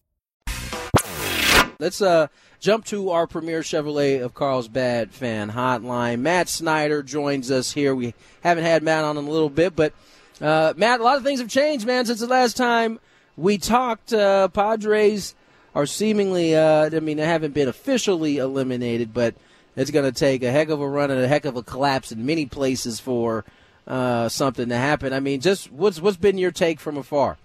Let's 1.81 1.99
uh, 1.99 2.27
jump 2.59 2.85
to 2.85 3.09
our 3.09 3.25
premier 3.25 3.61
Chevrolet 3.61 4.21
of 4.21 4.35
Carlsbad 4.35 5.09
fan 5.09 5.49
hotline. 5.49 6.19
Matt 6.19 6.47
Snyder 6.47 7.01
joins 7.01 7.49
us 7.49 7.71
here. 7.71 7.95
We 7.95 8.13
haven't 8.43 8.65
had 8.65 8.83
Matt 8.83 9.03
on 9.03 9.17
in 9.17 9.25
a 9.25 9.29
little 9.31 9.49
bit, 9.49 9.75
but 9.75 9.91
uh, 10.39 10.75
Matt, 10.77 10.99
a 10.99 11.03
lot 11.03 11.17
of 11.17 11.23
things 11.23 11.39
have 11.39 11.49
changed, 11.49 11.87
man, 11.87 12.05
since 12.05 12.19
the 12.19 12.27
last 12.27 12.55
time 12.55 12.99
we 13.35 13.57
talked. 13.57 14.13
Uh, 14.13 14.47
Padres 14.49 15.33
are 15.73 15.87
seemingly, 15.87 16.55
uh, 16.55 16.91
I 16.95 16.99
mean, 16.99 17.17
they 17.17 17.25
haven't 17.25 17.55
been 17.55 17.67
officially 17.67 18.37
eliminated, 18.37 19.11
but 19.11 19.33
it's 19.75 19.89
going 19.89 20.05
to 20.05 20.11
take 20.11 20.43
a 20.43 20.51
heck 20.51 20.69
of 20.69 20.81
a 20.81 20.87
run 20.87 21.09
and 21.09 21.19
a 21.19 21.27
heck 21.27 21.45
of 21.45 21.55
a 21.55 21.63
collapse 21.63 22.11
in 22.11 22.27
many 22.27 22.45
places 22.45 22.99
for 22.99 23.43
uh, 23.87 24.29
something 24.29 24.69
to 24.69 24.77
happen. 24.77 25.13
I 25.13 25.19
mean, 25.19 25.41
just 25.41 25.71
what's 25.71 25.99
what's 25.99 26.17
been 26.17 26.37
your 26.37 26.51
take 26.51 26.79
from 26.79 26.95
afar? 26.95 27.39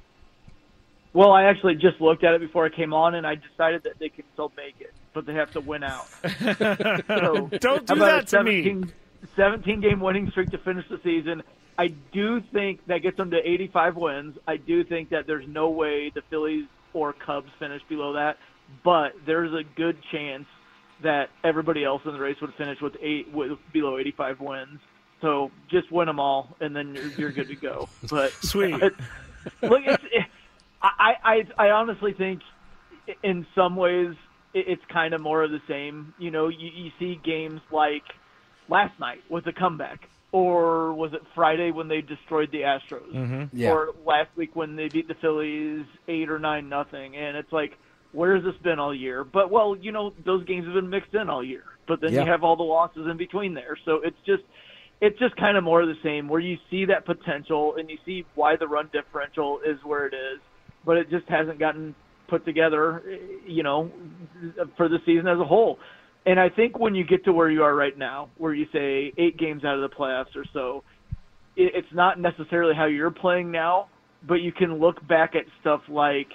Well, 1.16 1.32
I 1.32 1.44
actually 1.44 1.76
just 1.76 1.98
looked 1.98 2.24
at 2.24 2.34
it 2.34 2.42
before 2.42 2.66
I 2.66 2.68
came 2.68 2.92
on, 2.92 3.14
and 3.14 3.26
I 3.26 3.36
decided 3.36 3.84
that 3.84 3.98
they 3.98 4.10
can 4.10 4.24
still 4.34 4.52
make 4.54 4.74
it, 4.80 4.92
but 5.14 5.24
they 5.24 5.32
have 5.32 5.50
to 5.52 5.60
win 5.62 5.82
out. 5.82 6.06
so, 7.08 7.48
Don't 7.58 7.86
do 7.86 7.94
that 8.00 8.24
to 8.24 8.28
17, 8.28 8.80
me. 8.82 8.88
17 9.34 9.80
game 9.80 10.00
winning 10.00 10.30
streak 10.30 10.50
to 10.50 10.58
finish 10.58 10.84
the 10.90 11.00
season. 11.02 11.42
I 11.78 11.88
do 12.12 12.42
think 12.52 12.86
that 12.88 12.98
gets 12.98 13.16
them 13.16 13.30
to 13.30 13.38
85 13.38 13.96
wins. 13.96 14.36
I 14.46 14.58
do 14.58 14.84
think 14.84 15.08
that 15.08 15.26
there's 15.26 15.48
no 15.48 15.70
way 15.70 16.12
the 16.14 16.20
Phillies 16.28 16.66
or 16.92 17.14
Cubs 17.14 17.48
finish 17.58 17.80
below 17.88 18.12
that, 18.12 18.36
but 18.84 19.12
there's 19.24 19.54
a 19.54 19.62
good 19.74 19.96
chance 20.12 20.44
that 21.02 21.30
everybody 21.42 21.82
else 21.82 22.02
in 22.04 22.12
the 22.12 22.20
race 22.20 22.36
would 22.42 22.52
finish 22.56 22.82
with 22.82 22.94
eight 23.00 23.32
with 23.32 23.52
below 23.72 23.96
85 23.96 24.40
wins. 24.40 24.80
So 25.22 25.50
just 25.70 25.90
win 25.90 26.08
them 26.08 26.20
all, 26.20 26.54
and 26.60 26.76
then 26.76 26.94
you're, 26.94 27.08
you're 27.12 27.32
good 27.32 27.48
to 27.48 27.56
go. 27.56 27.88
But 28.10 28.32
sweet. 28.42 28.74
Look, 29.62 29.82
it's, 29.86 30.04
it, 30.12 30.26
I, 30.82 31.14
I 31.58 31.66
I 31.66 31.70
honestly 31.70 32.12
think 32.12 32.40
in 33.22 33.46
some 33.54 33.76
ways 33.76 34.14
it's 34.54 34.82
kind 34.92 35.14
of 35.14 35.20
more 35.20 35.42
of 35.42 35.50
the 35.50 35.60
same. 35.68 36.14
You 36.18 36.30
know, 36.30 36.48
you, 36.48 36.70
you 36.74 36.90
see 36.98 37.20
games 37.22 37.60
like 37.70 38.04
last 38.68 38.98
night 39.00 39.22
with 39.28 39.46
a 39.46 39.52
comeback, 39.52 40.08
or 40.32 40.92
was 40.94 41.12
it 41.12 41.22
Friday 41.34 41.70
when 41.70 41.88
they 41.88 42.00
destroyed 42.00 42.50
the 42.52 42.62
Astros, 42.62 43.12
mm-hmm. 43.12 43.56
yeah. 43.56 43.70
or 43.70 43.94
last 44.04 44.30
week 44.36 44.54
when 44.54 44.76
they 44.76 44.88
beat 44.88 45.08
the 45.08 45.14
Phillies 45.14 45.86
eight 46.08 46.30
or 46.30 46.38
nine 46.38 46.68
nothing, 46.68 47.16
and 47.16 47.36
it's 47.36 47.52
like, 47.52 47.76
where 48.12 48.34
has 48.34 48.44
this 48.44 48.56
been 48.62 48.78
all 48.78 48.94
year? 48.94 49.24
But 49.24 49.50
well, 49.50 49.76
you 49.76 49.92
know, 49.92 50.12
those 50.24 50.44
games 50.44 50.64
have 50.66 50.74
been 50.74 50.90
mixed 50.90 51.14
in 51.14 51.28
all 51.28 51.44
year, 51.44 51.64
but 51.86 52.00
then 52.00 52.12
Yeah. 52.12 52.24
you 52.24 52.30
have 52.30 52.44
all 52.44 52.56
the 52.56 52.62
losses 52.62 53.06
in 53.10 53.16
between 53.16 53.54
there, 53.54 53.76
so 53.84 54.00
it's 54.04 54.20
just. 54.24 54.42
It's 54.98 55.18
just 55.18 55.36
kind 55.36 55.58
of 55.58 55.62
more 55.62 55.82
of 55.82 55.88
the 55.88 55.98
same, 56.02 56.26
where 56.26 56.40
you 56.40 56.56
see 56.70 56.86
that 56.86 57.04
potential 57.04 57.74
and 57.76 57.90
you 57.90 57.98
see 58.06 58.24
why 58.34 58.56
the 58.56 58.66
run 58.66 58.88
differential 58.94 59.60
is 59.60 59.76
where 59.84 60.06
it 60.06 60.14
is, 60.14 60.40
but 60.86 60.96
it 60.96 61.10
just 61.10 61.28
hasn't 61.28 61.58
gotten 61.58 61.94
put 62.28 62.46
together, 62.46 63.02
you 63.46 63.62
know, 63.62 63.90
for 64.76 64.88
the 64.88 64.98
season 65.04 65.28
as 65.28 65.38
a 65.38 65.44
whole. 65.44 65.78
And 66.24 66.40
I 66.40 66.48
think 66.48 66.78
when 66.78 66.94
you 66.94 67.04
get 67.04 67.24
to 67.26 67.32
where 67.32 67.50
you 67.50 67.62
are 67.62 67.74
right 67.74 67.96
now, 67.96 68.30
where 68.38 68.54
you 68.54 68.66
say 68.72 69.12
eight 69.18 69.36
games 69.38 69.64
out 69.64 69.78
of 69.78 69.88
the 69.88 69.94
playoffs 69.94 70.34
or 70.34 70.44
so, 70.52 70.82
it's 71.56 71.88
not 71.92 72.20
necessarily 72.20 72.74
how 72.74 72.86
you're 72.86 73.10
playing 73.10 73.50
now, 73.50 73.88
but 74.26 74.36
you 74.36 74.52
can 74.52 74.78
look 74.78 75.06
back 75.06 75.34
at 75.34 75.44
stuff 75.60 75.82
like 75.88 76.28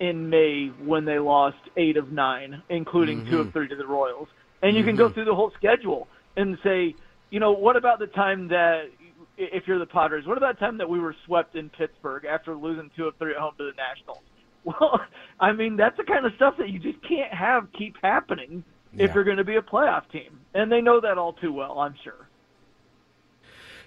in 0.00 0.28
May 0.28 0.70
when 0.84 1.04
they 1.04 1.18
lost 1.18 1.56
eight 1.76 1.96
of 1.96 2.12
nine, 2.12 2.62
including 2.68 3.24
two 3.30 3.38
of 3.38 3.46
mm-hmm. 3.46 3.52
three 3.52 3.68
to 3.68 3.76
the 3.76 3.86
Royals. 3.86 4.28
And 4.62 4.76
you 4.76 4.84
can 4.84 4.96
go 4.96 5.06
mm-hmm. 5.06 5.14
through 5.14 5.24
the 5.24 5.34
whole 5.34 5.52
schedule 5.56 6.08
and 6.36 6.58
say, 6.62 6.94
you 7.30 7.40
know, 7.40 7.52
what 7.52 7.76
about 7.76 7.98
the 7.98 8.06
time 8.08 8.48
that, 8.48 8.82
if 9.38 9.66
you're 9.66 9.78
the 9.78 9.86
Padres, 9.86 10.26
what 10.26 10.36
about 10.38 10.58
the 10.58 10.64
time 10.64 10.78
that 10.78 10.88
we 10.88 10.98
were 11.00 11.14
swept 11.26 11.56
in 11.56 11.68
Pittsburgh 11.70 12.24
after 12.24 12.54
losing 12.54 12.90
two 12.96 13.06
of 13.06 13.16
three 13.16 13.32
at 13.32 13.38
home 13.38 13.54
to 13.58 13.64
the 13.64 13.72
Nationals? 13.76 14.18
Well, 14.64 15.00
I 15.40 15.50
mean, 15.52 15.76
that's 15.76 15.96
the 15.96 16.04
kind 16.04 16.24
of 16.24 16.32
stuff 16.36 16.54
that 16.58 16.68
you 16.68 16.78
just 16.78 17.02
can't 17.02 17.34
have 17.34 17.66
keep 17.76 17.96
happening 18.00 18.62
if 18.92 19.08
Yeah. 19.08 19.14
you're 19.14 19.24
going 19.24 19.38
to 19.38 19.44
be 19.44 19.56
a 19.56 19.60
playoff 19.62 20.08
team. 20.12 20.38
And 20.54 20.70
they 20.70 20.80
know 20.80 21.00
that 21.00 21.18
all 21.18 21.32
too 21.32 21.52
well, 21.52 21.80
I'm 21.80 21.96
sure. 22.04 22.28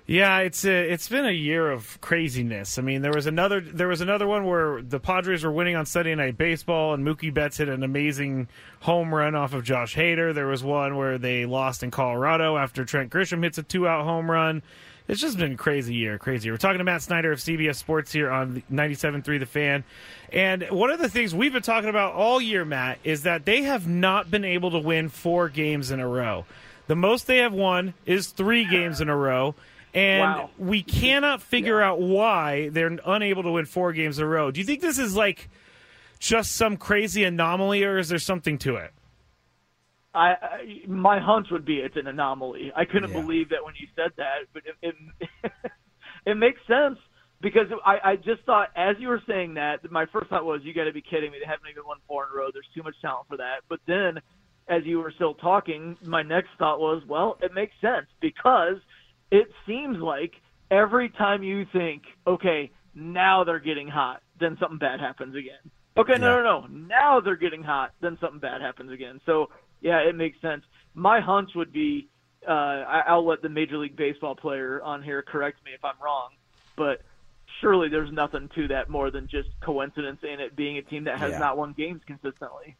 Yeah, 0.07 0.39
it's 0.39 0.65
a, 0.65 0.91
it's 0.91 1.07
been 1.09 1.25
a 1.25 1.31
year 1.31 1.71
of 1.71 1.99
craziness. 2.01 2.77
I 2.77 2.81
mean, 2.81 3.01
there 3.01 3.13
was 3.13 3.25
another 3.25 3.59
there 3.59 3.87
was 3.87 4.01
another 4.01 4.27
one 4.27 4.45
where 4.45 4.81
the 4.81 4.99
Padres 4.99 5.43
were 5.43 5.51
winning 5.51 5.75
on 5.75 5.85
Sunday 5.87 6.13
Night 6.13 6.37
Baseball, 6.37 6.93
and 6.93 7.07
Mookie 7.07 7.33
Betts 7.33 7.57
hit 7.57 7.69
an 7.69 7.81
amazing 7.81 8.47
home 8.81 9.15
run 9.15 9.33
off 9.33 9.53
of 9.53 9.63
Josh 9.63 9.95
Hader. 9.95 10.31
There 10.33 10.45
was 10.47 10.63
one 10.63 10.95
where 10.95 11.17
they 11.17 11.45
lost 11.47 11.81
in 11.81 11.89
Colorado 11.89 12.55
after 12.57 12.85
Trent 12.85 13.11
Grisham 13.11 13.43
hits 13.43 13.57
a 13.57 13.63
two 13.63 13.87
out 13.87 14.03
home 14.03 14.29
run. 14.29 14.61
It's 15.07 15.21
just 15.21 15.37
been 15.37 15.51
a 15.53 15.55
crazy 15.57 15.93
year, 15.93 16.17
crazy. 16.17 16.45
year. 16.47 16.53
We're 16.53 16.57
talking 16.57 16.79
to 16.79 16.83
Matt 16.83 17.03
Snyder 17.03 17.31
of 17.31 17.39
CBS 17.39 17.75
Sports 17.75 18.11
here 18.11 18.31
on 18.31 18.63
97.3 18.71 19.39
The 19.39 19.45
Fan. 19.45 19.83
And 20.33 20.63
one 20.71 20.89
of 20.89 20.99
the 20.99 21.09
things 21.09 21.35
we've 21.35 21.53
been 21.53 21.61
talking 21.61 21.89
about 21.89 22.13
all 22.13 22.41
year, 22.41 22.65
Matt, 22.65 22.97
is 23.03 23.21
that 23.23 23.45
they 23.45 23.61
have 23.63 23.87
not 23.87 24.31
been 24.31 24.43
able 24.43 24.71
to 24.71 24.79
win 24.79 25.09
four 25.09 25.47
games 25.49 25.91
in 25.91 25.99
a 25.99 26.07
row. 26.07 26.45
The 26.87 26.95
most 26.95 27.27
they 27.27 27.37
have 27.37 27.53
won 27.53 27.93
is 28.07 28.27
three 28.27 28.65
games 28.65 28.99
in 28.99 29.09
a 29.09 29.15
row. 29.15 29.53
And 29.93 30.21
Wow. 30.21 30.49
we 30.57 30.81
cannot 30.81 31.41
figure 31.41 31.81
out 31.81 32.01
why 32.01 32.69
they're 32.69 32.97
unable 33.05 33.43
to 33.43 33.51
win 33.51 33.65
four 33.65 33.93
games 33.93 34.17
in 34.17 34.25
a 34.25 34.27
row. 34.27 34.49
Do 34.51 34.59
you 34.59 34.65
think 34.65 34.81
this 34.81 34.97
is 34.99 35.15
like 35.15 35.49
just 36.19 36.53
some 36.55 36.77
crazy 36.77 37.23
anomaly, 37.23 37.83
or 37.83 37.97
is 37.99 38.09
there 38.09 38.19
something 38.19 38.57
to 38.59 38.75
it? 38.77 38.91
I, 40.15 40.29
I 40.31 40.87
my 40.87 41.19
hunch 41.19 41.47
would 41.51 41.65
be 41.65 41.75
it's 41.75 41.97
an 41.97 42.07
anomaly. 42.07 42.71
I 42.75 42.85
couldn't 42.85 43.11
believe 43.11 43.49
that 43.49 43.63
when 43.63 43.73
you 43.79 43.87
said 43.95 44.11
that, 44.17 44.47
but 44.53 44.63
it 44.65 44.95
it, 45.43 45.51
it 46.25 46.35
makes 46.35 46.59
sense 46.67 46.97
because 47.41 47.67
I, 47.85 48.11
I 48.11 48.15
just 48.15 48.43
thought 48.45 48.69
as 48.75 48.95
you 48.99 49.09
were 49.09 49.21
saying 49.27 49.55
that, 49.55 49.89
my 49.91 50.05
first 50.11 50.29
thought 50.29 50.45
was 50.45 50.61
you 50.63 50.73
got 50.73 50.85
to 50.85 50.93
be 50.93 51.01
kidding 51.01 51.31
me. 51.31 51.37
They 51.39 51.49
haven't 51.49 51.69
even 51.69 51.83
won 51.85 51.97
four 52.07 52.25
in 52.25 52.29
a 52.33 52.37
row. 52.37 52.47
There's 52.51 52.67
too 52.73 52.83
much 52.83 52.95
talent 53.01 53.27
for 53.27 53.37
that. 53.37 53.61
But 53.69 53.79
then, 53.87 54.21
as 54.67 54.83
you 54.85 54.99
were 54.99 55.11
still 55.11 55.33
talking, 55.35 55.97
my 56.03 56.23
next 56.23 56.49
thought 56.57 56.79
was, 56.79 57.03
well, 57.07 57.37
it 57.41 57.53
makes 57.53 57.73
sense 57.81 58.07
because 58.21 58.77
it 59.31 59.47
seems 59.67 59.97
like 59.97 60.33
every 60.71 61.09
time 61.09 61.43
you 61.43 61.65
think, 61.71 62.03
okay, 62.25 62.71
now 62.93 63.43
they're 63.43 63.59
getting 63.59 63.87
hot, 63.87 64.21
then 64.39 64.57
something 64.59 64.79
bad 64.79 64.99
happens 64.99 65.35
again. 65.35 65.71
Okay, 65.97 66.15
no, 66.19 66.41
no, 66.41 66.61
no. 66.61 66.67
Now 66.67 67.21
they're 67.21 67.37
getting 67.37 67.63
hot, 67.63 67.91
then 68.01 68.17
something 68.19 68.39
bad 68.39 68.61
happens 68.61 68.91
again. 68.91 69.21
So, 69.25 69.47
yeah, 69.85 69.99
it 69.99 70.15
makes 70.15 70.41
sense. 70.41 70.63
My 70.95 71.19
hunch 71.21 71.51
would 71.53 71.71
be 71.71 72.09
uh, 72.47 72.51
I, 72.51 73.03
I'll 73.07 73.25
let 73.25 73.43
the 73.43 73.49
Major 73.49 73.77
League 73.77 73.95
Baseball 73.95 74.35
player 74.35 74.81
on 74.81 75.03
here 75.03 75.21
correct 75.21 75.63
me 75.63 75.71
if 75.75 75.85
I'm 75.85 75.93
wrong, 76.03 76.29
but 76.75 77.03
surely 77.61 77.87
there's 77.87 78.11
nothing 78.11 78.49
to 78.55 78.67
that 78.69 78.89
more 78.89 79.11
than 79.11 79.27
just 79.27 79.49
coincidence 79.61 80.19
in 80.23 80.39
it 80.39 80.55
being 80.55 80.79
a 80.79 80.81
team 80.81 81.03
that 81.03 81.19
has 81.19 81.33
Yeah. 81.33 81.37
not 81.37 81.57
won 81.57 81.73
games 81.73 82.01
consistently. 82.07 82.75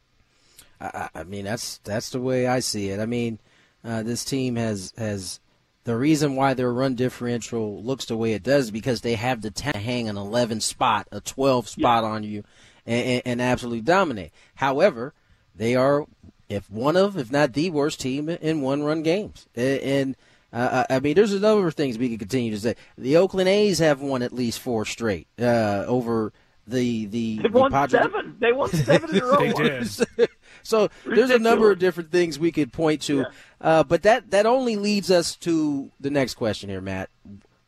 I, 0.82 1.10
I 1.14 1.24
mean, 1.24 1.45
that's 1.45 1.78
that's 1.84 2.10
the 2.10 2.20
way 2.20 2.47
I 2.47 2.60
see 2.60 2.89
it. 2.89 2.99
I 2.99 3.06
mean, 3.06 3.39
uh, 3.84 4.01
this 4.01 4.26
team 4.26 4.56
has 4.56 4.91
has 4.97 5.39
the 5.84 5.95
reason 5.95 6.36
why 6.36 6.56
their 6.56 6.74
run 6.74 6.95
differential 6.95 7.84
looks 7.84 8.06
the 8.06 8.18
way 8.18 8.34
it 8.34 8.41
does 8.41 8.66
is 8.66 8.72
because 8.72 9.01
they 9.01 9.14
have 9.14 9.43
the 9.43 9.51
talent 9.51 9.76
to 9.76 9.82
hang 9.82 10.10
an 10.10 10.18
11 10.18 10.62
spot, 10.62 11.08
a 11.12 11.22
12 11.22 11.70
spot 11.70 12.03
on 12.03 12.24
you, 12.24 12.43
and, 12.88 13.06
and, 13.06 13.22
and 13.26 13.41
absolutely 13.41 13.82
dominate. 13.82 14.32
However, 14.56 15.14
they 15.56 15.76
are, 15.76 16.06
if 16.50 16.70
one 16.70 16.96
of, 16.96 17.18
if 17.18 17.32
not 17.32 17.54
the 17.54 17.70
worst 17.70 18.00
team 18.00 18.30
in 18.30 18.62
one 18.62 18.84
run 18.84 19.04
games, 19.04 19.48
and. 19.56 20.16
Uh, 20.54 20.86
I 20.89 20.96
I 20.96 21.00
mean, 21.02 21.16
there's 21.16 21.34
a 21.34 21.39
number 21.39 21.68
of 21.68 21.74
things 21.74 21.98
we 21.98 22.08
could 22.08 22.20
continue 22.20 22.52
to 22.52 22.58
say. 22.58 22.76
The 22.98 23.18
Oakland 23.18 23.50
A's 23.50 23.80
have 23.80 24.00
won 24.00 24.22
at 24.22 24.32
least 24.32 24.60
four 24.60 24.86
straight 24.86 25.28
uh, 25.38 25.84
over 25.86 26.32
the 26.68 27.06
the, 27.08 27.38
They 27.38 27.50
the 27.50 27.60
won 27.60 27.72
Padres. 27.72 28.02
seven. 28.02 28.38
They 28.39 28.52
won 28.54 28.70
seven 28.86 29.10
in 29.10 29.22
a 29.22 29.26
row. 29.26 29.38
They 29.38 29.52
did. 29.52 30.30
so 30.64 30.89
there's 31.06 31.30
a 31.30 31.39
number 31.39 31.72
of 31.72 31.80
different 31.80 32.12
things 32.12 32.39
we 32.39 32.52
could 32.52 32.72
point 32.72 33.02
to, 33.04 33.26
uh, 33.60 33.84
but 33.84 34.04
that 34.04 34.32
that 34.32 34.46
only 34.46 34.76
leads 34.76 35.12
us 35.12 35.36
to 35.38 35.91
the 36.00 36.10
next 36.10 36.36
question 36.36 36.70
here, 36.70 36.82
Matt. 36.82 37.10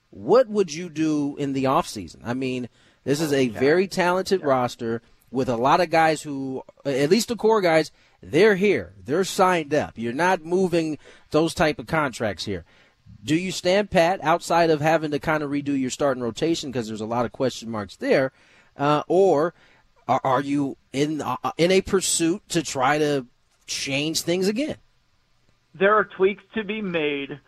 What 0.10 0.48
would 0.48 0.74
you 0.74 0.90
do 0.90 1.36
in 1.38 1.54
the 1.54 1.66
off 1.66 1.88
season? 1.88 2.22
I 2.24 2.34
mean, 2.34 2.70
this 3.04 3.22
is 3.22 3.34
a 3.34 3.50
very 3.50 3.88
talented 3.88 4.44
roster 4.44 5.02
with 5.30 5.50
a 5.50 5.58
lot 5.58 5.82
of 5.82 5.90
guys 5.90 6.22
who, 6.22 6.64
at 6.86 7.10
least 7.10 7.28
the 7.28 7.36
core 7.36 7.62
guys, 7.62 7.92
they're 8.22 8.56
here, 8.56 8.94
they're 9.04 9.24
signed 9.24 9.74
up. 9.74 9.94
You're 9.96 10.14
not 10.14 10.44
moving 10.44 10.98
those 11.32 11.54
type 11.54 11.80
of 11.80 11.88
contracts 11.88 12.46
here. 12.46 12.66
Do 13.24 13.36
you 13.36 13.52
stand 13.52 13.90
pat 13.92 14.20
outside 14.24 14.70
of 14.70 14.82
having 14.82 15.12
to 15.12 15.20
kind 15.20 15.44
of 15.44 15.50
redo 15.50 15.80
your 15.80 15.90
starting 15.90 16.24
rotation 16.24 16.72
because 16.72 16.88
there's 16.88 17.02
a 17.02 17.06
lot 17.06 17.26
of 17.26 17.32
question 17.32 17.70
marks 17.70 17.96
there, 17.96 18.32
uh, 18.78 19.04
or 19.08 19.54
are, 20.08 20.22
are 20.24 20.42
you 20.42 20.78
in 20.94 21.22
uh, 21.22 21.38
in 21.58 21.72
a 21.72 21.82
pursuit 21.82 22.42
to 22.50 22.62
try 22.62 22.98
to 22.98 23.26
change 23.66 24.22
things 24.22 24.48
again? 24.48 24.78
there 25.80 25.96
are 25.96 26.06
tweaks 26.06 26.44
to 26.56 26.64
be 26.64 26.82
made 26.82 27.40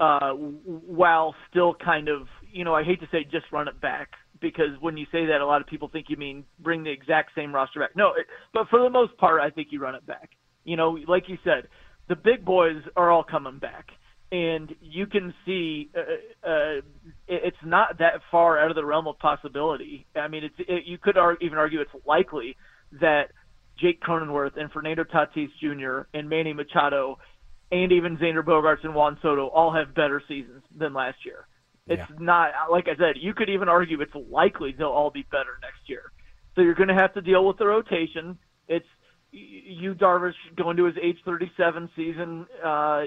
uh, 0.00 0.32
while 0.32 1.34
still 1.50 1.74
kind 1.74 2.08
of, 2.08 2.28
you 2.52 2.64
know, 2.64 2.74
I 2.74 2.84
hate 2.84 3.00
to 3.00 3.08
say 3.10 3.24
just 3.24 3.46
run 3.52 3.68
it 3.68 3.80
back 3.80 4.10
because 4.44 4.78
when 4.80 4.98
you 4.98 5.06
say 5.10 5.24
that, 5.24 5.40
a 5.40 5.46
lot 5.46 5.62
of 5.62 5.66
people 5.66 5.88
think 5.88 6.06
you 6.10 6.18
mean 6.18 6.44
bring 6.60 6.84
the 6.84 6.90
exact 6.90 7.30
same 7.34 7.54
roster 7.54 7.80
back. 7.80 7.96
No, 7.96 8.12
it, 8.12 8.26
but 8.52 8.68
for 8.68 8.82
the 8.82 8.90
most 8.90 9.16
part, 9.16 9.40
I 9.40 9.48
think 9.48 9.68
you 9.70 9.80
run 9.80 9.94
it 9.94 10.06
back. 10.06 10.30
You 10.64 10.76
know, 10.76 10.98
like 11.08 11.24
you 11.28 11.38
said, 11.42 11.68
the 12.08 12.14
big 12.14 12.44
boys 12.44 12.82
are 12.94 13.10
all 13.10 13.24
coming 13.24 13.58
back. 13.58 13.86
And 14.30 14.74
you 14.80 15.06
can 15.06 15.32
see 15.46 15.90
uh, 15.96 16.48
uh, 16.48 16.80
it's 17.28 17.56
not 17.64 17.98
that 17.98 18.20
far 18.30 18.58
out 18.58 18.70
of 18.70 18.74
the 18.74 18.84
realm 18.84 19.06
of 19.06 19.18
possibility. 19.18 20.06
I 20.14 20.28
mean, 20.28 20.44
it's 20.44 20.54
it, 20.58 20.84
you 20.86 20.98
could 20.98 21.16
even 21.40 21.56
argue 21.56 21.80
it's 21.80 21.90
likely 22.06 22.56
that 23.00 23.28
Jake 23.80 24.02
Cronenworth 24.02 24.58
and 24.60 24.70
Fernando 24.72 25.04
Tatis 25.04 25.48
Jr. 25.60 26.08
and 26.16 26.28
Manny 26.28 26.52
Machado 26.52 27.18
and 27.70 27.92
even 27.92 28.16
Xander 28.18 28.42
Bogaerts 28.42 28.84
and 28.84 28.94
Juan 28.94 29.18
Soto 29.22 29.46
all 29.48 29.72
have 29.72 29.94
better 29.94 30.22
seasons 30.26 30.62
than 30.76 30.92
last 30.94 31.18
year. 31.24 31.46
It's 31.86 32.10
not 32.18 32.50
like 32.70 32.88
I 32.88 32.96
said. 32.96 33.16
You 33.16 33.34
could 33.34 33.50
even 33.50 33.68
argue 33.68 34.00
it's 34.00 34.14
likely 34.30 34.72
they'll 34.76 34.88
all 34.88 35.10
be 35.10 35.22
better 35.30 35.58
next 35.60 35.88
year. 35.88 36.12
So 36.54 36.62
you're 36.62 36.74
going 36.74 36.88
to 36.88 36.94
have 36.94 37.12
to 37.14 37.20
deal 37.20 37.46
with 37.46 37.58
the 37.58 37.66
rotation. 37.66 38.38
It's 38.68 38.86
Yu 39.32 39.94
Darvish 39.94 40.34
going 40.56 40.76
to 40.76 40.84
his 40.84 40.94
age 41.02 41.18
37 41.24 41.90
season. 41.96 42.46
Uh, 42.64 43.02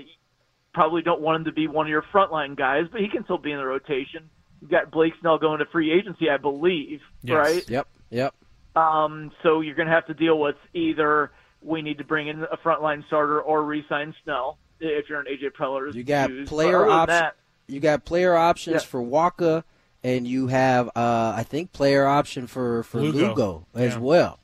probably 0.73 1.01
don't 1.01 1.21
want 1.21 1.37
him 1.37 1.45
to 1.45 1.51
be 1.51 1.67
one 1.67 1.87
of 1.87 1.89
your 1.89 2.03
frontline 2.13 2.55
guys, 2.55 2.83
but 2.91 3.01
he 3.01 3.07
can 3.07 3.23
still 3.23 3.37
be 3.37 3.51
in 3.51 3.57
the 3.57 3.65
rotation. 3.65 4.29
You've 4.61 4.69
got 4.69 4.91
Blake 4.91 5.13
Snell 5.21 5.37
going 5.37 5.59
to 5.59 5.65
free 5.65 5.91
agency, 5.91 6.29
I 6.29 6.37
believe, 6.37 6.99
right? 7.27 7.67
Yep. 7.69 7.87
Yep. 8.09 8.35
Um, 8.75 9.31
so 9.41 9.61
you're 9.61 9.75
going 9.75 9.87
to 9.87 9.93
have 9.93 10.05
to 10.07 10.13
deal 10.13 10.37
with 10.39 10.55
either 10.73 11.31
we 11.61 11.81
need 11.81 11.97
to 11.97 12.03
bring 12.03 12.27
in 12.27 12.43
a 12.43 12.57
frontline 12.57 13.05
starter 13.07 13.41
or 13.41 13.63
re-sign 13.63 14.13
Snell 14.23 14.59
if 14.79 15.09
you're 15.09 15.19
an 15.19 15.25
AJ 15.25 15.53
Preller. 15.59 15.93
You 15.93 16.03
got 16.03 16.29
shoes. 16.29 16.47
player 16.47 16.85
But 16.85 17.35
other 17.69 17.73
than 17.73 17.73
options. 17.73 17.73
that, 17.73 17.73
You 17.73 17.79
got 17.79 18.05
player 18.05 18.35
options 18.35 18.83
Yeah. 18.83 18.87
for 18.87 19.01
Wacha, 19.01 19.63
and 20.03 20.27
you 20.27 20.47
have, 20.47 20.87
uh, 20.95 21.33
I 21.35 21.43
think, 21.43 21.73
player 21.73 22.05
option 22.05 22.47
for 22.47 22.83
for 22.83 22.99
Lugo. 23.01 23.27
Lugo, 23.27 23.65
as 23.75 23.93
Yeah. 23.95 23.99
well. 23.99 24.39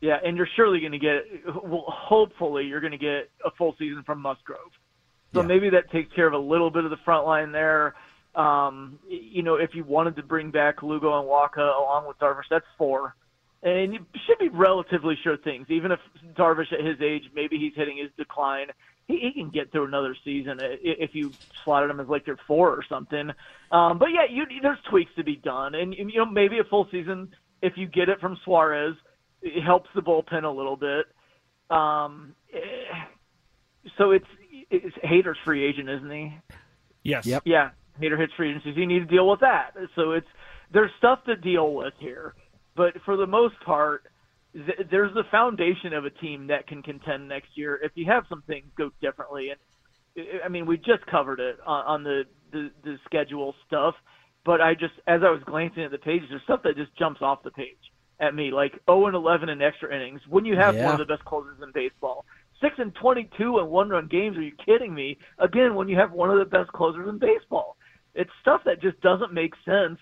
Yeah, 0.00 0.18
and 0.24 0.36
you're 0.36 0.48
surely 0.56 0.80
going 0.80 0.92
to 0.92 0.98
get. 0.98 1.24
Well, 1.64 1.84
hopefully, 1.88 2.64
you're 2.66 2.80
going 2.80 2.92
to 2.92 2.98
get 2.98 3.30
a 3.44 3.50
full 3.52 3.74
season 3.78 4.02
from 4.02 4.20
Musgrove. 4.20 4.58
So 5.32 5.40
Yeah. 5.40 5.46
maybe 5.46 5.70
that 5.70 5.90
takes 5.90 6.12
care 6.12 6.26
of 6.26 6.34
a 6.34 6.38
little 6.38 6.70
bit 6.70 6.84
of 6.84 6.90
the 6.90 6.96
front 6.98 7.24
line 7.26 7.52
there. 7.52 7.94
Um, 8.34 8.98
you 9.08 9.42
know, 9.42 9.56
if 9.56 9.74
you 9.74 9.84
wanted 9.84 10.16
to 10.16 10.22
bring 10.22 10.50
back 10.50 10.82
Lugo 10.82 11.18
and 11.20 11.28
Wacha 11.28 11.58
along 11.78 12.06
with 12.06 12.18
Darvish, 12.18 12.48
that's 12.50 12.66
four. 12.78 13.14
And 13.62 13.92
you 13.94 14.04
should 14.26 14.38
be 14.38 14.48
relatively 14.48 15.14
sure 15.22 15.36
things. 15.36 15.66
Even 15.70 15.92
if 15.92 16.00
Darvish 16.34 16.72
at 16.72 16.80
his 16.80 17.00
age, 17.00 17.30
maybe 17.34 17.58
he's 17.58 17.74
hitting 17.74 17.96
his 17.98 18.10
decline, 18.16 18.72
he, 19.08 19.18
he 19.18 19.32
can 19.32 19.50
get 19.50 19.72
through 19.72 19.86
another 19.86 20.16
season 20.24 20.58
if 20.60 21.10
you 21.14 21.32
slotted 21.64 21.90
him 21.90 22.00
as 22.00 22.08
like 22.08 22.26
your 22.26 22.38
four 22.46 22.70
or 22.70 22.84
something. 22.88 23.30
Um, 23.70 23.98
but 23.98 24.08
yeah, 24.08 24.26
you, 24.30 24.44
there's 24.62 24.78
tweaks 24.90 25.10
to 25.16 25.24
be 25.24 25.36
done, 25.36 25.74
and 25.74 25.94
you 25.94 26.18
know 26.18 26.26
maybe 26.26 26.58
a 26.58 26.64
full 26.64 26.86
season 26.90 27.28
if 27.62 27.74
you 27.76 27.86
get 27.86 28.08
it 28.08 28.20
from 28.20 28.36
Suarez, 28.44 28.94
it 29.40 29.62
helps 29.62 29.88
the 29.94 30.02
bullpen 30.02 30.44
a 30.44 30.50
little 30.50 30.76
bit. 30.76 31.06
Um, 31.70 32.34
eh, 32.52 32.58
so 33.96 34.10
it's 34.10 34.26
it's 34.70 34.96
Hader's 35.04 35.38
free 35.44 35.64
agent, 35.64 35.88
isn't 35.88 36.10
he? 36.10 36.34
Yes. 37.02 37.26
Yep. 37.26 37.42
Yeah, 37.46 37.70
Hater 37.98 38.16
hits 38.16 38.32
free 38.36 38.50
agency. 38.50 38.70
You 38.70 38.86
need 38.86 39.00
to 39.00 39.04
deal 39.06 39.28
with 39.28 39.40
that. 39.40 39.70
So 39.96 40.12
it's 40.12 40.26
there's 40.72 40.90
stuff 40.98 41.20
to 41.26 41.36
deal 41.36 41.74
with 41.74 41.94
here, 41.98 42.34
but 42.76 42.94
for 43.04 43.16
the 43.16 43.26
most 43.26 43.54
part, 43.64 44.04
th- 44.54 44.88
there's 44.90 45.14
the 45.14 45.24
foundation 45.30 45.92
of 45.92 46.04
a 46.04 46.10
team 46.10 46.46
that 46.48 46.66
can 46.66 46.82
contend 46.82 47.28
next 47.28 47.50
year 47.56 47.78
if 47.82 47.92
you 47.94 48.06
have 48.06 48.24
some 48.28 48.42
things 48.46 48.66
go 48.76 48.90
differently. 49.00 49.50
And 49.50 49.60
I 50.44 50.48
mean, 50.48 50.66
we 50.66 50.76
just 50.76 51.04
covered 51.10 51.40
it 51.40 51.56
on, 51.66 51.84
on 51.86 52.04
the, 52.04 52.24
the 52.52 52.70
the 52.84 52.96
schedule 53.04 53.54
stuff, 53.66 53.94
but 54.44 54.60
I 54.60 54.74
just 54.74 54.94
as 55.06 55.22
I 55.24 55.30
was 55.30 55.42
glancing 55.46 55.84
at 55.84 55.90
the 55.90 55.98
pages, 55.98 56.28
there's 56.30 56.42
stuff 56.42 56.60
that 56.64 56.76
just 56.76 56.96
jumps 56.98 57.22
off 57.22 57.42
the 57.42 57.50
page 57.50 57.78
at 58.20 58.34
me, 58.34 58.50
like 58.50 58.72
0 58.86 59.06
and 59.06 59.16
11 59.16 59.48
in 59.48 59.62
extra 59.62 59.94
innings. 59.94 60.20
When 60.28 60.44
you 60.44 60.56
have 60.56 60.76
Yeah. 60.76 60.84
one 60.84 61.00
of 61.00 61.06
the 61.06 61.12
best 61.12 61.24
closers 61.24 61.58
in 61.62 61.72
baseball, 61.72 62.24
six 62.60 62.74
and 62.78 62.94
22 62.94 63.58
in 63.58 63.66
one-run 63.66 64.06
games. 64.06 64.36
Are 64.36 64.42
you 64.42 64.52
kidding 64.64 64.94
me? 64.94 65.18
Again, 65.38 65.74
when 65.74 65.88
you 65.88 65.96
have 65.96 66.12
one 66.12 66.30
of 66.30 66.38
the 66.38 66.44
best 66.44 66.72
closers 66.72 67.08
in 67.08 67.18
baseball, 67.18 67.76
it's 68.14 68.30
stuff 68.40 68.62
that 68.64 68.80
just 68.80 69.00
doesn't 69.00 69.32
make 69.32 69.54
sense, 69.64 69.98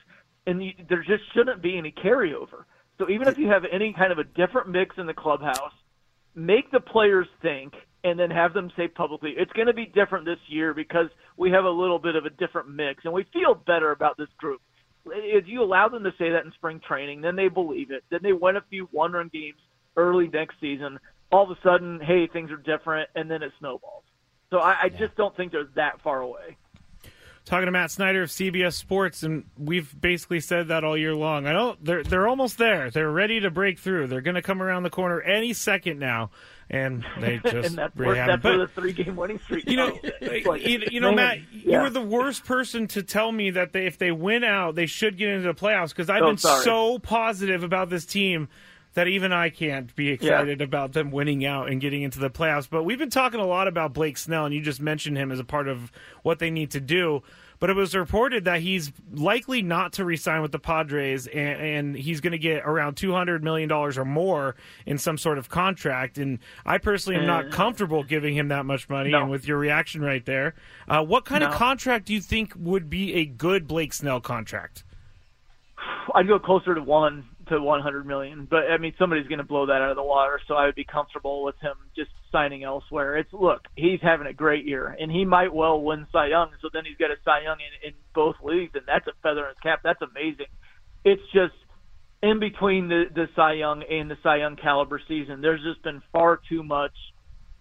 and 0.47 0.63
you, 0.63 0.73
there 0.89 1.03
just 1.03 1.23
shouldn't 1.33 1.63
be 1.63 1.79
any 1.79 1.93
carryover. 1.93 2.65
So 3.01 3.09
even 3.09 3.29
if 3.29 3.39
you 3.39 3.49
have 3.49 3.65
any 3.73 3.95
kind 3.95 4.13
of 4.13 4.19
a 4.19 4.25
different 4.25 4.69
mix 4.69 4.99
in 4.99 5.07
the 5.07 5.15
clubhouse, 5.15 5.73
make 6.35 6.71
the 6.71 6.81
players 6.81 7.27
think 7.41 7.73
and 8.05 8.19
then 8.19 8.31
have 8.31 8.53
them 8.53 8.71
say 8.77 8.89
publicly 8.89 9.35
it's 9.37 9.53
going 9.53 9.67
to 9.67 9.73
be 9.75 9.87
different 9.87 10.27
this 10.27 10.39
year 10.49 10.75
because 10.75 11.07
we 11.37 11.51
have 11.51 11.65
a 11.65 11.71
little 11.71 11.99
bit 11.99 12.15
of 12.15 12.27
a 12.27 12.31
different 12.31 12.69
mix 12.69 13.05
and 13.05 13.13
we 13.13 13.25
feel 13.33 13.55
better 13.55 13.91
about 13.91 14.19
this 14.19 14.29
group. 14.37 14.61
If 15.07 15.49
you 15.49 15.63
allow 15.63 15.89
them 15.89 16.05
to 16.05 16.13
say 16.19 16.31
that 16.31 16.45
in 16.45 16.53
spring 16.53 16.79
training, 16.87 17.23
then 17.23 17.37
they 17.37 17.49
believe 17.49 17.91
it. 17.91 18.05
Then 18.11 18.21
they 18.23 18.35
win 18.35 18.57
a 18.57 18.65
few 18.69 18.87
one 18.93 19.13
run 19.13 19.31
games 19.33 19.59
early 19.97 20.29
next 20.29 20.57
season. 20.61 20.99
All 21.33 21.51
of 21.51 21.57
a 21.57 21.61
sudden, 21.63 22.01
hey, 22.01 22.27
things 22.27 22.51
are 22.51 22.59
different, 22.59 23.09
and 23.15 23.31
then 23.31 23.43
it 23.43 23.53
snowballs. 23.59 24.03
So 24.51 24.59
I, 24.59 24.77
I 24.83 24.89
just 24.91 25.17
don't 25.17 25.35
think 25.37 25.53
they're 25.53 25.69
that 25.77 26.03
far 26.03 26.21
away. 26.21 26.59
Talking 27.47 27.67
to 27.67 27.73
Matt 27.73 27.91
Snyder 27.91 28.23
of 28.23 28.29
CBS 28.29 28.75
Sports, 28.75 29.23
and 29.25 29.45
we've 29.59 29.99
basically 29.99 30.41
said 30.41 30.69
that 30.69 30.85
all 30.85 30.97
year 30.97 31.15
long. 31.15 31.47
I 31.47 31.53
know 31.53 31.77
they're 31.83 32.05
they're 32.05 32.29
almost 32.29 32.59
there. 32.59 32.91
They're 32.91 33.11
ready 33.11 33.41
to 33.41 33.51
break 33.51 33.79
through. 33.79 34.07
They're 34.07 34.21
going 34.21 34.35
to 34.37 34.43
come 34.43 34.63
around 34.63 34.85
the 34.85 34.91
corner 34.91 35.21
any 35.23 35.53
second 35.55 35.99
now, 35.99 36.31
and 36.69 37.05
they 37.19 37.39
just 37.45 37.71
and 37.71 37.79
that's 37.79 37.97
really 37.97 38.19
haven't. 38.19 38.43
that's 38.43 38.57
But- 38.57 38.59
the 38.59 38.81
three 38.81 38.93
game 38.93 39.17
winning 39.17 39.39
streak 39.41 39.69
you 39.69 39.77
know, 39.77 39.99
like, 40.45 40.65
you, 40.67 40.83
you 40.91 41.01
know, 41.01 41.13
Matt, 41.13 41.39
you 41.53 41.79
were 41.81 41.91
the 41.91 42.03
worst 42.03 42.45
person 42.45 42.87
to 42.89 43.03
tell 43.03 43.33
me 43.33 43.51
that 43.53 43.73
they, 43.73 43.87
if 43.87 43.97
they 43.99 44.13
win 44.13 44.45
out, 44.45 44.75
they 44.77 44.87
should 44.87 45.17
get 45.17 45.31
into 45.31 45.49
the 45.49 45.55
playoffs 45.55 45.89
because 45.89 46.09
I've 46.11 46.23
Oh, 46.23 46.29
been 46.29 46.37
sorry. 46.39 46.63
so 46.63 46.99
positive 47.01 47.65
about 47.65 47.89
this 47.91 48.05
team 48.05 48.49
that 49.01 49.09
even 49.09 49.33
I 49.33 49.49
can't 49.49 49.97
be 49.97 50.11
excited 50.11 50.61
about 50.61 50.93
them 50.93 51.11
winning 51.11 51.47
out 51.47 51.71
and 51.71 51.81
getting 51.81 52.03
into 52.03 52.19
the 52.19 52.29
playoffs. 52.29 52.69
But 52.69 52.83
we've 52.83 52.99
been 52.99 53.09
talking 53.09 53.41
a 53.41 53.47
lot 53.47 53.67
about 53.67 53.95
Blake 53.95 54.19
Snell, 54.19 54.45
and 54.45 54.55
you 54.55 54.61
just 54.61 54.79
mentioned 54.79 55.17
him 55.17 55.33
as 55.33 55.39
a 55.39 55.45
part 55.45 55.69
of 55.69 55.91
what 56.23 56.39
they 56.39 56.51
need 56.51 56.73
to 56.73 56.81
do. 56.81 57.23
But 57.61 57.71
it 57.71 57.77
was 57.77 57.95
reported 57.95 58.45
that 58.45 58.61
he's 58.61 58.93
likely 59.11 59.63
not 59.63 59.95
to 59.95 60.05
resign 60.05 60.43
with 60.43 60.53
the 60.53 60.59
Padres, 60.59 61.27
and, 61.27 61.63
and 61.63 61.97
he's 61.97 62.21
going 62.21 62.33
to 62.33 62.39
get 62.39 62.63
around 62.67 62.99
two 62.99 63.15
hundred 63.15 63.43
million 63.43 63.71
dollars 63.71 63.97
or 63.97 64.05
more 64.05 64.55
in 64.85 64.99
some 64.99 65.17
sort 65.17 65.39
of 65.39 65.49
contract. 65.49 66.19
And 66.19 66.39
I 66.67 66.77
personally 66.77 67.19
am 67.19 67.27
not 67.27 67.47
Uh, 67.47 67.49
comfortable 67.53 68.03
giving 68.03 68.37
him 68.37 68.49
that 68.49 68.67
much 68.67 68.91
money. 68.91 69.13
No. 69.13 69.23
And 69.23 69.31
with 69.31 69.49
your 69.49 69.57
reaction 69.57 70.03
right 70.03 70.27
there, 70.27 70.55
uh, 70.89 71.03
what 71.03 71.25
kind 71.25 71.43
of 71.43 71.55
contract 71.55 72.05
do 72.05 72.13
you 72.13 72.21
think 72.21 72.53
would 72.55 72.91
be 72.91 73.15
a 73.15 73.25
good 73.25 73.67
Blake 73.67 73.95
Snell 73.95 74.21
contract? 74.21 74.85
I'd 76.15 76.29
go 76.29 76.39
closer 76.39 76.75
to 76.75 76.83
one 76.83 77.25
to 77.51 77.61
100 77.61 78.07
million, 78.07 78.47
but 78.51 78.71
I 78.71 78.79
mean 78.79 78.95
somebody's 78.99 79.27
going 79.27 79.39
to 79.39 79.45
blow 79.45 79.67
that 79.67 79.83
out 79.83 79.91
of 79.91 79.97
the 79.97 80.03
water, 80.03 80.41
so 80.49 80.55
I 80.55 80.67
would 80.67 80.75
be 80.75 80.85
comfortable 80.85 81.45
with 81.45 81.57
him 81.61 81.75
just 81.95 82.11
signing 82.33 82.65
elsewhere. 82.65 83.17
It's 83.17 83.33
look, 83.33 83.67
he's 83.77 84.01
having 84.03 84.27
a 84.27 84.33
great 84.33 84.65
year, 84.65 84.97
and 84.99 85.11
he 85.11 85.25
might 85.25 85.53
well 85.53 85.81
win 85.81 86.07
Cy 86.13 86.29
Young. 86.29 86.51
So 86.63 86.69
then 86.73 86.85
he's 86.85 86.97
got 86.97 87.11
a 87.11 87.17
Cy 87.25 87.43
Young 87.43 87.59
in, 87.61 87.91
in 87.91 87.95
both 88.15 88.37
leagues, 88.43 88.73
and 88.75 88.85
that's 88.87 89.07
a 89.07 89.13
feather 89.23 89.43
in 89.43 89.49
his 89.49 89.59
cap. 89.63 89.81
That's 89.85 90.01
amazing. 90.03 90.47
It's 91.05 91.23
just 91.33 91.55
in 92.23 92.41
between 92.41 92.89
the 92.89 93.05
the 93.15 93.29
Cy 93.35 93.55
Young 93.55 93.83
and 93.83 94.11
the 94.11 94.17
Cy 94.23 94.37
Young 94.37 94.57
caliber 94.57 95.01
season, 95.07 95.41
there's 95.41 95.63
just 95.63 95.83
been 95.83 96.03
far 96.13 96.41
too 96.49 96.63
much 96.63 96.95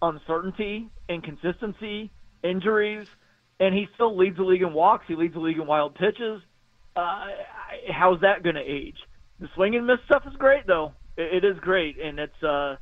uncertainty, 0.02 0.90
inconsistency, 1.08 2.12
injuries, 2.44 3.08
and 3.60 3.76
he 3.76 3.88
still 3.96 4.18
leads 4.18 4.38
the 4.38 4.44
league 4.44 4.62
in 4.62 4.74
walks. 4.74 5.06
He 5.08 5.16
leads 5.16 5.34
the 5.34 5.40
league 5.40 5.58
in 5.58 5.68
wild 5.68 5.96
pitches. 5.96 6.42
Uh, 6.96 7.26
how's 7.92 8.22
that 8.22 8.44
going 8.44 8.56
to 8.56 8.62
age? 8.62 8.98
The 9.40 9.48
swing 9.56 9.76
and 9.76 9.88
miss 9.88 9.98
stuff 10.06 10.24
is 10.28 10.36
great, 10.38 10.68
though. 10.68 10.94
It, 11.18 11.44
it 11.44 11.48
is 11.48 11.58
great, 11.62 12.00
and 12.00 12.20
it's. 12.20 12.44
Uh, 12.44 12.76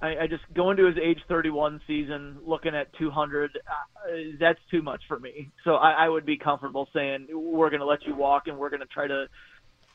I, 0.00 0.08
I 0.08 0.26
just 0.28 0.42
going 0.54 0.76
to 0.76 0.84
his 0.84 0.96
age 1.02 1.18
31 1.26 1.80
season, 1.86 2.36
looking 2.44 2.74
at 2.74 2.88
200. 2.98 3.50
Uh, 3.56 4.12
that's 4.38 4.58
too 4.70 4.82
much 4.82 5.00
for 5.08 5.18
me. 5.18 5.50
So 5.64 5.76
I, 5.76 6.04
I 6.04 6.08
would 6.08 6.26
be 6.26 6.36
comfortable 6.36 6.86
saying 6.94 7.28
we're 7.32 7.70
going 7.70 7.80
to 7.80 7.86
let 7.86 8.04
you 8.06 8.14
walk, 8.14 8.46
and 8.46 8.58
we're 8.58 8.68
going 8.68 8.80
to 8.80 8.86
try 8.86 9.06
to 9.06 9.26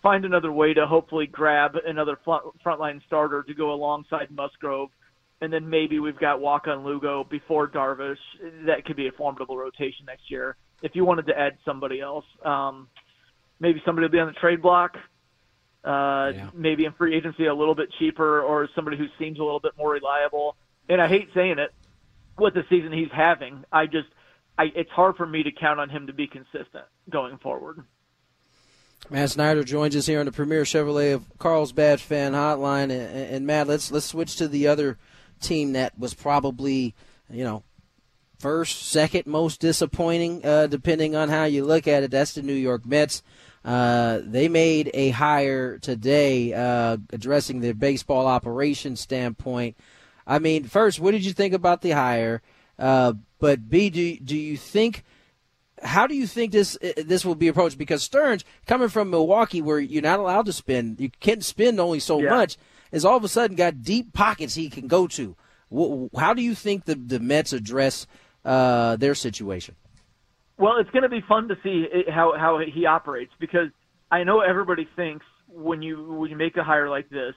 find 0.02 0.26
another 0.26 0.52
way 0.52 0.74
to 0.74 0.88
hopefully 0.88 1.28
grab 1.28 1.74
another 1.86 2.18
front, 2.26 2.44
frontline 2.66 3.00
starter 3.06 3.44
to 3.44 3.54
go 3.54 3.74
alongside 3.74 4.32
Musgrove, 4.32 4.90
and 5.42 5.54
then 5.54 5.70
maybe 5.70 6.00
we've 6.00 6.20
got 6.20 6.40
Walk 6.40 6.68
on 6.68 6.84
Lugo 6.84 7.24
before 7.30 7.68
Darvish. 7.68 8.16
That 8.66 8.86
could 8.86 8.96
be 8.96 9.08
a 9.08 9.12
formidable 9.12 9.58
rotation 9.58 10.06
next 10.06 10.30
year. 10.30 10.56
If 10.82 10.96
you 10.96 11.06
wanted 11.06 11.28
to 11.28 11.38
add 11.38 11.58
somebody 11.64 12.02
else, 12.02 12.26
um, 12.44 12.88
maybe 13.60 13.82
somebody 13.86 14.06
will 14.06 14.12
be 14.12 14.20
on 14.20 14.28
the 14.28 14.34
trade 14.34 14.62
block. 14.62 14.94
Uh, 15.84 16.32
Maybe 16.54 16.86
in 16.86 16.94
free 16.94 17.16
agency 17.16 17.48
a 17.48 17.54
little 17.54 17.76
bit 17.76 17.90
cheaper, 17.98 18.42
or 18.42 18.70
somebody 18.76 18.98
who 18.98 19.08
seems 19.18 19.40
a 19.40 19.44
little 19.44 19.60
bit 19.60 19.72
more 19.78 19.92
reliable. 19.92 20.56
And 20.88 21.02
I 21.02 21.08
hate 21.08 21.30
saying 21.34 21.58
it, 21.58 21.74
with 22.38 22.54
the 22.54 22.64
season 22.70 22.92
he's 22.92 23.12
having, 23.12 23.64
I 23.72 23.86
just, 23.86 24.08
I, 24.58 24.66
it's 24.76 24.92
hard 24.92 25.16
for 25.16 25.26
me 25.26 25.44
to 25.44 25.52
count 25.52 25.80
on 25.80 25.90
him 25.90 26.08
to 26.08 26.14
be 26.14 26.28
consistent 26.28 26.86
going 27.10 27.38
forward. 27.40 27.84
Matt 29.10 29.32
Snyder 29.32 29.64
joins 29.64 29.96
us 29.96 30.06
here 30.06 30.20
on 30.20 30.28
the 30.28 30.32
Premier 30.32 30.64
Chevrolet 30.64 31.14
of 31.16 31.26
Carlsbad 31.40 32.00
Fan 32.00 32.34
Hotline, 32.34 32.84
and, 32.84 32.92
and 32.92 33.48
Matt, 33.48 33.68
let's 33.68 33.92
let's 33.92 34.06
switch 34.06 34.36
to 34.36 34.48
the 34.48 34.68
other 34.68 35.00
team 35.40 35.74
that 35.74 35.98
was 35.98 36.14
probably, 36.14 36.94
you 37.30 37.44
know, 37.44 37.64
first, 38.38 38.88
second 38.88 39.26
most 39.26 39.60
disappointing, 39.60 40.46
uh, 40.46 40.68
depending 40.68 41.16
on 41.16 41.30
how 41.30 41.46
you 41.46 41.66
look 41.66 41.88
at 41.88 42.04
it. 42.04 42.12
That's 42.12 42.34
the 42.34 42.44
New 42.44 42.54
York 42.54 42.86
Mets. 42.86 43.24
Uh, 43.64 44.20
they 44.24 44.48
made 44.48 44.90
a 44.94 45.10
hire 45.12 45.78
today, 45.78 46.52
uh, 46.54 46.98
addressing 47.14 47.62
their 47.62 47.76
baseball 47.76 48.26
operation 48.28 48.96
standpoint. 48.96 49.78
I 50.26 50.40
mean, 50.40 50.64
first, 50.64 51.00
what 51.00 51.12
did 51.12 51.24
you 51.26 51.34
think 51.34 51.54
about 51.54 51.82
the 51.82 51.92
hire? 51.92 52.42
Uh, 52.80 53.14
but 53.40 53.70
B, 53.70 53.90
do 53.90 54.18
do 54.18 54.36
you 54.36 54.58
think? 54.58 55.04
How 55.84 56.06
do 56.08 56.16
you 56.16 56.28
think 56.28 56.52
this 56.52 56.78
this 56.98 57.26
will 57.26 57.36
be 57.36 57.48
approached? 57.48 57.78
Because 57.78 58.04
Stearns, 58.04 58.44
coming 58.68 58.90
from 58.90 59.10
Milwaukee, 59.10 59.62
where 59.62 59.80
you're 59.80 60.02
not 60.02 60.20
allowed 60.20 60.46
to 60.48 60.54
spend, 60.54 61.00
you 61.00 61.10
can't 61.20 61.44
spend 61.44 61.80
only 61.80 62.00
so 62.00 62.20
Yeah. 62.20 62.30
much, 62.30 62.58
is 62.92 63.04
all 63.06 63.18
of 63.18 63.24
a 63.24 63.28
sudden 63.28 63.56
got 63.56 63.82
deep 63.84 64.14
pockets 64.14 64.56
he 64.56 64.70
can 64.70 64.88
go 64.88 65.08
to. 65.08 65.36
How 66.18 66.34
do 66.34 66.42
you 66.42 66.54
think 66.56 66.86
the 66.86 66.96
the 66.96 67.20
Mets 67.20 67.54
address 67.54 68.06
uh, 68.46 68.96
their 68.96 69.16
situation? 69.16 69.76
Well, 70.62 70.78
it's 70.78 70.90
going 70.92 71.04
to 71.04 71.10
be 71.10 71.22
fun 71.28 71.48
to 71.48 71.56
see 71.64 71.88
how 72.10 72.34
how 72.38 72.60
he 72.60 72.86
operates 72.86 73.34
because 73.40 73.70
I 74.12 74.24
know 74.24 74.42
everybody 74.42 74.88
thinks 74.96 75.26
when 75.48 75.82
you 75.82 76.14
when 76.14 76.30
you 76.30 76.38
make 76.38 76.56
a 76.56 76.64
hire 76.64 76.88
like 76.88 77.10
this, 77.10 77.34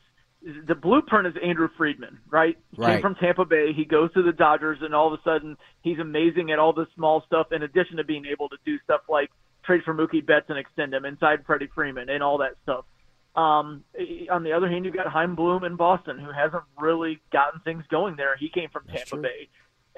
the 0.69 0.75
blueprint 0.75 1.27
is 1.27 1.35
Andrew 1.43 1.69
Friedman, 1.79 2.19
right? 2.31 2.59
He 2.73 2.83
Right. 2.83 2.93
came 2.95 3.01
from 3.01 3.15
Tampa 3.15 3.47
Bay. 3.47 3.73
He 3.73 3.87
goes 3.87 4.13
to 4.13 4.23
the 4.23 4.33
Dodgers, 4.33 4.79
and 4.83 4.95
all 4.95 5.13
of 5.13 5.19
a 5.19 5.23
sudden 5.23 5.57
he's 5.81 5.99
amazing 5.99 6.51
at 6.51 6.59
all 6.59 6.75
the 6.75 6.87
small 6.95 7.23
stuff. 7.27 7.51
In 7.51 7.63
addition 7.63 7.97
to 7.97 8.05
being 8.05 8.27
able 8.27 8.51
to 8.51 8.57
do 8.67 8.79
stuff 8.81 9.01
like 9.09 9.31
trade 9.65 9.81
for 9.85 9.95
Mookie 9.95 10.25
Betts 10.25 10.47
and 10.51 10.59
extend 10.59 10.93
him 10.93 11.07
inside 11.07 11.47
Freddie 11.47 11.71
Freeman 11.75 12.11
and 12.11 12.23
all 12.23 12.37
that 12.39 12.57
stuff. 12.63 12.85
Um, 13.35 13.83
on 14.31 14.45
the 14.45 14.53
other 14.53 14.69
hand, 14.69 14.85
you've 14.85 14.95
got 14.95 15.07
Chaim 15.09 15.35
Bloom 15.35 15.65
in 15.65 15.75
Boston, 15.77 16.19
who 16.19 16.31
hasn't 16.31 16.63
really 16.79 17.21
gotten 17.33 17.61
things 17.61 17.83
going 17.91 18.15
there. 18.17 18.37
He 18.37 18.49
came 18.49 18.69
from 18.71 18.85
Tampa 18.87 19.17
Bay. 19.23 19.49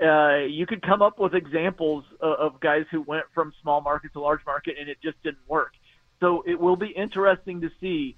Uh, 0.03 0.45
you 0.45 0.67
could 0.67 0.83
come 0.83 1.01
up 1.01 1.19
with 1.19 1.35
examples 1.35 2.05
of, 2.21 2.55
of 2.55 2.61
guys 2.61 2.85
who 2.91 3.03
went 3.03 3.25
from 3.35 3.53
small 3.63 3.81
market 3.81 4.13
to 4.13 4.21
large 4.21 4.41
market, 4.47 4.77
and 4.79 4.89
it 4.89 4.99
just 5.03 5.21
didn't 5.23 5.49
work. 5.49 5.73
So 6.21 6.43
it 6.47 6.59
will 6.61 6.77
be 6.77 6.89
interesting 6.89 7.61
to 7.63 7.71
see 7.81 8.17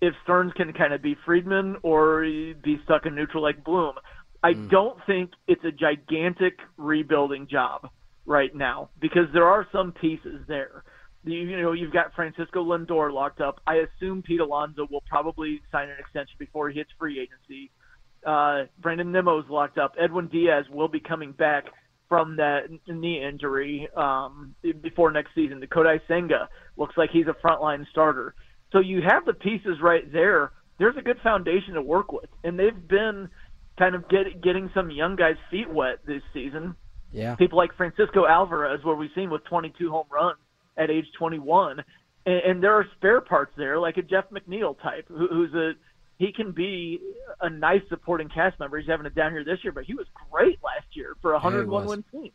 if 0.00 0.14
Stearns 0.24 0.52
can 0.54 0.72
kind 0.72 0.92
of 0.92 1.00
be 1.00 1.16
Friedman 1.24 1.76
or 1.82 2.22
be 2.22 2.80
stuck 2.84 3.06
in 3.06 3.14
neutral 3.14 3.42
like 3.42 3.64
Bloom. 3.64 3.94
I 4.42 4.54
don't 4.54 4.98
think 5.06 5.30
it's 5.46 5.64
a 5.64 5.70
gigantic 5.70 6.58
rebuilding 6.76 7.46
job 7.46 7.88
right 8.26 8.54
now 8.54 8.90
because 9.00 9.26
there 9.32 9.46
are 9.46 9.66
some 9.70 9.92
pieces 9.92 10.44
there. 10.48 10.82
You, 11.24 11.38
you 11.38 11.62
know, 11.62 11.72
you've 11.72 11.92
got 11.92 12.12
Francisco 12.14 12.64
Lindor 12.64 13.12
locked 13.12 13.40
up. 13.40 13.60
I 13.66 13.76
assume 13.76 14.22
Pete 14.22 14.40
Alonso 14.40 14.88
will 14.90 15.04
probably 15.08 15.62
sign 15.70 15.88
an 15.88 15.96
extension 16.00 16.34
before 16.38 16.68
he 16.70 16.78
hits 16.78 16.90
free 16.98 17.20
agency. 17.20 17.70
Uh, 18.24 18.64
Brandon 18.80 19.10
Nimmo's 19.10 19.48
locked 19.48 19.78
up. 19.78 19.94
Edwin 19.98 20.28
Diaz 20.28 20.64
will 20.70 20.88
be 20.88 21.00
coming 21.00 21.32
back 21.32 21.64
from 22.08 22.36
that 22.36 22.64
knee 22.86 23.24
injury 23.26 23.88
um, 23.96 24.54
before 24.82 25.10
next 25.10 25.30
season. 25.34 25.60
The 25.60 25.66
Kodai 25.66 25.98
Senga 26.06 26.48
looks 26.76 26.94
like 26.96 27.10
he's 27.10 27.26
a 27.26 27.46
frontline 27.46 27.86
starter. 27.90 28.34
So 28.70 28.80
you 28.80 29.00
have 29.06 29.24
the 29.24 29.32
pieces 29.32 29.78
right 29.82 30.10
there. 30.12 30.52
There's 30.78 30.96
a 30.98 31.02
good 31.02 31.18
foundation 31.22 31.74
to 31.74 31.82
work 31.82 32.12
with, 32.12 32.28
and 32.44 32.58
they've 32.58 32.88
been 32.88 33.28
kind 33.78 33.94
of 33.94 34.08
get, 34.08 34.42
getting 34.42 34.70
some 34.74 34.90
young 34.90 35.16
guys' 35.16 35.36
feet 35.50 35.70
wet 35.70 36.00
this 36.06 36.22
season. 36.32 36.74
Yeah. 37.12 37.34
People 37.36 37.58
like 37.58 37.74
Francisco 37.76 38.26
Alvarez, 38.26 38.80
where 38.82 38.96
we've 38.96 39.10
seen 39.14 39.30
with 39.30 39.44
22 39.44 39.90
home 39.90 40.06
runs 40.10 40.38
at 40.76 40.90
age 40.90 41.06
21, 41.18 41.82
and, 42.24 42.34
and 42.34 42.62
there 42.62 42.74
are 42.74 42.86
spare 42.96 43.20
parts 43.20 43.52
there, 43.56 43.78
like 43.78 43.96
a 43.96 44.02
Jeff 44.02 44.24
McNeil 44.30 44.80
type, 44.82 45.06
who, 45.08 45.28
who's 45.28 45.54
a 45.54 45.72
he 46.22 46.32
can 46.32 46.52
be 46.52 47.00
a 47.40 47.50
nice 47.50 47.82
supporting 47.88 48.28
cast 48.28 48.60
member. 48.60 48.78
He's 48.78 48.88
having 48.88 49.06
it 49.06 49.14
down 49.16 49.32
here 49.32 49.42
this 49.42 49.58
year, 49.64 49.72
but 49.72 49.84
he 49.84 49.94
was 49.94 50.06
great 50.30 50.60
last 50.62 50.86
year 50.92 51.16
for 51.20 51.32
a 51.32 51.34
101 51.34 51.68
was. 51.68 51.90
win 51.90 52.04
team. 52.12 52.32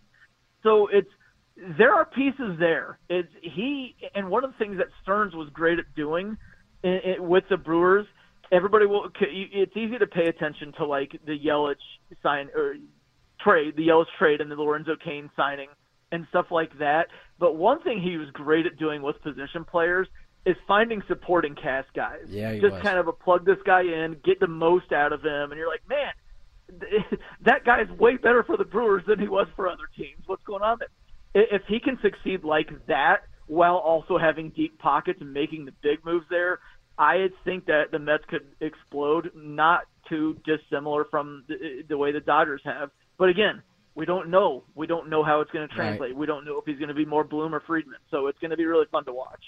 So 0.62 0.88
it's 0.92 1.10
there 1.56 1.94
are 1.94 2.06
pieces 2.06 2.60
there. 2.60 3.00
It's 3.10 3.32
he 3.42 3.96
and 4.14 4.30
one 4.30 4.44
of 4.44 4.52
the 4.52 4.58
things 4.58 4.78
that 4.78 4.88
Stearns 5.04 5.34
was 5.34 5.48
great 5.54 5.80
at 5.80 5.86
doing 5.96 6.38
i 6.84 7.16
i 7.18 7.20
with 7.20 7.46
the 7.50 7.56
Brewers. 7.56 8.06
Everybody 8.52 8.86
will. 8.86 9.10
It's 9.22 9.78
easy 9.78 9.98
to 9.98 10.08
pay 10.08 10.28
attention 10.28 10.74
to 10.80 10.86
like 10.86 11.18
the 11.26 11.40
Yelich 11.40 11.76
sign 12.22 12.50
or 12.54 12.76
trade, 13.40 13.78
the 13.78 13.88
Yelich 13.88 14.12
trade, 14.20 14.42
and 14.42 14.52
the 14.52 14.56
Lorenzo 14.56 14.98
Cain 15.02 15.30
signing 15.38 15.70
and 16.12 16.28
stuff 16.30 16.48
like 16.52 16.78
that. 16.80 17.08
But 17.40 17.56
one 17.56 17.82
thing 17.84 18.02
he 18.02 18.18
was 18.18 18.30
great 18.32 18.66
at 18.66 18.78
doing 18.78 19.02
with 19.02 19.22
position 19.22 19.64
players 19.64 20.08
is 20.48 20.56
finding 20.68 21.04
supporting 21.08 21.54
cast 21.56 21.94
guys. 21.94 22.22
Yeah, 22.30 22.54
just 22.54 22.74
was. 22.74 22.82
kind 22.82 22.98
of 22.98 23.08
a 23.08 23.12
plug 23.14 23.46
this 23.46 23.58
guy 23.66 23.82
in, 23.82 24.16
get 24.24 24.40
the 24.40 24.48
most 24.48 24.92
out 24.92 25.12
of 25.14 25.22
him, 25.24 25.52
and 25.52 25.58
you're 25.60 25.68
like, 25.70 25.88
man, 25.88 26.12
that 27.42 27.66
guy's 27.66 27.90
way 28.00 28.18
better 28.18 28.44
for 28.44 28.58
the 28.58 28.64
Brewers 28.64 29.04
than 29.08 29.20
he 29.20 29.28
was 29.28 29.48
for 29.56 29.68
other 29.68 29.90
teams. 29.96 30.24
What's 30.26 30.44
going 30.44 30.64
on 30.64 30.80
there? 30.80 30.88
If 31.34 31.64
he 31.68 31.80
can 31.80 32.00
succeed 32.02 32.44
like 32.44 32.70
that 32.88 33.18
while 33.48 33.76
also 33.78 34.18
having 34.18 34.50
deep 34.50 34.80
pockets 34.80 35.20
and 35.22 35.34
making 35.34 35.66
the 35.66 35.74
big 35.84 36.04
moves 36.04 36.26
there, 36.30 36.60
I 36.98 37.28
think 37.46 37.66
that 37.66 37.92
the 37.92 38.00
Mets 38.00 38.24
could 38.28 38.48
explode, 38.60 39.32
not 39.36 39.82
too 40.10 40.38
dissimilar 40.46 41.06
from 41.06 41.44
the, 41.48 41.84
the 41.88 41.98
way 41.98 42.12
the 42.12 42.22
Dodgers 42.22 42.62
have. 42.66 42.90
But 43.18 43.30
again, 43.30 43.62
we 43.96 44.06
don't 44.06 44.30
know. 44.30 44.64
We 44.76 44.88
don't 44.88 45.10
know 45.10 45.24
how 45.24 45.42
it's 45.42 45.52
going 45.52 45.68
to 45.68 45.76
Right. 45.76 45.90
translate. 45.90 46.16
We 46.16 46.26
don't 46.26 46.46
know 46.46 46.58
if 46.58 46.66
he's 46.66 46.78
going 46.80 46.90
to 46.90 46.96
be 46.96 47.06
more 47.06 47.24
Bloom 47.24 47.54
or 47.54 47.60
Friedman. 47.62 48.00
So 48.12 48.28
it's 48.28 48.40
going 48.40 48.52
to 48.52 48.58
be 48.58 48.66
really 48.66 48.86
fun 48.92 49.06
to 49.06 49.14
watch. 49.14 49.44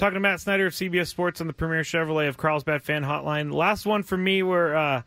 Talking 0.00 0.14
to 0.14 0.20
Matt 0.20 0.40
Snyder 0.40 0.66
of 0.68 0.72
CBS 0.72 1.08
Sports 1.08 1.42
on 1.42 1.46
the 1.46 1.52
Premier 1.52 1.82
Chevrolet 1.82 2.26
of 2.26 2.38
Carlsbad 2.38 2.82
Fan 2.82 3.04
Hotline. 3.04 3.52
Last 3.52 3.84
one 3.84 4.02
for 4.02 4.16
me 4.16 4.42
were 4.42 4.74
uh, 4.74 5.02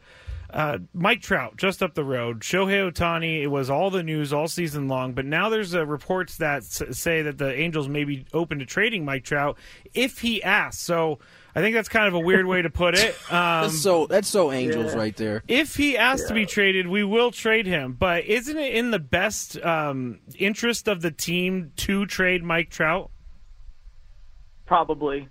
uh, 0.51 0.77
Mike 0.93 1.23
Trout, 1.23 1.57
just 1.57 1.81
up 1.81 1.95
the 1.95 2.03
road. 2.03 2.41
Shohei 2.41 2.91
Ohtani, 2.91 3.41
it 3.41 3.47
was 3.47 3.71
all 3.71 3.89
the 3.89 4.03
news 4.03 4.31
all 4.31 4.47
season 4.47 4.87
long, 4.87 5.13
but 5.13 5.25
now 5.25 5.49
there's 5.49 5.73
uh, 5.73 5.83
reports 5.83 6.37
that 6.37 6.57
s- 6.57 6.83
say 6.91 7.23
that 7.23 7.39
the 7.39 7.51
Angels 7.59 7.87
may 7.89 8.03
be 8.03 8.27
open 8.33 8.59
to 8.59 8.67
trading 8.67 9.03
Mike 9.03 9.23
Trout 9.23 9.57
if 9.95 10.19
he 10.19 10.43
asks. 10.43 10.83
So 10.83 11.17
I 11.55 11.61
think 11.61 11.73
that's 11.73 11.89
kind 11.89 12.07
of 12.07 12.13
a 12.13 12.19
weird 12.19 12.45
way 12.45 12.61
to 12.61 12.69
put 12.69 12.93
it. 12.95 13.15
Um, 13.33 13.63
That's 13.63 13.81
so 13.81 14.05
that's 14.05 14.27
so 14.27 14.51
Angels 14.51 14.93
right 14.93 15.15
there. 15.17 15.41
if 15.47 15.75
he 15.75 15.97
asks 15.97 16.27
to 16.27 16.35
be 16.35 16.45
traded, 16.45 16.87
we 16.87 17.03
will 17.03 17.31
trade 17.31 17.65
him. 17.65 17.93
But 17.93 18.25
isn't 18.25 18.55
it 18.59 18.75
in 18.75 18.91
the 18.91 18.99
best 18.99 19.57
um, 19.63 20.19
interest 20.37 20.87
of 20.87 21.01
the 21.01 21.09
team 21.09 21.71
to 21.77 22.05
trade 22.05 22.43
Mike 22.43 22.69
Trout? 22.69 23.09
Probably. 24.66 25.28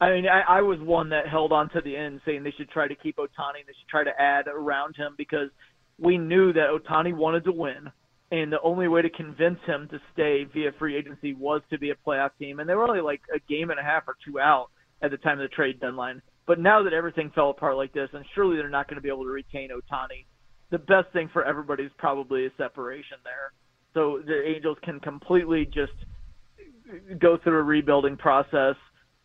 I 0.00 0.10
mean, 0.10 0.26
I, 0.26 0.58
I 0.58 0.62
was 0.62 0.78
one 0.80 1.08
that 1.10 1.28
held 1.28 1.52
on 1.52 1.70
to 1.70 1.80
the 1.80 1.96
end, 1.96 2.20
saying 2.26 2.42
they 2.42 2.54
should 2.56 2.70
try 2.70 2.86
to 2.86 2.94
keep 2.94 3.16
Ohtani. 3.16 3.60
And 3.60 3.66
they 3.66 3.72
should 3.78 3.88
try 3.88 4.04
to 4.04 4.20
add 4.20 4.46
around 4.46 4.96
him 4.96 5.14
because 5.16 5.48
we 5.98 6.18
knew 6.18 6.52
that 6.52 6.68
Ohtani 6.70 7.14
wanted 7.14 7.44
to 7.44 7.52
win, 7.52 7.90
and 8.30 8.52
the 8.52 8.60
only 8.62 8.88
way 8.88 9.02
to 9.02 9.10
convince 9.10 9.58
him 9.66 9.88
to 9.90 9.98
stay 10.12 10.44
via 10.52 10.72
free 10.78 10.96
agency 10.96 11.32
was 11.34 11.62
to 11.70 11.78
be 11.78 11.90
a 11.90 11.94
playoff 12.06 12.30
team. 12.38 12.60
And 12.60 12.68
they 12.68 12.74
were 12.74 12.88
only 12.88 13.00
like 13.00 13.22
a 13.34 13.38
game 13.48 13.70
and 13.70 13.80
a 13.80 13.82
half 13.82 14.02
or 14.06 14.16
two 14.24 14.38
out 14.38 14.68
at 15.00 15.10
the 15.10 15.16
time 15.16 15.40
of 15.40 15.48
the 15.48 15.54
trade 15.54 15.80
deadline. 15.80 16.20
But 16.46 16.60
now 16.60 16.82
that 16.82 16.92
everything 16.92 17.30
fell 17.34 17.50
apart 17.50 17.76
like 17.76 17.92
this, 17.92 18.08
and 18.12 18.24
surely 18.34 18.56
they're 18.56 18.68
not 18.68 18.88
going 18.88 18.96
to 18.96 19.02
be 19.02 19.08
able 19.08 19.24
to 19.24 19.30
retain 19.30 19.70
Ohtani, 19.70 20.26
the 20.70 20.78
best 20.78 21.12
thing 21.12 21.30
for 21.32 21.44
everybody 21.44 21.84
is 21.84 21.92
probably 21.98 22.46
a 22.46 22.50
separation 22.56 23.18
there. 23.24 23.52
So 23.94 24.20
the 24.24 24.42
Angels 24.46 24.78
can 24.82 25.00
completely 25.00 25.64
just 25.64 25.92
go 27.18 27.38
through 27.42 27.58
a 27.58 27.62
rebuilding 27.62 28.16
process 28.16 28.76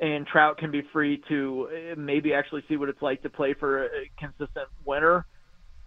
and 0.02 0.26
Trout 0.26 0.58
can 0.58 0.72
be 0.72 0.82
free 0.92 1.22
to 1.30 1.70
uh, 1.72 1.96
maybe 1.96 2.34
actually 2.34 2.64
see 2.68 2.76
what 2.76 2.90
it's 2.90 3.02
like 3.02 3.22
to 3.22 3.30
play 3.30 3.54
for 3.54 3.86
a 3.86 4.10
consistent 4.18 4.68
winner. 4.84 5.26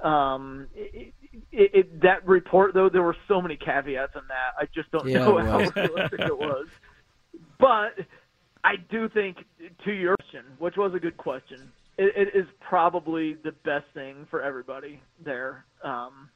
Um, 0.00 0.68
it, 0.74 1.12
it, 1.50 1.70
it, 1.74 2.02
that 2.02 2.24
report, 2.26 2.74
though, 2.74 2.88
there 2.88 3.02
were 3.02 3.16
so 3.26 3.42
many 3.42 3.56
caveats 3.56 4.12
in 4.14 4.22
that. 4.28 4.54
I 4.58 4.66
just 4.72 4.90
don't 4.92 5.08
Yeah, 5.08 5.18
know 5.18 5.38
how 5.44 5.58
realistic 5.74 6.20
it 6.20 6.38
was. 6.38 6.68
But 7.58 8.06
I 8.62 8.76
do 8.88 9.08
think, 9.08 9.38
to 9.84 9.92
your 9.92 10.14
question, 10.16 10.44
which 10.58 10.76
was 10.76 10.94
a 10.94 11.00
good 11.00 11.16
question, 11.16 11.72
it, 11.98 12.28
it 12.28 12.38
is 12.38 12.46
probably 12.60 13.34
the 13.42 13.52
best 13.64 13.86
thing 13.94 14.26
for 14.30 14.42
everybody 14.42 15.00
there. 15.24 15.64
Um, 15.82 16.28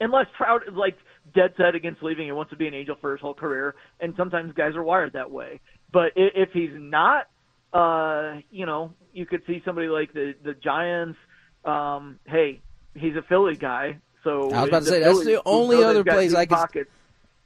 unless 0.00 0.26
Trout 0.36 0.62
is 0.68 0.74
like 0.74 0.96
dead 1.34 1.54
set 1.56 1.74
against 1.74 2.02
leaving 2.02 2.28
and 2.28 2.36
wants 2.36 2.50
to 2.50 2.56
be 2.56 2.66
an 2.66 2.74
Angel 2.74 2.96
for 3.00 3.12
his 3.12 3.20
whole 3.20 3.34
career, 3.34 3.74
and 4.00 4.14
sometimes 4.16 4.52
guys 4.54 4.74
are 4.76 4.82
wired 4.82 5.12
that 5.14 5.30
way. 5.30 5.60
But 5.92 6.12
if 6.16 6.50
he's 6.52 6.72
not, 6.74 7.28
uh, 7.72 8.40
you 8.50 8.66
know, 8.66 8.92
you 9.12 9.26
could 9.26 9.42
see 9.46 9.62
somebody 9.64 9.88
like 9.88 10.12
the 10.12 10.34
the 10.42 10.54
Giants. 10.54 11.18
Um, 11.64 12.18
hey, 12.26 12.60
he's 12.94 13.16
a 13.16 13.22
Philly 13.22 13.56
guy, 13.56 13.98
so 14.22 14.50
I 14.50 14.60
was 14.60 14.68
about 14.68 14.78
to 14.80 14.84
say, 14.86 15.00
that's 15.00 15.24
the 15.24 15.40
only 15.46 15.82
other 15.82 16.04
place 16.04 16.34
I 16.34 16.44
can- 16.46 16.56
pockets, 16.58 16.90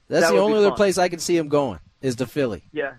That's 0.09 0.27
that 0.27 0.33
the 0.35 0.41
only 0.41 0.59
other 0.59 0.71
fun. 0.71 0.77
place 0.77 0.99
I 0.99 1.09
can 1.09 1.21
see 1.21 1.37
him 1.37 1.49
going 1.49 1.79
is 2.03 2.17
to 2.17 2.27
Philly. 2.27 2.65
Yeah, 2.73 2.95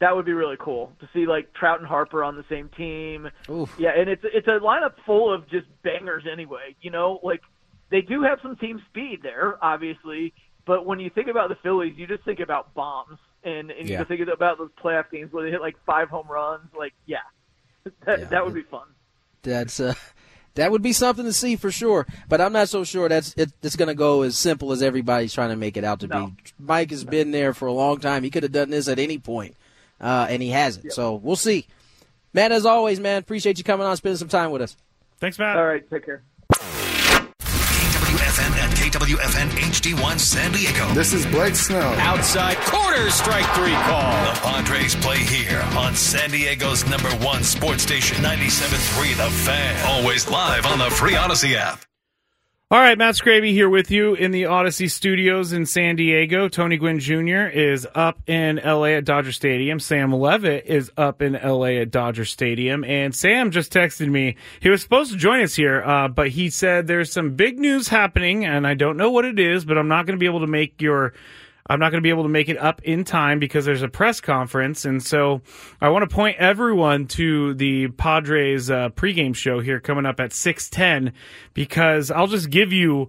that 0.00 0.14
would 0.14 0.26
be 0.26 0.32
really 0.32 0.56
cool 0.60 0.92
to 1.00 1.08
see 1.12 1.26
like 1.26 1.52
Trout 1.54 1.80
and 1.80 1.88
Harper 1.88 2.22
on 2.22 2.36
the 2.36 2.44
same 2.48 2.68
team. 2.76 3.28
Oof. 3.50 3.74
Yeah, 3.80 3.90
and 3.98 4.08
it's 4.08 4.22
it's 4.24 4.46
a 4.46 4.60
lineup 4.64 4.92
full 5.04 5.34
of 5.34 5.48
just 5.50 5.66
bangers 5.82 6.24
anyway. 6.30 6.76
You 6.80 6.92
know, 6.92 7.18
like 7.24 7.40
they 7.90 8.00
do 8.02 8.22
have 8.22 8.38
some 8.42 8.56
team 8.56 8.80
speed 8.88 9.20
there, 9.22 9.58
obviously, 9.62 10.32
but 10.66 10.86
when 10.86 11.00
you 11.00 11.10
think 11.10 11.28
about 11.28 11.48
the 11.48 11.56
Phillies, 11.56 11.94
you 11.96 12.06
just 12.06 12.24
think 12.24 12.40
about 12.40 12.72
bombs, 12.74 13.18
and, 13.42 13.70
and 13.70 13.88
Yeah. 13.88 14.00
you 14.00 14.04
think 14.04 14.20
about 14.28 14.58
those 14.58 14.70
playoff 14.82 15.10
games 15.10 15.32
where 15.32 15.44
they 15.44 15.50
hit 15.50 15.60
like 15.60 15.76
five 15.84 16.08
home 16.08 16.26
runs. 16.28 16.68
Like, 16.78 16.92
yeah, 17.06 17.18
that 18.06 18.18
Yeah. 18.20 18.24
that 18.26 18.44
would 18.44 18.54
be 18.54 18.62
fun. 18.62 18.86
That's 19.42 19.80
uh, 19.80 19.94
that 20.54 20.70
would 20.70 20.82
be 20.82 20.92
something 20.92 21.24
to 21.24 21.32
see 21.32 21.56
for 21.56 21.70
sure. 21.70 22.06
But 22.28 22.40
I'm 22.40 22.52
not 22.52 22.68
so 22.68 22.84
sure 22.84 23.08
that's 23.08 23.32
it, 23.34 23.52
it's 23.62 23.76
going 23.76 23.88
to 23.88 23.94
go 23.94 24.22
as 24.22 24.36
simple 24.36 24.70
as 24.72 24.82
everybody's 24.82 25.32
trying 25.32 25.50
to 25.50 25.56
make 25.56 25.76
it 25.76 25.84
out 25.84 26.00
to 26.00 26.06
No. 26.06 26.26
be. 26.26 26.34
Mike 26.58 26.90
has 26.90 27.04
been 27.04 27.30
there 27.30 27.54
for 27.54 27.66
a 27.66 27.72
long 27.72 27.98
time. 27.98 28.22
He 28.22 28.30
could 28.30 28.42
have 28.42 28.52
done 28.52 28.70
this 28.70 28.86
at 28.88 28.98
any 28.98 29.18
point, 29.18 29.56
uh, 30.00 30.26
and 30.28 30.42
he 30.42 30.50
hasn't. 30.50 30.92
So 30.92 31.14
we'll 31.14 31.36
see. 31.36 31.66
Matt, 32.34 32.52
as 32.52 32.64
always, 32.66 33.00
man, 33.00 33.18
appreciate 33.18 33.58
you 33.58 33.64
coming 33.64 33.86
on, 33.86 33.96
spending 33.96 34.18
some 34.18 34.28
time 34.28 34.50
with 34.52 34.62
us. 34.62 34.76
Thanks, 35.18 35.38
Matt. 35.38 35.56
All 35.56 35.66
right, 35.66 35.88
take 35.90 36.04
care. 36.04 36.22
KWFN 38.90 39.50
HD1 39.50 40.18
San 40.18 40.50
Diego. 40.50 40.88
This 40.94 41.12
is 41.12 41.24
Blake 41.26 41.54
Snow. 41.54 41.94
Outside 41.98 42.56
corner, 42.58 43.08
strike 43.10 43.46
three 43.54 43.72
call. 43.72 44.10
The 44.34 44.40
Padres 44.40 44.96
play 44.96 45.18
here 45.18 45.62
on 45.76 45.94
San 45.94 46.30
Diego's 46.30 46.84
number 46.88 47.10
one 47.24 47.44
sports 47.44 47.84
station, 47.84 48.16
97.3 48.22 49.16
The 49.16 49.30
Fan. 49.30 49.86
Always 49.86 50.28
live 50.28 50.66
on 50.66 50.78
the 50.80 50.90
free 50.90 51.12
Audacy 51.12 51.54
app. 51.54 51.84
All 52.72 52.78
right, 52.78 52.96
Matt 52.96 53.16
Skraby 53.16 53.50
here 53.50 53.68
with 53.68 53.90
you 53.90 54.14
in 54.14 54.30
the 54.30 54.44
Audacy 54.44 54.88
Studios 54.88 55.52
in 55.52 55.66
San 55.66 55.96
Diego. 55.96 56.46
Tony 56.46 56.76
Gwynn 56.76 57.00
Jr. 57.00 57.48
is 57.48 57.84
up 57.96 58.20
in 58.28 58.60
LA 58.64 58.90
at 58.90 59.04
Dodger 59.04 59.32
Stadium. 59.32 59.80
Sam 59.80 60.14
Levitt 60.14 60.66
is 60.66 60.92
up 60.96 61.20
in 61.20 61.32
LA 61.32 61.80
at 61.80 61.90
Dodger 61.90 62.24
Stadium. 62.24 62.84
And 62.84 63.12
Sam 63.12 63.50
just 63.50 63.72
texted 63.72 64.08
me. 64.08 64.36
He 64.60 64.68
was 64.68 64.82
supposed 64.82 65.10
to 65.10 65.18
join 65.18 65.42
us 65.42 65.56
here, 65.56 65.82
uh, 65.82 66.06
but 66.06 66.28
he 66.28 66.48
said 66.48 66.86
there's 66.86 67.10
some 67.10 67.34
big 67.34 67.58
news 67.58 67.88
happening, 67.88 68.44
and 68.44 68.64
I 68.64 68.74
don't 68.74 68.96
know 68.96 69.10
what 69.10 69.24
it 69.24 69.40
is, 69.40 69.64
but 69.64 69.76
I'm 69.76 69.88
not 69.88 70.06
going 70.06 70.16
to 70.16 70.20
be 70.20 70.26
able 70.26 70.38
to 70.38 70.46
make 70.46 70.80
your. 70.80 71.12
I'm 71.70 71.78
not 71.78 71.92
going 71.92 72.02
to 72.02 72.06
be 72.06 72.10
able 72.10 72.24
to 72.24 72.28
make 72.28 72.48
it 72.48 72.58
up 72.58 72.82
in 72.82 73.04
time 73.04 73.38
because 73.38 73.64
there's 73.64 73.82
a 73.82 73.88
press 73.88 74.20
conference. 74.20 74.84
And 74.84 75.00
so 75.00 75.40
I 75.80 75.88
want 75.90 76.08
to 76.08 76.12
point 76.12 76.36
everyone 76.38 77.06
to 77.08 77.54
the 77.54 77.86
Padres 77.88 78.68
uh, 78.68 78.88
pregame 78.88 79.36
show 79.36 79.60
here 79.60 79.78
coming 79.78 80.04
up 80.04 80.18
at 80.18 80.32
610 80.32 81.14
because 81.54 82.10
I'll 82.10 82.26
just 82.26 82.50
give 82.50 82.72
you 82.72 83.08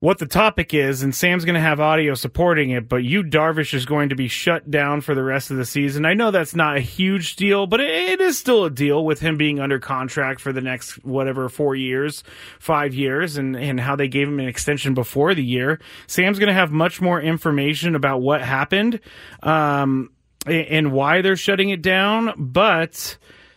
what 0.00 0.18
the 0.18 0.26
topic 0.26 0.74
is, 0.74 1.02
and 1.02 1.14
Sam's 1.14 1.46
going 1.46 1.54
to 1.54 1.60
have 1.60 1.80
audio 1.80 2.14
supporting 2.14 2.70
it, 2.70 2.86
but 2.86 2.96
Yu 2.96 3.22
Darvish 3.22 3.72
is 3.72 3.86
going 3.86 4.10
to 4.10 4.14
be 4.14 4.28
shut 4.28 4.70
down 4.70 5.00
for 5.00 5.14
the 5.14 5.22
rest 5.22 5.50
of 5.50 5.56
the 5.56 5.64
season. 5.64 6.04
I 6.04 6.12
know 6.12 6.30
that's 6.30 6.54
not 6.54 6.76
a 6.76 6.80
huge 6.80 7.36
deal, 7.36 7.66
but 7.66 7.80
it, 7.80 8.20
is 8.20 8.38
still 8.38 8.64
a 8.66 8.70
deal 8.70 9.04
with 9.04 9.20
him 9.20 9.38
being 9.38 9.58
under 9.58 9.78
contract 9.78 10.40
for 10.40 10.52
the 10.52 10.60
next 10.60 11.02
whatever 11.04 11.48
four 11.48 11.74
years, 11.74 12.24
five 12.58 12.94
years, 12.94 13.38
and 13.38 13.56
and 13.56 13.80
how 13.80 13.96
they 13.96 14.08
gave 14.08 14.28
him 14.28 14.38
an 14.38 14.48
extension 14.48 14.92
before 14.92 15.34
the 15.34 15.44
year. 15.44 15.80
Sam's 16.06 16.38
going 16.38 16.48
to 16.48 16.54
have 16.54 16.70
much 16.70 17.00
more 17.00 17.20
information 17.20 17.94
about 17.94 18.20
what 18.20 18.42
happened, 18.42 19.00
um, 19.42 20.10
and 20.46 20.92
why 20.92 21.22
they're 21.22 21.36
shutting 21.36 21.70
it 21.70 21.80
down, 21.80 22.34
but 22.36 23.16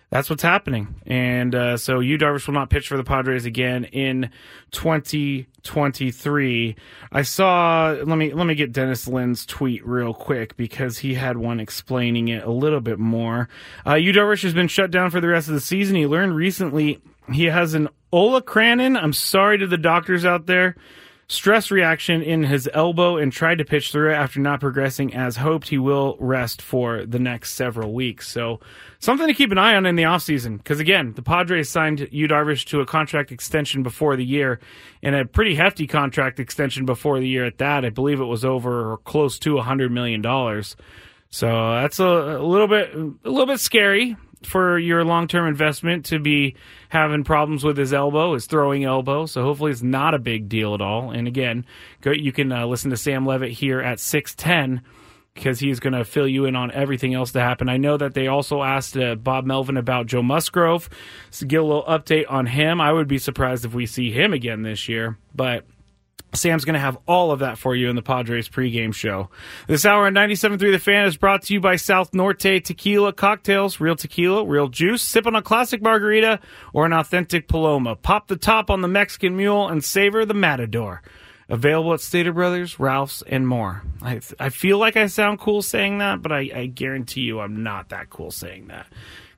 that's 0.09 0.29
what's 0.29 0.43
happening. 0.43 0.95
And 1.05 1.53
uh, 1.53 1.77
so 1.77 1.99
Yu 1.99 2.17
Darvish 2.17 2.47
will 2.47 2.55
not 2.55 2.69
pitch 2.69 2.87
for 2.87 2.97
the 2.97 3.03
Padres 3.03 3.45
again 3.45 3.85
in 3.85 4.31
2023. 4.71 6.75
I 7.11 7.21
saw 7.21 7.95
let 8.03 8.17
me 8.17 8.33
let 8.33 8.47
me 8.47 8.55
get 8.55 8.71
Dennis 8.71 9.07
Lin's 9.07 9.45
tweet 9.45 9.85
real 9.85 10.13
quick 10.13 10.57
because 10.57 10.99
he 10.99 11.13
had 11.13 11.37
one 11.37 11.59
explaining 11.59 12.29
it 12.29 12.43
a 12.43 12.51
little 12.51 12.81
bit 12.81 12.97
more. 12.97 13.49
Uh, 13.85 13.95
Yu 13.95 14.11
Darvish 14.11 14.43
has 14.43 14.53
been 14.53 14.67
shut 14.67 14.91
down 14.91 15.11
for 15.11 15.21
the 15.21 15.27
rest 15.27 15.47
of 15.47 15.53
the 15.53 15.59
season. 15.59 15.95
He 15.95 16.07
learned 16.07 16.35
recently 16.35 16.99
he 17.31 17.45
has 17.45 17.75
an 17.75 17.89
olecranon. 18.11 19.01
I'm 19.01 19.13
sorry 19.13 19.59
to 19.59 19.67
the 19.67 19.77
doctors 19.77 20.25
out 20.25 20.47
there. 20.47 20.75
Stress 21.29 21.69
reaction 21.69 22.23
in 22.23 22.43
his 22.43 22.67
elbow 22.73 23.17
and 23.17 23.31
tried 23.31 23.59
to 23.59 23.65
pitch 23.65 23.91
through 23.91 24.11
it 24.11 24.15
after 24.15 24.39
not 24.39 24.59
progressing 24.59 25.13
as 25.13 25.37
hoped. 25.37 25.69
He 25.69 25.77
will 25.77 26.17
rest 26.19 26.59
for 26.61 27.05
the 27.05 27.19
next 27.19 27.53
several 27.53 27.93
weeks. 27.93 28.27
So 28.27 28.59
something 28.97 29.27
to 29.27 29.33
keep 29.35 29.51
an 29.51 29.59
eye 29.59 29.75
on 29.75 29.85
in 29.85 29.95
the 29.95 30.03
offseason. 30.03 30.57
Because 30.57 30.79
again, 30.79 31.13
the 31.13 31.21
Padres 31.21 31.69
signed 31.69 32.09
Yu 32.11 32.27
Darvish 32.27 32.65
to 32.65 32.81
a 32.81 32.85
contract 32.85 33.31
extension 33.31 33.83
before 33.83 34.15
the 34.15 34.25
year 34.25 34.59
and 35.03 35.15
a 35.15 35.23
pretty 35.23 35.53
hefty 35.53 35.85
contract 35.85 36.39
extension 36.39 36.85
before 36.85 37.19
the 37.19 37.27
year 37.27 37.45
at 37.45 37.59
that. 37.59 37.85
I 37.85 37.91
believe 37.91 38.19
it 38.19 38.25
was 38.25 38.43
over 38.43 38.91
or 38.91 38.97
close 38.97 39.37
to 39.39 39.59
a 39.59 39.63
hundred 39.63 39.91
million 39.91 40.21
dollars. 40.21 40.75
So 41.29 41.45
that's 41.47 41.99
a, 41.99 42.07
a 42.07 42.43
little 42.43 42.67
bit, 42.67 42.91
a 42.95 43.29
little 43.29 43.45
bit 43.45 43.59
scary 43.59 44.17
for 44.43 44.77
your 44.79 45.03
long 45.03 45.27
term 45.27 45.47
investment 45.47 46.05
to 46.05 46.19
be 46.19 46.55
having 46.89 47.23
problems 47.23 47.63
with 47.63 47.77
his 47.77 47.93
elbow, 47.93 48.33
his 48.33 48.45
throwing 48.45 48.83
elbow. 48.83 49.25
So 49.25 49.43
hopefully 49.43 49.71
it's 49.71 49.81
not 49.81 50.13
a 50.13 50.19
big 50.19 50.49
deal 50.49 50.73
at 50.73 50.81
all. 50.81 51.11
And 51.11 51.27
again, 51.27 51.65
go, 52.01 52.11
you 52.11 52.31
can 52.31 52.51
uh, 52.51 52.65
listen 52.65 52.89
to 52.91 52.97
Sam 52.97 53.25
Levitt 53.25 53.51
here 53.51 53.81
at 53.81 53.99
610 53.99 54.81
because 55.33 55.59
he's 55.59 55.79
going 55.79 55.93
to 55.93 56.03
fill 56.03 56.27
you 56.27 56.45
in 56.45 56.55
on 56.55 56.71
everything 56.71 57.13
else 57.13 57.31
to 57.31 57.39
happen. 57.39 57.69
I 57.69 57.77
know 57.77 57.97
that 57.97 58.13
they 58.13 58.27
also 58.27 58.61
asked 58.61 58.97
uh, 58.97 59.15
Bob 59.15 59.45
Melvin 59.45 59.77
about 59.77 60.07
Joe 60.07 60.23
Musgrove 60.23 60.89
to 61.31 61.45
get 61.45 61.61
a 61.61 61.63
little 61.63 61.83
update 61.83 62.25
on 62.29 62.45
him. 62.45 62.81
I 62.81 62.91
would 62.91 63.07
be 63.07 63.17
surprised 63.17 63.65
if 63.65 63.73
we 63.73 63.85
see 63.85 64.11
him 64.11 64.33
again 64.33 64.63
this 64.63 64.89
year, 64.89 65.17
but 65.33 65.65
Sam's 66.33 66.63
going 66.63 66.75
to 66.75 66.79
have 66.79 66.97
all 67.07 67.31
of 67.31 67.39
that 67.39 67.57
for 67.57 67.75
you 67.75 67.89
in 67.89 67.95
the 67.95 68.01
Padres 68.01 68.47
pregame 68.47 68.93
show. 68.93 69.29
This 69.67 69.85
hour 69.85 70.05
on 70.05 70.13
97.3 70.13 70.59
The 70.59 70.79
Fan 70.79 71.05
is 71.05 71.17
brought 71.17 71.43
to 71.43 71.53
you 71.53 71.59
by 71.59 71.75
South 71.75 72.13
Norte 72.13 72.63
Tequila 72.63 73.13
Cocktails. 73.13 73.79
Real 73.79 73.95
tequila, 73.95 74.45
real 74.45 74.67
juice. 74.67 75.01
Sip 75.01 75.25
on 75.25 75.35
a 75.35 75.41
classic 75.41 75.81
margarita 75.81 76.39
or 76.71 76.85
an 76.85 76.93
authentic 76.93 77.47
Paloma. 77.47 77.95
Pop 77.95 78.27
the 78.27 78.35
top 78.35 78.69
on 78.69 78.81
the 78.81 78.87
Mexican 78.87 79.35
Mule 79.35 79.67
and 79.67 79.83
savor 79.83 80.25
the 80.25 80.33
Matador. 80.33 81.01
Available 81.49 81.93
at 81.93 81.99
Stater 81.99 82.31
Brothers, 82.31 82.79
Ralph's, 82.79 83.23
and 83.23 83.47
more. 83.47 83.81
I, 84.03 84.21
I 84.39 84.49
feel 84.49 84.77
like 84.77 84.95
I 84.95 85.07
sound 85.07 85.39
cool 85.39 85.63
saying 85.63 85.97
that, 85.97 86.21
but 86.21 86.31
I, 86.31 86.51
I 86.53 86.65
guarantee 86.67 87.21
you 87.21 87.39
I'm 87.39 87.63
not 87.63 87.89
that 87.89 88.11
cool 88.11 88.29
saying 88.29 88.67
that. 88.67 88.85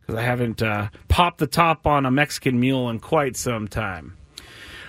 Because 0.01 0.15
I 0.15 0.23
haven't 0.23 0.61
uh, 0.61 0.89
popped 1.07 1.37
the 1.37 1.47
top 1.47 1.87
on 1.87 2.05
a 2.05 2.11
Mexican 2.11 2.59
Mule 2.59 2.89
in 2.89 2.99
quite 2.99 3.37
some 3.37 3.69
time. 3.69 4.17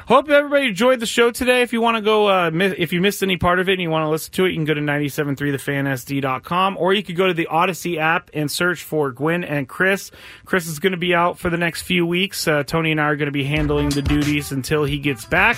Hope 0.08 0.28
everybody 0.28 0.66
enjoyed 0.66 0.98
the 0.98 1.06
show 1.06 1.30
today. 1.30 1.62
If 1.62 1.72
you 1.72 1.80
want 1.80 1.96
to 1.96 2.02
go, 2.02 2.26
uh, 2.26 2.50
if 2.52 2.92
you 2.92 3.00
missed 3.00 3.22
any 3.22 3.36
part 3.36 3.60
of 3.60 3.68
it 3.68 3.74
and 3.74 3.82
you 3.82 3.88
want 3.88 4.04
to 4.04 4.10
listen 4.10 4.32
to 4.32 4.46
it, 4.46 4.50
you 4.50 4.56
can 4.56 4.64
go 4.64 4.74
to 4.74 4.80
973thefansd.com 4.80 6.76
or 6.76 6.92
you 6.92 7.04
could 7.04 7.16
go 7.16 7.28
to 7.28 7.34
the 7.34 7.46
Audacy 7.50 7.98
app 7.98 8.28
and 8.34 8.50
search 8.50 8.82
for 8.82 9.12
Gwynn 9.12 9.44
and 9.44 9.68
Chris. 9.68 10.10
Chris 10.44 10.66
is 10.66 10.80
going 10.80 10.90
to 10.90 10.96
be 10.96 11.14
out 11.14 11.38
for 11.38 11.50
the 11.50 11.56
next 11.56 11.82
few 11.82 12.04
weeks. 12.04 12.48
Uh, 12.48 12.64
Tony 12.64 12.90
and 12.90 13.00
I 13.00 13.04
are 13.04 13.16
going 13.16 13.26
to 13.26 13.32
be 13.32 13.44
handling 13.44 13.90
the 13.90 14.02
duties 14.02 14.50
until 14.50 14.84
he 14.84 14.98
gets 14.98 15.24
back. 15.24 15.56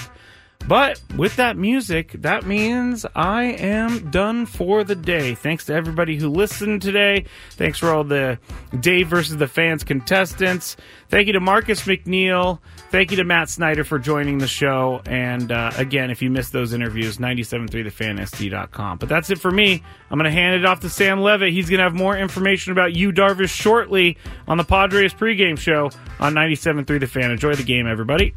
But 0.67 1.01
with 1.17 1.37
that 1.37 1.59
music, 1.59 2.13
that 2.13 2.47
means 2.47 3.05
I 3.15 3.45
am 3.45 4.11
done 4.11 4.47
for 4.47 4.83
the 4.83 4.95
day. 4.95 5.35
Thanks 5.35 5.67
to 5.67 5.75
everybody 5.75 6.17
who 6.17 6.31
listened 6.31 6.81
today. 6.81 7.27
Thanks 7.51 7.79
for 7.79 7.91
all 7.91 8.03
the 8.03 8.39
Dave 8.81 9.09
versus 9.09 9.37
the 9.37 9.47
fans 9.47 9.85
contestants. 9.85 10.77
Thank 11.11 11.27
you 11.27 11.35
to 11.35 11.41
Marcus 11.41 11.83
McNeil. 11.83 12.61
Thank 12.95 13.11
you 13.11 13.17
to 13.17 13.25
Matt 13.25 13.51
Snyder 13.51 13.83
for 13.83 13.99
joining 13.99 14.39
the 14.39 14.47
show. 14.47 15.03
And 15.07 15.51
uh, 15.51 15.73
again, 15.77 16.13
if 16.13 16.23
you 16.23 16.31
missed 16.31 16.53
those 16.53 16.73
interviews, 16.73 17.19
973thefansd.com. 17.19 18.99
But 18.99 19.09
that's 19.09 19.31
it 19.31 19.41
for 19.41 19.51
me. 19.51 19.83
I'm 20.13 20.17
going 20.17 20.31
to 20.31 20.31
hand 20.31 20.55
it 20.55 20.65
off 20.65 20.79
to 20.79 20.89
Sam 20.89 21.21
Levitt. 21.21 21.53
He's 21.53 21.69
going 21.69 21.79
to 21.79 21.83
have 21.83 21.97
more 21.97 22.17
information 22.17 22.71
about 22.71 22.95
Yu 22.95 23.11
Darvish 23.11 23.51
shortly 23.51 24.17
on 24.47 24.59
the 24.59 24.63
Padres 24.63 25.13
pregame 25.13 25.59
show 25.59 25.91
on 26.21 26.35
97.3 26.35 27.01
The 27.01 27.09
Fan. 27.09 27.33
Enjoy 27.33 27.57
the 27.57 27.65
game, 27.65 27.89
everybody. 27.89 28.33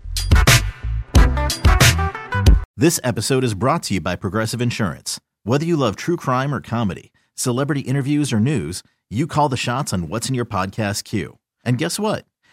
This 2.76 3.00
episode 3.04 3.44
is 3.44 3.54
brought 3.54 3.84
to 3.84 3.94
you 3.94 4.02
by 4.02 4.16
Progressive 4.16 4.60
Insurance. 4.60 5.20
Whether 5.44 5.68
you 5.68 5.78
love 5.78 5.96
true 5.96 6.18
crime 6.18 6.52
or 6.52 6.62
comedy, 6.62 7.14
celebrity 7.36 7.82
interviews 7.82 8.34
or 8.34 8.40
news, 8.40 8.82
you 9.08 9.28
call 9.28 9.50
the 9.50 9.56
shots 9.56 9.94
on 9.94 10.10
what's 10.10 10.30
in 10.30 10.34
your 10.34 10.46
podcast 10.46 11.04
queue. 11.04 11.38
And 11.64 11.78
guess 11.78 12.00
what? 12.00 12.27